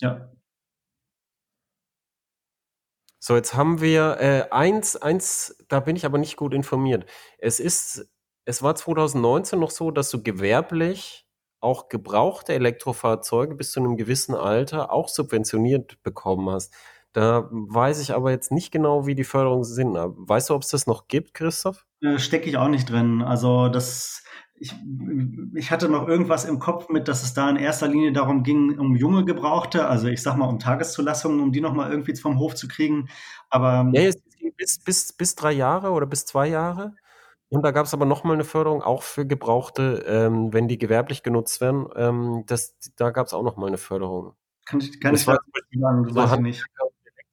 [0.04, 0.28] Ja.
[3.18, 7.06] So, jetzt haben wir äh, eins, eins, da bin ich aber nicht gut informiert.
[7.38, 8.06] Es ist,
[8.44, 11.26] es war 2019 noch so, dass du gewerblich
[11.60, 16.74] auch gebrauchte Elektrofahrzeuge bis zu einem gewissen Alter auch subventioniert bekommen hast.
[17.14, 19.94] Da weiß ich aber jetzt nicht genau, wie die Förderungen sind.
[19.94, 21.86] Weißt du, ob es das noch gibt, Christoph?
[22.02, 23.22] Äh, Stecke ich auch nicht drin.
[23.22, 24.22] Also das
[24.64, 24.74] ich,
[25.54, 28.78] ich hatte noch irgendwas im Kopf mit, dass es da in erster Linie darum ging,
[28.78, 32.54] um junge Gebrauchte, also ich sag mal um Tageszulassungen, um die nochmal irgendwie vom Hof
[32.54, 33.08] zu kriegen.
[33.50, 34.22] Aber ja, jetzt
[34.56, 36.94] bis, bis, bis drei Jahre oder bis zwei Jahre.
[37.50, 41.22] Und da gab es aber nochmal eine Förderung auch für Gebrauchte, ähm, wenn die gewerblich
[41.22, 41.86] genutzt werden.
[41.94, 44.34] Ähm, das, da gab es auch nochmal eine Förderung.
[44.64, 45.38] Kann ich, kann das ich war,
[45.78, 46.64] sagen, so weiß ich nicht.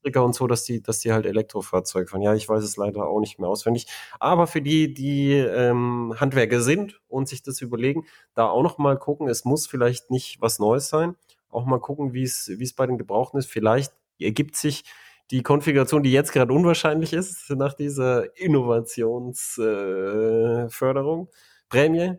[0.03, 2.21] Elektriker und so, dass die, dass die halt Elektrofahrzeuge fahren.
[2.21, 3.87] Ja, ich weiß es leider auch nicht mehr auswendig.
[4.19, 8.97] Aber für die, die ähm, Handwerker sind und sich das überlegen, da auch noch mal
[8.97, 11.15] gucken, es muss vielleicht nicht was Neues sein.
[11.49, 13.47] Auch mal gucken, wie es, wie es bei den Gebrauchten ist.
[13.47, 14.83] Vielleicht ergibt sich
[15.29, 21.31] die Konfiguration, die jetzt gerade unwahrscheinlich ist, nach dieser Innovationsförderung, äh,
[21.69, 22.17] Prämie.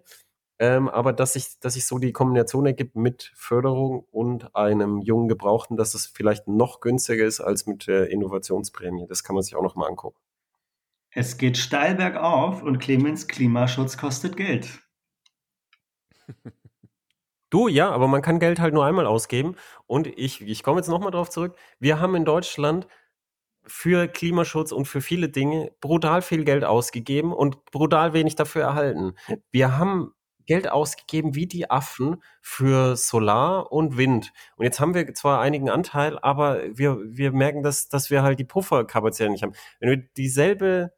[0.62, 5.26] Ähm, aber dass sich, dass sich so die Kombination ergibt mit Förderung und einem jungen
[5.26, 9.08] Gebrauchten, dass es vielleicht noch günstiger ist als mit der Innovationsprämie.
[9.08, 10.20] Das kann man sich auch noch mal angucken.
[11.10, 14.68] Es geht steil bergauf und Clemens Klimaschutz kostet Geld.
[17.50, 19.56] Du, ja, aber man kann Geld halt nur einmal ausgeben.
[19.86, 21.54] Und ich, ich komme jetzt nochmal drauf zurück.
[21.78, 22.86] Wir haben in Deutschland
[23.66, 29.12] für Klimaschutz und für viele Dinge brutal viel Geld ausgegeben und brutal wenig dafür erhalten.
[29.50, 30.14] Wir haben
[30.52, 34.34] Geld ausgegeben wie die Affen für Solar und Wind.
[34.56, 38.38] Und jetzt haben wir zwar einigen Anteil, aber wir, wir merken, dass, dass wir halt
[38.38, 39.54] die Pufferkapazität nicht haben.
[39.80, 40.92] Wenn wir dieselbe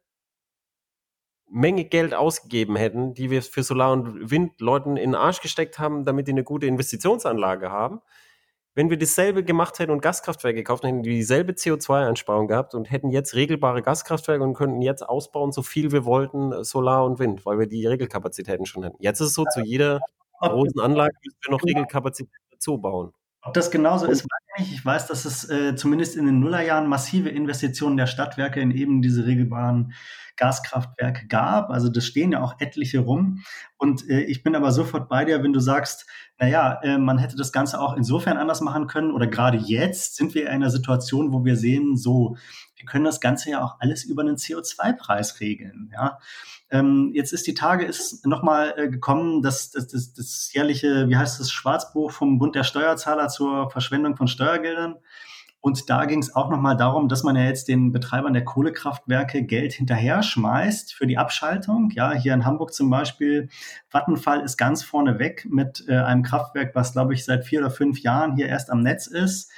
[1.49, 5.79] Menge Geld ausgegeben hätten, die wir für Solar und Wind Leuten in den Arsch gesteckt
[5.79, 8.01] haben, damit die eine gute Investitionsanlage haben,
[8.75, 13.09] wenn wir dasselbe gemacht hätten und Gaskraftwerke gekauft hätten, die dieselbe CO2-Einsparung gehabt und hätten
[13.09, 17.45] jetzt regelbare Gaskraftwerke und könnten jetzt ausbauen, so viel wir wollten, äh, Solar und Wind,
[17.45, 18.97] weil wir die Regelkapazitäten schon hätten.
[18.99, 20.01] Jetzt ist es so, zu jeder
[20.41, 23.13] großen Anlage müssen wir noch Regelkapazität dazu bauen.
[23.45, 24.73] Ob das genauso ist, weiß ich nicht.
[24.79, 29.03] Ich weiß, dass es äh, zumindest in den Nullerjahren massive Investitionen der Stadtwerke in eben
[29.03, 29.93] diese regelbaren
[30.35, 31.69] Gaskraftwerke gab.
[31.69, 33.43] Also das stehen ja auch etliche rum.
[33.77, 36.07] Und äh, ich bin aber sofort bei dir, wenn du sagst,
[36.39, 39.11] naja, äh, man hätte das Ganze auch insofern anders machen können.
[39.11, 42.37] Oder gerade jetzt sind wir in einer Situation, wo wir sehen, so,
[42.85, 45.91] wir können das Ganze ja auch alles über einen CO2-Preis regeln.
[45.91, 46.19] Ja.
[46.69, 51.17] Ähm, jetzt ist die Tage ist nochmal äh, gekommen, dass das, das, das jährliche, wie
[51.17, 54.97] heißt das, Schwarzbuch vom Bund der Steuerzahler zur Verschwendung von Steuergeldern.
[55.61, 59.41] Und da ging es auch nochmal darum, dass man ja jetzt den Betreibern der Kohlekraftwerke
[59.41, 61.89] Geld hinterher schmeißt für die Abschaltung.
[61.89, 63.49] Ja, hier in Hamburg zum Beispiel,
[63.89, 67.71] Vattenfall ist ganz vorne weg mit äh, einem Kraftwerk, was, glaube ich, seit vier oder
[67.71, 69.49] fünf Jahren hier erst am Netz ist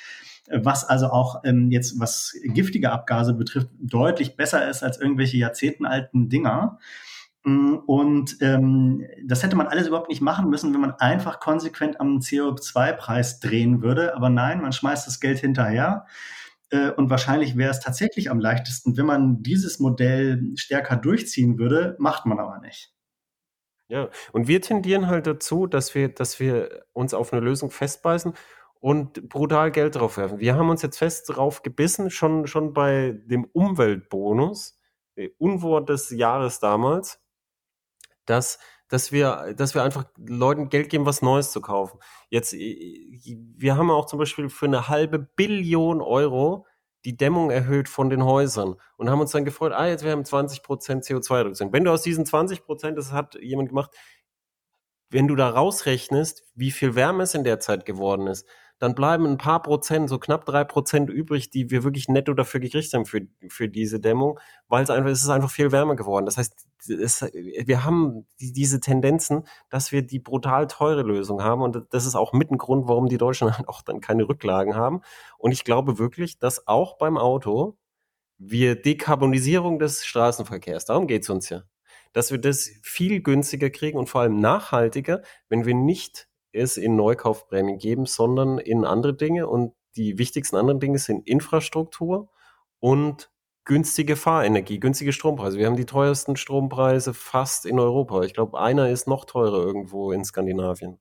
[0.50, 6.30] was also auch ähm, jetzt, was giftige Abgase betrifft, deutlich besser ist als irgendwelche jahrzehntenalten
[6.30, 6.80] Dinger.
[7.44, 12.00] Mm, und ähm, das hätte man alles überhaupt nicht machen müssen, wenn man einfach konsequent
[12.00, 14.16] am CO2-Preis drehen würde.
[14.16, 16.06] Aber nein, man schmeißt das Geld hinterher.
[16.70, 21.96] Äh, und wahrscheinlich wäre es tatsächlich am leichtesten, wenn man dieses Modell stärker durchziehen würde,
[22.00, 22.94] macht man aber nicht.
[23.90, 28.34] Ja, und wir tendieren halt dazu, dass wir, dass wir uns auf eine Lösung festbeißen
[28.80, 30.40] und brutal Geld drauf werfen.
[30.40, 34.80] Wir haben uns jetzt fest drauf gebissen, schon, schon bei dem Umweltbonus,
[35.16, 37.20] äh, Unwort des Jahres damals,
[38.26, 42.00] dass, dass wir, dass wir einfach Leuten Geld geben, was Neues zu kaufen.
[42.30, 46.66] Jetzt, äh, wir haben auch zum Beispiel für eine halbe Billion Euro
[47.06, 50.26] die Dämmung erhöht von den Häusern und haben uns dann gefreut, ah, jetzt wir haben
[50.26, 51.72] 20 Prozent CO2-Reduktion.
[51.72, 53.92] Wenn du aus diesen 20 Prozent, das hat jemand gemacht,
[55.10, 58.46] wenn du da rausrechnest, wie viel Wärme es in der Zeit geworden ist,
[58.80, 62.60] dann bleiben ein paar Prozent, so knapp drei Prozent übrig, die wir wirklich netto dafür
[62.60, 66.26] gekriegt haben für, für diese Dämmung, weil es einfach, es ist einfach viel wärmer geworden.
[66.26, 71.62] Das heißt, es, wir haben die, diese Tendenzen, dass wir die brutal teure Lösung haben
[71.62, 75.02] und das ist auch mit ein Grund, warum die Deutschen auch dann keine Rücklagen haben.
[75.38, 77.78] Und ich glaube wirklich, dass auch beim Auto
[78.38, 81.64] wir Dekarbonisierung des Straßenverkehrs, darum geht's uns ja,
[82.14, 86.96] dass wir das viel günstiger kriegen und vor allem nachhaltiger, wenn wir nicht es in
[86.96, 89.48] Neukaufprämien geben, sondern in andere Dinge.
[89.48, 92.30] Und die wichtigsten anderen Dinge sind Infrastruktur
[92.80, 93.32] und
[93.66, 95.58] günstige Fahrenergie, günstige Strompreise.
[95.58, 98.24] Wir haben die teuersten Strompreise fast in Europa.
[98.24, 101.00] Ich glaube, einer ist noch teurer irgendwo in Skandinavien.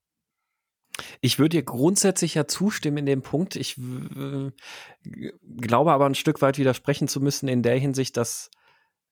[1.20, 3.54] Ich würde dir grundsätzlich ja zustimmen in dem Punkt.
[3.54, 8.50] Ich glaube aber ein Stück weit widersprechen zu müssen in der Hinsicht, dass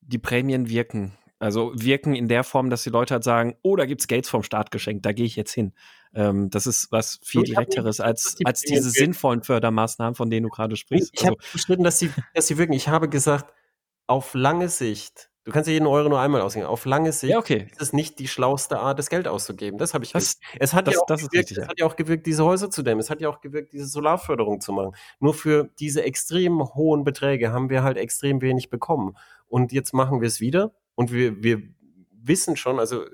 [0.00, 1.16] die Prämien wirken.
[1.38, 4.42] Also wirken in der Form, dass die Leute halt sagen, oh, da gibt's Geld vom
[4.42, 5.74] Staat geschenkt, da gehe ich jetzt hin.
[6.14, 10.76] Ähm, das ist was viel direkteres als, als diese sinnvollen Fördermaßnahmen, von denen du gerade
[10.76, 11.10] sprichst.
[11.12, 12.72] Ich also, habe bestritten, dass sie, dass sie wirken.
[12.72, 13.52] Ich habe gesagt,
[14.06, 17.38] auf lange Sicht, du kannst ja jeden Euro nur einmal ausgeben, auf lange Sicht ja,
[17.38, 17.68] okay.
[17.70, 19.78] ist es nicht die schlauste Art, das Geld auszugeben.
[19.78, 21.96] Das habe ich das, Es hat, das, ja auch gewirkt, richtig, es hat ja auch
[21.96, 23.00] gewirkt, diese Häuser zu dämmen.
[23.00, 24.94] Es hat ja auch gewirkt, diese Solarförderung zu machen.
[25.20, 29.16] Nur für diese extrem hohen Beträge haben wir halt extrem wenig bekommen.
[29.46, 31.62] Und jetzt machen wir es wieder und wir, wir
[32.10, 33.04] wissen schon, also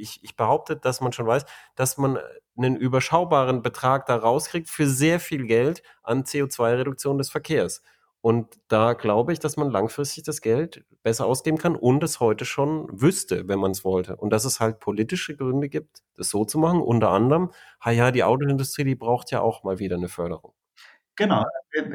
[0.00, 1.44] ich, ich behaupte, dass man schon weiß,
[1.76, 2.18] dass man
[2.56, 7.82] einen überschaubaren Betrag da rauskriegt für sehr viel Geld an CO2-Reduktion des Verkehrs.
[8.22, 12.44] Und da glaube ich, dass man langfristig das Geld besser ausgeben kann und es heute
[12.44, 14.16] schon wüsste, wenn man es wollte.
[14.16, 16.82] Und dass es halt politische Gründe gibt, das so zu machen.
[16.82, 17.50] Unter anderem,
[17.82, 20.52] ha ja, die Autoindustrie, die braucht ja auch mal wieder eine Förderung
[21.20, 21.44] Genau.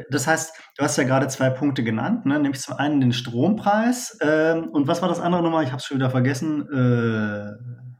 [0.08, 2.38] Das heißt, du hast ja gerade zwei Punkte genannt, ne?
[2.38, 5.64] nämlich zum einen den Strompreis ähm, und was war das andere nochmal?
[5.64, 6.62] Ich habe es schon wieder vergessen.
[6.70, 7.95] Äh,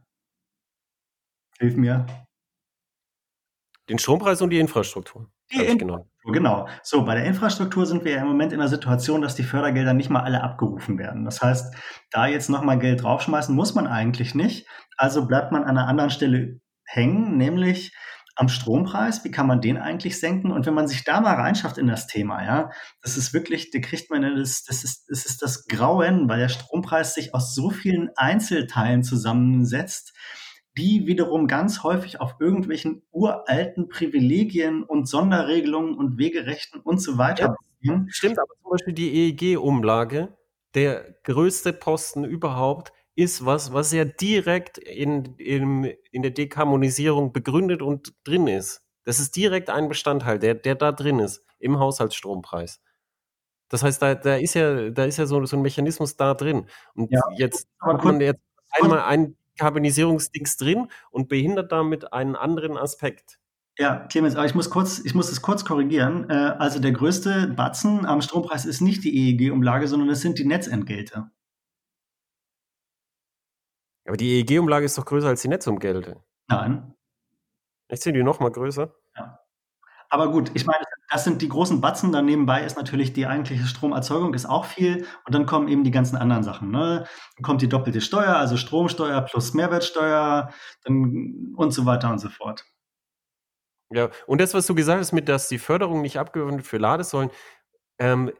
[1.59, 2.05] hilf mir.
[3.89, 5.29] Den Strompreis und die Infrastruktur.
[5.51, 6.67] Die Infrastruktur, genau.
[6.83, 9.93] So, bei der Infrastruktur sind wir ja im Moment in der Situation, dass die Fördergelder
[9.93, 11.23] nicht mal alle abgerufen werden.
[11.23, 11.73] Das heißt,
[12.11, 14.67] da jetzt nochmal Geld draufschmeißen, muss man eigentlich nicht.
[14.97, 17.95] Also bleibt man an einer anderen Stelle hängen, nämlich
[18.35, 19.23] am Strompreis.
[19.23, 20.51] Wie kann man den eigentlich senken?
[20.51, 22.71] Und wenn man sich da mal reinschafft in das Thema, ja,
[23.01, 26.49] das ist wirklich, da kriegt man das, das ist, das ist das Grauen, weil der
[26.49, 30.13] Strompreis sich aus so vielen Einzelteilen zusammensetzt
[30.77, 37.55] die wiederum ganz häufig auf irgendwelchen uralten Privilegien und Sonderregelungen und Wegerechten und so weiter
[37.81, 40.35] ja, Stimmt, aber zum Beispiel die EEG-Umlage,
[40.73, 47.81] der größte Posten überhaupt, ist was, was ja direkt in, in, in der Dekarbonisierung begründet
[47.81, 48.83] und drin ist.
[49.03, 52.81] Das ist direkt ein Bestandteil, der, der da drin ist, im Haushaltsstrompreis.
[53.69, 56.67] Das heißt, da, da ist ja, da ist ja so, so ein Mechanismus da drin.
[56.93, 58.41] Und ja, jetzt hat man jetzt
[58.71, 63.39] einmal ein Karbonisierungsdings drin und behindert damit einen anderen Aspekt.
[63.79, 66.29] Ja, Clemens, aber ich muss kurz, ich muss es kurz korrigieren.
[66.29, 70.45] Äh, also der größte Batzen am Strompreis ist nicht die EEG-Umlage, sondern es sind die
[70.45, 71.29] Netzentgelte.
[74.07, 76.23] Aber die EEG-Umlage ist doch größer als die Netzumgelte.
[76.47, 76.95] Nein.
[77.89, 78.93] Ich sehe die noch mal größer.
[79.15, 79.39] Ja.
[80.09, 82.11] Aber gut, ich meine, das sind die großen Batzen.
[82.11, 85.05] Dann nebenbei ist natürlich die eigentliche Stromerzeugung ist auch viel.
[85.25, 86.71] Und dann kommen eben die ganzen anderen Sachen.
[86.71, 87.05] Ne?
[87.35, 90.51] Dann kommt die doppelte Steuer, also Stromsteuer plus Mehrwertsteuer
[90.83, 92.65] dann, und so weiter und so fort.
[93.89, 97.29] Ja, und das, was du gesagt hast, mit dass die Förderung nicht abgewendet für Ladesäulen,
[97.99, 98.31] ähm,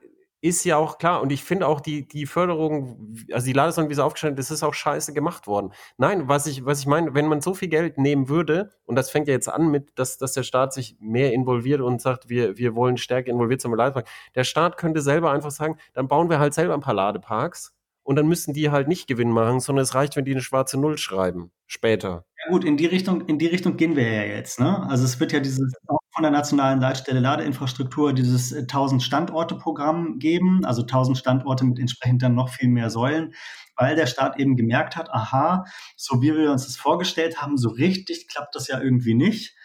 [0.48, 1.22] ist ja auch klar.
[1.22, 4.64] Und ich finde auch die, die Förderung, also die Ladesäulen, wie sie aufgestellt das ist
[4.64, 5.72] auch scheiße gemacht worden.
[5.98, 9.10] Nein, was ich, was ich meine, wenn man so viel Geld nehmen würde, und das
[9.10, 12.57] fängt ja jetzt an mit, dass, dass der Staat sich mehr involviert und sagt, wir,
[12.57, 14.07] wir wollen stärker involviert sein Ladepark.
[14.36, 18.15] Der Staat könnte selber einfach sagen, dann bauen wir halt selber ein paar Ladeparks und
[18.15, 20.98] dann müssen die halt nicht Gewinn machen, sondern es reicht, wenn die eine schwarze Null
[20.98, 21.52] schreiben.
[21.65, 22.26] Später.
[22.41, 24.61] Ja gut, in die Richtung, in die Richtung gehen wir ja jetzt.
[24.61, 24.88] Ne?
[24.88, 25.74] Also es wird ja dieses
[26.18, 32.34] von der nationalen Leitstelle Ladeinfrastruktur dieses 1000 äh, geben, also 1000 Standorte mit entsprechend dann
[32.34, 33.35] noch viel mehr Säulen,
[33.76, 35.65] weil der Staat eben gemerkt hat, aha,
[35.95, 39.56] so wie wir uns das vorgestellt haben, so richtig klappt das ja irgendwie nicht.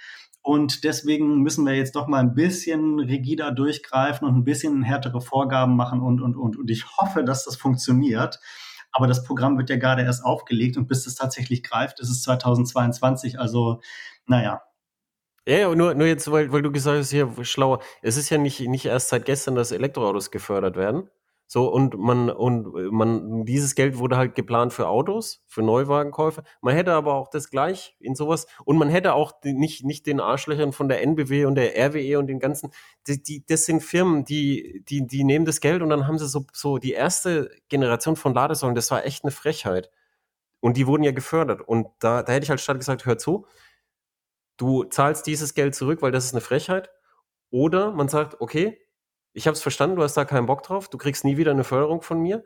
[0.42, 5.22] Und deswegen müssen wir jetzt doch mal ein bisschen rigider durchgreifen und ein bisschen härtere
[5.22, 6.58] Vorgaben machen und, und, und.
[6.58, 8.40] Und ich hoffe, dass das funktioniert.
[8.90, 12.20] Aber das Programm wird ja gerade erst aufgelegt und bis es tatsächlich greift, ist es
[12.20, 13.40] 2022.
[13.40, 13.80] Also,
[14.26, 14.60] naja.
[15.46, 17.80] Ja, nur, nur jetzt, weil, weil du gesagt hast, hier schlauer.
[18.00, 21.10] Es ist ja nicht, nicht erst seit gestern, dass Elektroautos gefördert werden.
[21.48, 26.44] So, und man, und man, dieses Geld wurde halt geplant für Autos, für Neuwagenkäufe.
[26.62, 30.06] Man hätte aber auch das gleich in sowas, und man hätte auch die, nicht, nicht
[30.06, 32.70] den Arschlöchern von der NBW und der RWE und den ganzen,
[33.06, 36.26] die, die, das sind Firmen, die, die, die nehmen das Geld und dann haben sie
[36.26, 39.90] so, so die erste Generation von Ladesäulen, das war echt eine Frechheit.
[40.60, 41.60] Und die wurden ja gefördert.
[41.60, 43.44] Und da, da hätte ich als Stadt gesagt, hör zu,
[44.62, 46.90] du zahlst dieses Geld zurück, weil das ist eine Frechheit.
[47.50, 48.78] Oder man sagt, okay,
[49.32, 51.64] ich habe es verstanden, du hast da keinen Bock drauf, du kriegst nie wieder eine
[51.64, 52.44] Förderung von mir.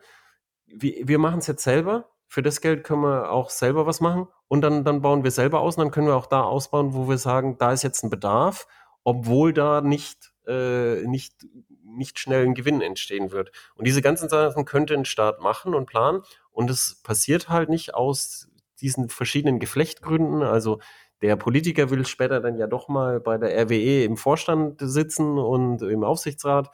[0.66, 2.08] Wir, wir machen es jetzt selber.
[2.26, 5.60] Für das Geld können wir auch selber was machen und dann, dann bauen wir selber
[5.60, 8.10] aus und dann können wir auch da ausbauen, wo wir sagen, da ist jetzt ein
[8.10, 8.66] Bedarf,
[9.04, 11.46] obwohl da nicht, äh, nicht,
[11.84, 13.52] nicht schnell ein Gewinn entstehen wird.
[13.76, 17.94] Und diese ganzen Sachen könnte ein Staat machen und planen und es passiert halt nicht
[17.94, 18.48] aus
[18.80, 20.42] diesen verschiedenen Geflechtgründen.
[20.42, 20.80] Also
[21.22, 25.82] der Politiker will später dann ja doch mal bei der RWE im Vorstand sitzen und
[25.82, 26.70] im Aufsichtsrat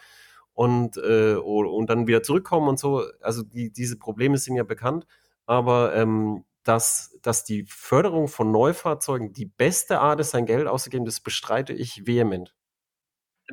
[0.52, 3.04] und, äh, und dann wieder zurückkommen und so.
[3.20, 5.06] Also die, diese Probleme sind ja bekannt.
[5.46, 11.04] Aber ähm, dass, dass die Förderung von Neufahrzeugen die beste Art ist, sein Geld auszugeben,
[11.04, 12.54] das bestreite ich vehement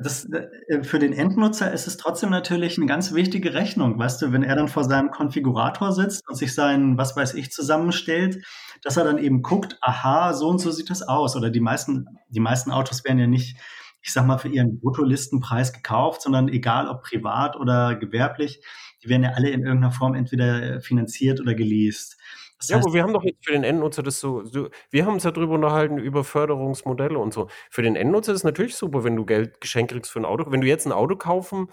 [0.02, 4.32] das, äh, für den Endnutzer ist es trotzdem natürlich eine ganz wichtige Rechnung, weißt du,
[4.32, 8.44] wenn er dann vor seinem Konfigurator sitzt und sich sein, was weiß ich, zusammenstellt,
[8.82, 11.36] dass er dann eben guckt, aha, so und so sieht das aus.
[11.36, 13.56] Oder die meisten, die meisten Autos werden ja nicht,
[14.02, 18.62] ich sag mal, für ihren Bruttolistenpreis gekauft, sondern egal ob privat oder gewerblich,
[19.02, 22.18] die werden ja alle in irgendeiner Form entweder finanziert oder geleast.
[22.60, 25.14] Das ja, aber wir haben doch jetzt für den Endnutzer das so, so wir haben
[25.14, 27.48] uns ja drüber unterhalten über Förderungsmodelle und so.
[27.70, 30.50] Für den Endnutzer ist es natürlich super, wenn du Geld geschenkt kriegst für ein Auto.
[30.52, 31.68] Wenn du jetzt ein Auto kaufen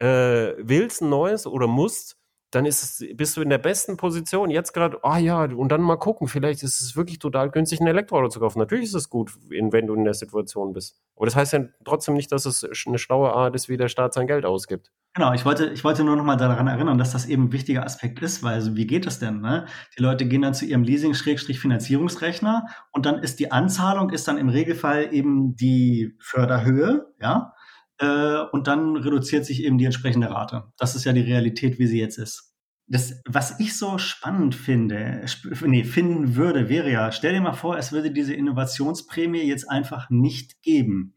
[0.00, 2.18] äh, willst, ein neues oder musst,
[2.52, 4.50] dann ist bist du in der besten Position.
[4.50, 7.86] Jetzt gerade, ah ja, und dann mal gucken, vielleicht ist es wirklich total günstig, ein
[7.86, 8.58] Elektroauto zu kaufen.
[8.58, 10.96] Natürlich ist es gut, wenn du in der Situation bist.
[11.16, 14.12] Aber das heißt ja trotzdem nicht, dass es eine schlaue Art ist, wie der Staat
[14.12, 14.92] sein Geld ausgibt.
[15.14, 17.84] Genau, ich wollte, ich wollte nur noch mal daran erinnern, dass das eben ein wichtiger
[17.84, 19.40] Aspekt ist, weil also wie geht das denn?
[19.40, 19.66] Ne?
[19.96, 24.48] Die Leute gehen dann zu ihrem Leasing-Finanzierungsrechner und dann ist die Anzahlung ist dann im
[24.48, 27.54] Regelfall eben die Förderhöhe, ja,
[28.02, 30.64] äh, und dann reduziert sich eben die entsprechende Rate.
[30.76, 32.52] Das ist ja die Realität, wie sie jetzt ist.
[32.88, 35.24] Das, was ich so spannend finde,
[35.62, 40.10] nee, finden würde, wäre ja, stell dir mal vor, es würde diese Innovationsprämie jetzt einfach
[40.10, 41.14] nicht geben.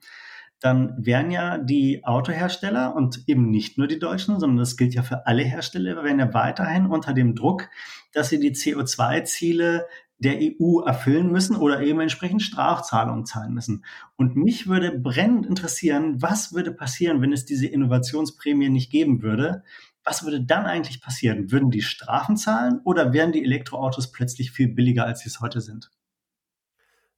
[0.59, 5.01] Dann wären ja die Autohersteller und eben nicht nur die Deutschen, sondern das gilt ja
[5.01, 7.67] für alle Hersteller, wären ja weiterhin unter dem Druck,
[8.13, 13.83] dass sie die CO2-Ziele der EU erfüllen müssen oder eben entsprechend Strafzahlungen zahlen müssen.
[14.15, 19.63] Und mich würde brennend interessieren, was würde passieren, wenn es diese Innovationsprämie nicht geben würde?
[20.03, 21.51] Was würde dann eigentlich passieren?
[21.51, 25.61] Würden die Strafen zahlen oder wären die Elektroautos plötzlich viel billiger, als sie es heute
[25.61, 25.91] sind?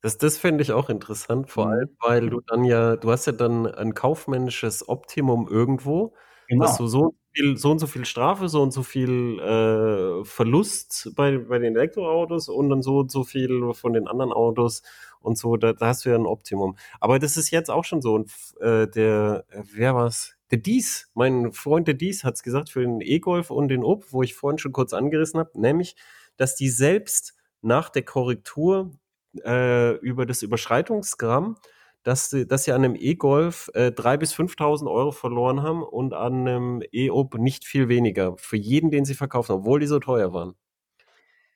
[0.01, 1.71] Das, das fände ich auch interessant, vor mhm.
[1.71, 6.13] allem, weil du dann ja, du hast ja dann ein kaufmännisches Optimum irgendwo,
[6.47, 6.65] genau.
[6.65, 11.11] dass du so viel, so und so viel Strafe, so und so viel äh, Verlust
[11.15, 14.81] bei, bei den Elektroautos und dann so und so viel von den anderen Autos
[15.21, 16.77] und so, da, da hast du ja ein Optimum.
[16.99, 18.15] Aber das ist jetzt auch schon so.
[18.15, 20.35] Und äh, der, wer war's?
[20.51, 24.05] Der Dies, mein Freund der Dies hat es gesagt für den E-Golf und den Up,
[24.11, 25.95] wo ich vorhin schon kurz angerissen habe, nämlich,
[26.37, 28.91] dass die selbst nach der Korrektur
[29.43, 31.57] äh, über das Überschreitungsgramm
[32.07, 36.13] dass sie, dass sie an einem E-Golf äh, 3.000 bis 5.000 Euro verloren haben und
[36.13, 38.38] an einem E-Op nicht viel weniger.
[38.38, 40.55] Für jeden, den sie verkaufen, obwohl die so teuer waren.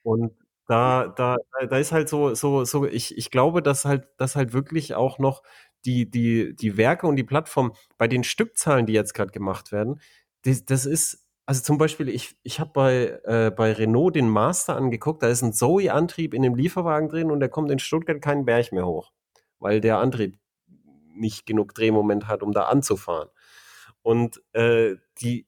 [0.03, 0.33] Und
[0.67, 1.37] da, da,
[1.69, 5.19] da ist halt so, so, so, ich, ich glaube, dass halt, dass halt wirklich auch
[5.19, 5.41] noch
[5.85, 10.01] die, die, die Werke und die Plattform bei den Stückzahlen, die jetzt gerade gemacht werden,
[10.43, 14.75] das, das ist, also zum Beispiel, ich, ich habe bei, äh, bei Renault den Master
[14.75, 18.45] angeguckt, da ist ein Zoe-Antrieb in dem Lieferwagen drin und der kommt in Stuttgart keinen
[18.45, 19.11] Berg mehr hoch,
[19.59, 20.40] weil der Antrieb
[21.15, 23.29] nicht genug Drehmoment hat, um da anzufahren.
[24.01, 25.47] Und äh, die,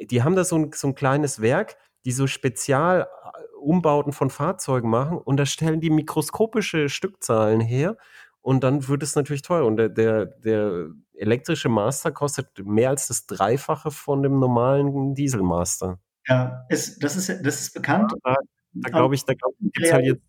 [0.00, 5.18] die haben da so ein, so ein kleines Werk, die so Spezialumbauten von Fahrzeugen machen
[5.18, 7.96] und da stellen die mikroskopische Stückzahlen her
[8.42, 9.64] und dann wird es natürlich teuer.
[9.64, 16.00] Und der, der, der elektrische Master kostet mehr als das Dreifache von dem normalen Dieselmaster.
[16.26, 18.12] Ja, ist, das, ist, das ist bekannt.
[18.22, 18.36] Da,
[18.72, 20.22] da glaube ich, da glaub, gibt es halt jetzt.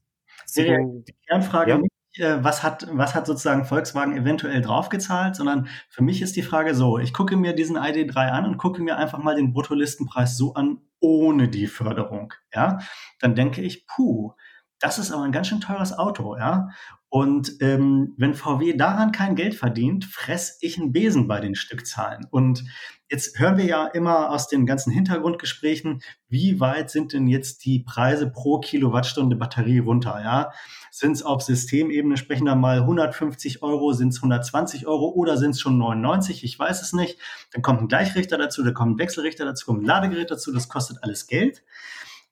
[0.56, 1.82] Die Kernfrage ja?
[2.18, 6.76] Äh, was hat, was hat sozusagen Volkswagen eventuell draufgezahlt, sondern für mich ist die Frage
[6.76, 10.54] so, ich gucke mir diesen ID3 an und gucke mir einfach mal den Bruttolistenpreis so
[10.54, 12.80] an, ohne die Förderung, ja,
[13.20, 14.34] dann denke ich, puh,
[14.80, 16.70] das ist aber ein ganz schön teures Auto, ja.
[17.10, 22.26] Und ähm, wenn VW daran kein Geld verdient, fress ich einen Besen bei den Stückzahlen.
[22.32, 22.64] Und
[23.10, 27.80] jetzt hören wir ja immer aus den ganzen Hintergrundgesprächen, wie weit sind denn jetzt die
[27.80, 30.52] Preise pro Kilowattstunde Batterie runter, ja?
[30.96, 35.56] Sind es auf Systemebene sprechen da mal 150 Euro, sind es 120 Euro oder sind
[35.56, 36.44] es schon 99?
[36.44, 37.18] Ich weiß es nicht.
[37.52, 40.70] Dann kommt ein Gleichrichter dazu, da kommt ein Wechselrichter dazu, kommt ein Ladegerät dazu, das
[40.70, 41.64] kostet alles Geld.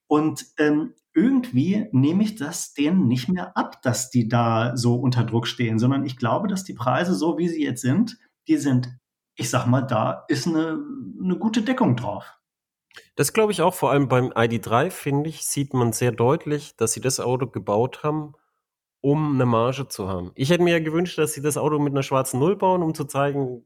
[0.05, 5.23] Und ähm, irgendwie nehme ich das denen nicht mehr ab, dass die da so unter
[5.23, 8.95] Druck stehen, sondern ich glaube, dass die Preise, so wie sie jetzt sind, die sind,
[9.33, 10.77] ich sag mal, da ist eine,
[11.19, 12.37] eine gute Deckung drauf.
[13.15, 16.93] Das glaube ich auch, vor allem beim ID3, finde ich, sieht man sehr deutlich, dass
[16.93, 18.35] sie das Auto gebaut haben,
[19.01, 20.31] um eine Marge zu haben.
[20.35, 22.93] Ich hätte mir ja gewünscht, dass sie das Auto mit einer schwarzen Null bauen, um
[22.93, 23.65] zu zeigen,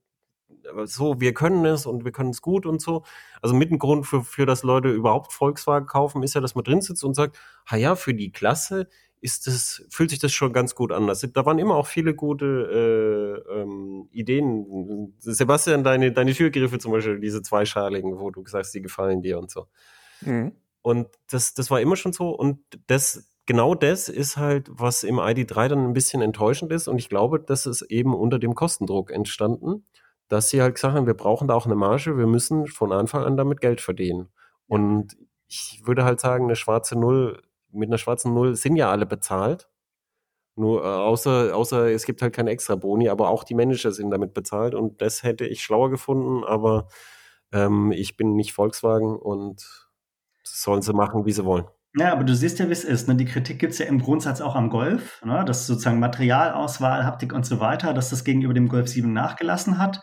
[0.86, 3.04] so, wir können es und wir können es gut und so.
[3.42, 6.64] Also mit ein Grund für, für das Leute überhaupt Volkswagen kaufen, ist ja, dass man
[6.64, 7.38] drin sitzt und sagt,
[7.70, 8.88] ha ja, für die Klasse
[9.22, 11.08] ist das, fühlt sich das schon ganz gut an.
[11.08, 15.14] Das, da waren immer auch viele gute äh, ähm, Ideen.
[15.20, 19.50] Sebastian, deine, deine Türgriffe zum Beispiel, diese zweischaligen, wo du sagst, die gefallen dir und
[19.50, 19.68] so.
[20.22, 20.54] Mhm.
[20.82, 22.30] Und das, das war immer schon so.
[22.30, 26.88] Und das, genau das ist halt, was im ID3 dann ein bisschen enttäuschend ist.
[26.88, 29.86] Und ich glaube, das ist eben unter dem Kostendruck entstanden,
[30.28, 33.24] dass sie halt gesagt haben, wir brauchen da auch eine Marge, wir müssen von Anfang
[33.24, 34.30] an damit Geld verdienen.
[34.68, 35.18] Und
[35.48, 37.42] ich würde halt sagen, eine schwarze Null,
[37.72, 39.70] mit einer schwarzen Null sind ja alle bezahlt.
[40.56, 44.10] Nur äh, außer, außer es gibt halt keine extra Boni, aber auch die Manager sind
[44.12, 46.88] damit bezahlt und das hätte ich schlauer gefunden, aber
[47.52, 49.90] ähm, ich bin nicht Volkswagen und
[50.44, 51.66] sollen sie machen, wie sie wollen.
[51.98, 53.08] Ja, aber du siehst ja, wie es ist.
[53.08, 53.16] Ne?
[53.16, 55.46] Die Kritik gibt es ja im Grundsatz auch am Golf, ne?
[55.46, 60.02] dass sozusagen Materialauswahl, Haptik und so weiter, dass das gegenüber dem Golf 7 nachgelassen hat.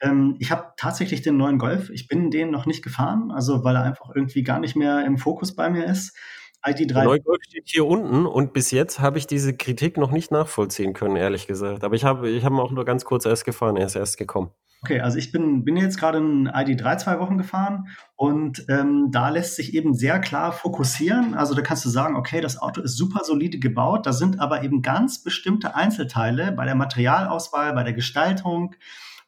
[0.00, 1.90] Ähm, ich habe tatsächlich den neuen Golf.
[1.90, 5.16] Ich bin den noch nicht gefahren, also weil er einfach irgendwie gar nicht mehr im
[5.16, 6.16] Fokus bei mir ist.
[6.64, 6.92] ID3.
[6.92, 10.32] Der neue Golf steht hier unten und bis jetzt habe ich diese Kritik noch nicht
[10.32, 11.84] nachvollziehen können, ehrlich gesagt.
[11.84, 14.18] Aber ich habe ich hab ihn auch nur ganz kurz erst gefahren, er ist erst
[14.18, 14.50] gekommen.
[14.82, 19.28] Okay, also ich bin, bin jetzt gerade ein ID3 zwei Wochen gefahren und ähm, da
[19.28, 21.34] lässt sich eben sehr klar fokussieren.
[21.34, 24.62] Also da kannst du sagen, okay, das Auto ist super solide gebaut, da sind aber
[24.62, 28.76] eben ganz bestimmte Einzelteile bei der Materialauswahl, bei der Gestaltung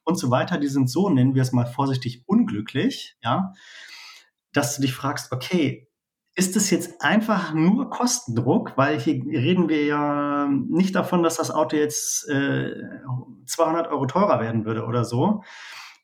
[0.05, 3.53] und so weiter, die sind so, nennen wir es mal vorsichtig, unglücklich, ja,
[4.53, 5.90] dass du dich fragst, okay,
[6.41, 11.51] ist es jetzt einfach nur Kostendruck, weil hier reden wir ja nicht davon, dass das
[11.51, 12.73] Auto jetzt äh,
[13.45, 15.43] 200 Euro teurer werden würde oder so.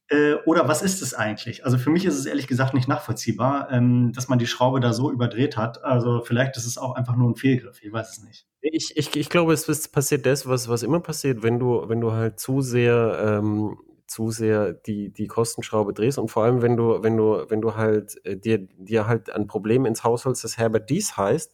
[0.09, 1.65] Äh, oder was ist es eigentlich?
[1.65, 4.93] Also für mich ist es ehrlich gesagt nicht nachvollziehbar, ähm, dass man die Schraube da
[4.93, 5.83] so überdreht hat.
[5.83, 8.47] Also vielleicht ist es auch einfach nur ein Fehlgriff, ich weiß es nicht.
[8.61, 12.13] Ich, ich, ich glaube, es passiert das, was, was immer passiert, wenn du, wenn du
[12.13, 17.03] halt zu sehr ähm, zu sehr die, die Kostenschraube drehst und vor allem, wenn du,
[17.03, 20.59] wenn du, wenn du halt äh, dir, dir halt ein Problem ins Haus holst, das
[20.59, 21.53] Herbert Dies heißt,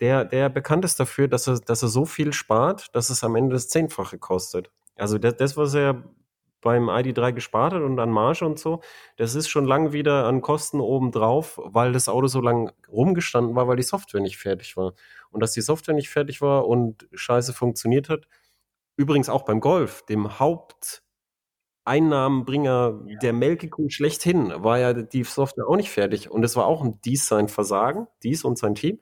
[0.00, 3.34] der, der bekannt ist dafür, dass er, dass er so viel spart, dass es am
[3.34, 4.70] Ende das Zehnfache kostet.
[4.96, 6.04] Also das, das was er
[6.60, 8.80] beim ID3 gespart hat und an Marge und so,
[9.16, 13.68] das ist schon lang wieder an Kosten obendrauf, weil das Auto so lang rumgestanden war,
[13.68, 14.94] weil die Software nicht fertig war.
[15.30, 18.26] Und dass die Software nicht fertig war und scheiße funktioniert hat,
[18.96, 21.02] übrigens auch beim Golf, dem Haupt
[21.88, 23.18] Einnahmenbringer ja.
[23.18, 26.30] der Melkekuh schlechthin, war ja die Software auch nicht fertig.
[26.30, 29.00] Und es war auch ein Dies sein Versagen, Dies und sein Team.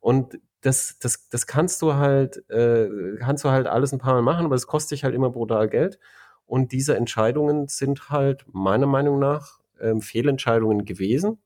[0.00, 2.88] Und das, das, das kannst du halt, äh,
[3.18, 5.68] kannst du halt alles ein paar Mal machen, aber es kostet dich halt immer brutal
[5.68, 5.98] Geld.
[6.46, 11.38] Und diese Entscheidungen sind halt meiner Meinung nach äh, Fehlentscheidungen gewesen.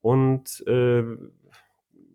[0.00, 1.02] Und äh,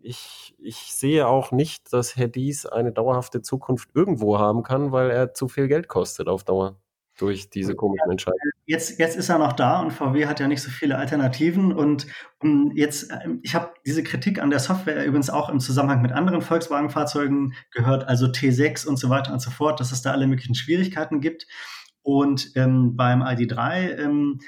[0.02, 5.10] ich, ich sehe auch nicht, dass Herr Dies eine dauerhafte Zukunft irgendwo haben kann, weil
[5.10, 6.76] er zu viel Geld kostet auf Dauer
[7.20, 8.52] durch diese komischen Entscheidungen.
[8.64, 11.72] Jetzt, jetzt ist er noch da und VW hat ja nicht so viele Alternativen.
[11.72, 12.06] Und,
[12.38, 16.12] und jetzt, ähm, ich habe diese Kritik an der Software übrigens auch im Zusammenhang mit
[16.12, 20.26] anderen Volkswagen-Fahrzeugen gehört, also T6 und so weiter und so fort, dass es da alle
[20.26, 21.46] möglichen Schwierigkeiten gibt.
[22.02, 24.40] Und ähm, beim ID3 ähm,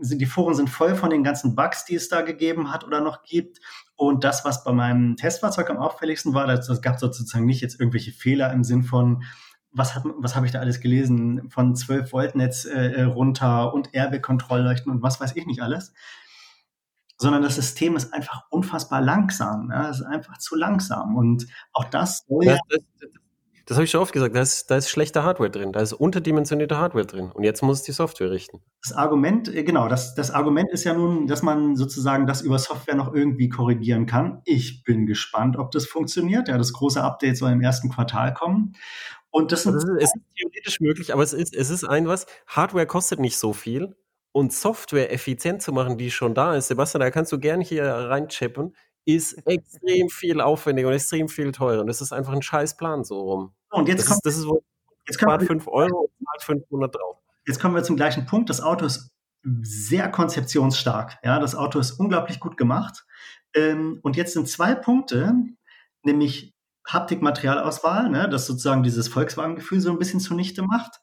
[0.00, 3.00] sind die Foren sind voll von den ganzen Bugs, die es da gegeben hat oder
[3.00, 3.60] noch gibt.
[3.96, 7.80] Und das, was bei meinem Testfahrzeug am auffälligsten war, das, das gab sozusagen nicht jetzt
[7.80, 9.24] irgendwelche Fehler im Sinn von,
[9.76, 13.74] was, hat, was habe ich da alles gelesen, von 12 Volt Netz äh, äh, runter
[13.74, 15.92] und Airbag-Kontrollleuchten und was weiß ich nicht alles,
[17.18, 19.70] sondern das System ist einfach unfassbar langsam.
[19.70, 19.90] Ja?
[19.90, 23.10] Es ist einfach zu langsam und auch das soll das, das, das,
[23.66, 25.92] das habe ich schon oft gesagt, da ist, da ist schlechte Hardware drin, da ist
[25.92, 28.62] unterdimensionierte Hardware drin und jetzt muss es die Software richten.
[28.80, 32.60] Das Argument, äh, genau, das, das Argument ist ja nun, dass man sozusagen das über
[32.60, 34.40] Software noch irgendwie korrigieren kann.
[34.44, 36.46] Ich bin gespannt, ob das funktioniert.
[36.46, 38.74] Ja, das große Update soll im ersten Quartal kommen.
[39.36, 42.86] Und das, das ist, ist theoretisch möglich, aber es ist, es ist ein was, Hardware
[42.86, 43.94] kostet nicht so viel
[44.32, 47.84] und Software effizient zu machen, die schon da ist, Sebastian, da kannst du gerne hier
[47.84, 51.82] reinchippen, ist extrem viel aufwendiger und extrem viel teurer.
[51.82, 53.54] Und das ist einfach ein scheiß Plan so rum.
[53.68, 54.50] Und jetzt das kommt, ist, das ist
[55.06, 57.18] jetzt spart 5 Euro und zahlt 500 drauf.
[57.46, 58.48] Jetzt kommen wir zum gleichen Punkt.
[58.48, 59.10] Das Auto ist
[59.60, 61.18] sehr konzeptionsstark.
[61.22, 63.04] Ja, das Auto ist unglaublich gut gemacht.
[63.54, 65.34] Ähm, und jetzt sind zwei Punkte,
[66.04, 66.55] nämlich
[66.86, 71.00] Haptik-Materialauswahl, ne, das sozusagen dieses Volkswagen-Gefühl so ein bisschen zunichte macht.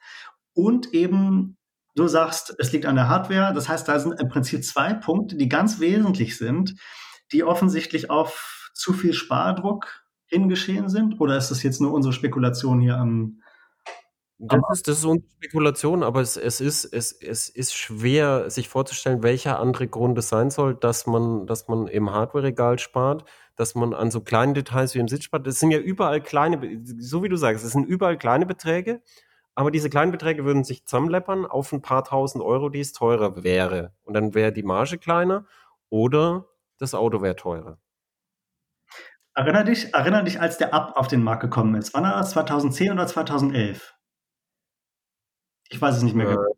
[0.54, 1.58] Und eben,
[1.96, 3.54] du sagst, es liegt an der Hardware.
[3.54, 6.76] Das heißt, da sind im Prinzip zwei Punkte, die ganz wesentlich sind,
[7.32, 11.20] die offensichtlich auf zu viel Spardruck hingeschehen sind.
[11.20, 13.40] Oder ist das jetzt nur unsere Spekulation hier am,
[14.40, 18.68] das ist, das ist unsere Spekulation, aber es, es, ist, es, es ist schwer, sich
[18.68, 23.24] vorzustellen, welcher andere Grund es sein soll, dass man, dass man im Hardware-Regal spart
[23.56, 25.46] dass man an so kleinen Details wie im Sitz spart.
[25.46, 29.02] Das sind ja überall kleine, so wie du sagst, es sind überall kleine Beträge,
[29.56, 33.44] aber diese kleinen Beträge würden sich zusammenleppern auf ein paar tausend Euro, die es teurer
[33.44, 33.94] wäre.
[34.04, 35.46] Und dann wäre die Marge kleiner
[35.90, 36.46] oder
[36.80, 37.78] das Auto wäre teurer.
[39.36, 41.94] Erinner dich, erinner dich, als der Up auf den Markt gekommen ist.
[41.94, 42.32] Wann war das?
[42.32, 43.96] 2010 oder 2011?
[45.70, 46.28] Ich weiß es nicht mehr.
[46.28, 46.58] Äh, genau.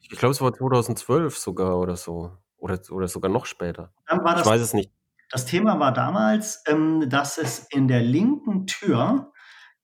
[0.00, 2.32] Ich glaube, es war 2012 sogar oder so.
[2.58, 3.92] Oder, oder sogar noch später.
[4.08, 4.90] ich weiß es nicht.
[5.30, 9.32] Das Thema war damals, ähm, dass es in der linken Tür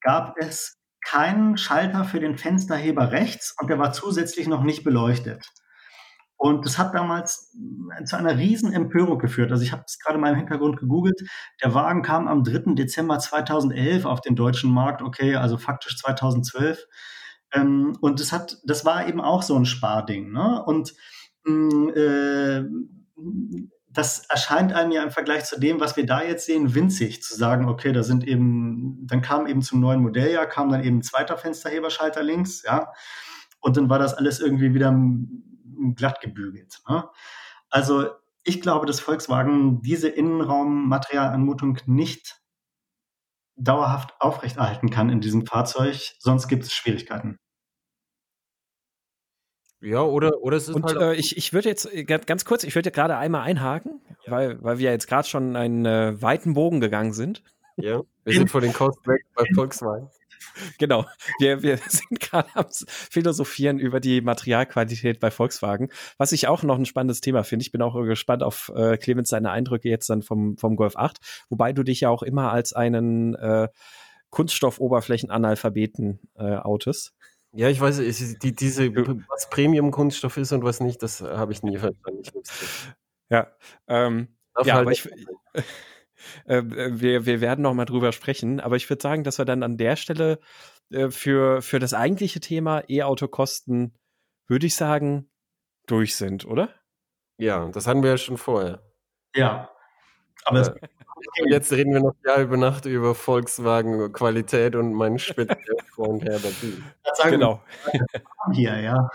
[0.00, 5.50] gab es keinen Schalter für den Fensterheber rechts und der war zusätzlich noch nicht beleuchtet.
[6.36, 7.56] Und das hat damals
[7.96, 9.52] äh, zu einer riesen Empörung geführt.
[9.52, 11.20] Also ich habe es gerade mal im Hintergrund gegoogelt.
[11.62, 12.74] Der Wagen kam am 3.
[12.74, 15.02] Dezember 2011 auf den deutschen Markt.
[15.02, 16.84] Okay, also faktisch 2012.
[17.52, 20.32] Ähm, und das hat, das war eben auch so ein Sparding.
[20.32, 20.64] Ne?
[20.64, 20.94] Und
[21.44, 22.64] mm, äh,
[23.92, 27.36] das erscheint einem ja im Vergleich zu dem, was wir da jetzt sehen, winzig zu
[27.36, 31.02] sagen, okay, da sind eben, dann kam eben zum neuen Modelljahr, kam dann eben ein
[31.02, 32.92] zweiter Fensterheberschalter links, ja,
[33.60, 34.94] und dann war das alles irgendwie wieder
[35.94, 36.80] glatt gebügelt.
[36.88, 37.08] Ne?
[37.70, 38.10] Also
[38.44, 42.40] ich glaube, dass Volkswagen diese Innenraummaterialanmutung nicht
[43.56, 47.38] dauerhaft aufrechterhalten kann in diesem Fahrzeug, sonst gibt es Schwierigkeiten.
[49.82, 52.62] Ja, oder, oder es ist Und halt äh, ich, ich würde jetzt äh, ganz kurz,
[52.62, 54.32] ich würde gerade einmal einhaken, ja.
[54.32, 57.42] weil, weil wir jetzt gerade schon einen äh, weiten Bogen gegangen sind.
[57.76, 60.08] Ja, wir sind von den Kosten weg bei Volkswagen.
[60.78, 61.06] Genau.
[61.38, 65.88] Wir, wir sind gerade am Philosophieren über die Materialqualität bei Volkswagen,
[66.18, 67.62] was ich auch noch ein spannendes Thema finde.
[67.62, 71.18] Ich bin auch gespannt auf äh, Clemens seine Eindrücke jetzt dann vom, vom Golf 8,
[71.48, 73.68] wobei du dich ja auch immer als einen äh,
[74.30, 77.14] Kunststoffoberflächenanalphabeten äh, outest.
[77.54, 77.98] Ja, ich weiß,
[78.38, 78.94] die, diese,
[79.28, 82.22] was Premium-Kunststoff ist und was nicht, das habe ich nie verstanden.
[83.28, 83.52] Ja,
[83.88, 84.28] ähm,
[84.64, 85.06] ja, halt aber ich,
[86.46, 89.62] äh, wir, wir werden noch mal drüber sprechen, aber ich würde sagen, dass wir dann
[89.62, 90.38] an der Stelle
[90.90, 93.94] äh, für, für das eigentliche Thema E-Auto-Kosten,
[94.46, 95.30] würde ich sagen,
[95.86, 96.70] durch sind, oder?
[97.38, 98.82] Ja, das hatten wir ja schon vorher.
[99.34, 99.70] Ja.
[100.44, 100.88] Aber äh,
[101.48, 106.84] jetzt reden wir noch Jahr über Nacht über Volkswagen Qualität und meinen Spitzfreund Herbert Dien.
[107.24, 107.62] Genau.
[108.52, 109.08] Hier, ja.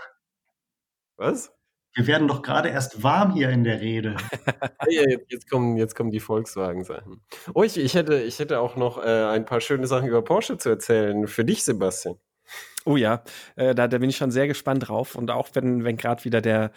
[1.16, 1.52] Was?
[1.94, 4.16] Wir werden doch gerade erst warm hier in der Rede.
[4.88, 7.22] ja, jetzt, jetzt, kommen, jetzt kommen die Volkswagen-Sachen.
[7.54, 10.58] Oh, ich, ich, hätte, ich hätte auch noch äh, ein paar schöne Sachen über Porsche
[10.58, 11.26] zu erzählen.
[11.26, 12.16] Für dich, Sebastian.
[12.84, 13.22] Oh ja,
[13.56, 15.16] äh, da, da bin ich schon sehr gespannt drauf.
[15.16, 16.70] Und auch wenn, wenn gerade wieder der,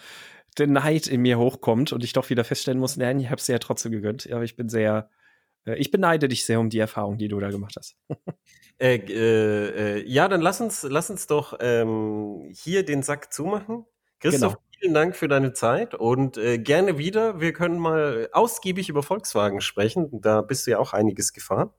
[0.58, 3.46] der Neid in mir hochkommt und ich doch wieder feststellen muss, nein, ich habe es
[3.46, 4.28] dir ja trotzdem gegönnt.
[4.32, 5.21] Aber ich bin sehr, äh,
[5.64, 7.96] ich beneide dich sehr um die Erfahrung, die du da gemacht hast.
[8.78, 13.84] äh, äh, äh, ja, dann lass uns, lass uns doch ähm, hier den Sack zumachen.
[14.20, 17.40] Christoph, genau vielen Dank für deine Zeit und äh, gerne wieder.
[17.40, 20.20] Wir können mal ausgiebig über Volkswagen sprechen.
[20.20, 21.70] Da bist du ja auch einiges gefahren.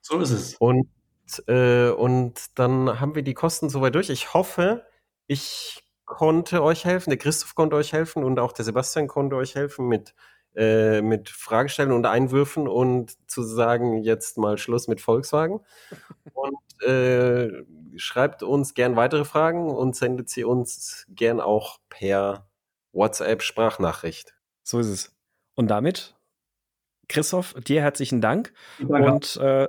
[0.00, 0.54] So ist es.
[0.54, 0.88] Und,
[1.46, 4.08] äh, und dann haben wir die Kosten soweit durch.
[4.08, 4.86] Ich hoffe,
[5.26, 9.54] ich konnte euch helfen, der Christoph konnte euch helfen und auch der Sebastian konnte euch
[9.54, 10.14] helfen mit,
[10.56, 15.60] äh, mit Fragestellen und Einwürfen und zu sagen, jetzt mal Schluss mit Volkswagen.
[16.32, 17.64] Und äh,
[17.96, 22.48] schreibt uns gern weitere Fragen und sendet sie uns gern auch per
[22.92, 24.34] WhatsApp-Sprachnachricht.
[24.62, 25.16] So ist es.
[25.54, 26.14] Und damit,
[27.08, 29.12] Christoph, dir herzlichen Dank Danke.
[29.12, 29.68] und äh,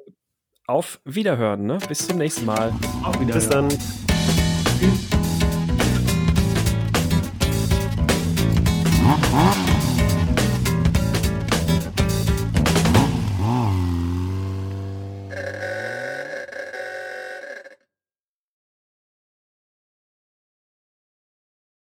[0.68, 1.65] auf Wiederhören.
[1.65, 1.80] Ne?
[1.88, 2.73] Bis zum nächsten Mal.
[3.03, 3.34] Auf Wiederhören.
[3.34, 3.69] Bis dann.
[4.80, 5.16] Tschüss.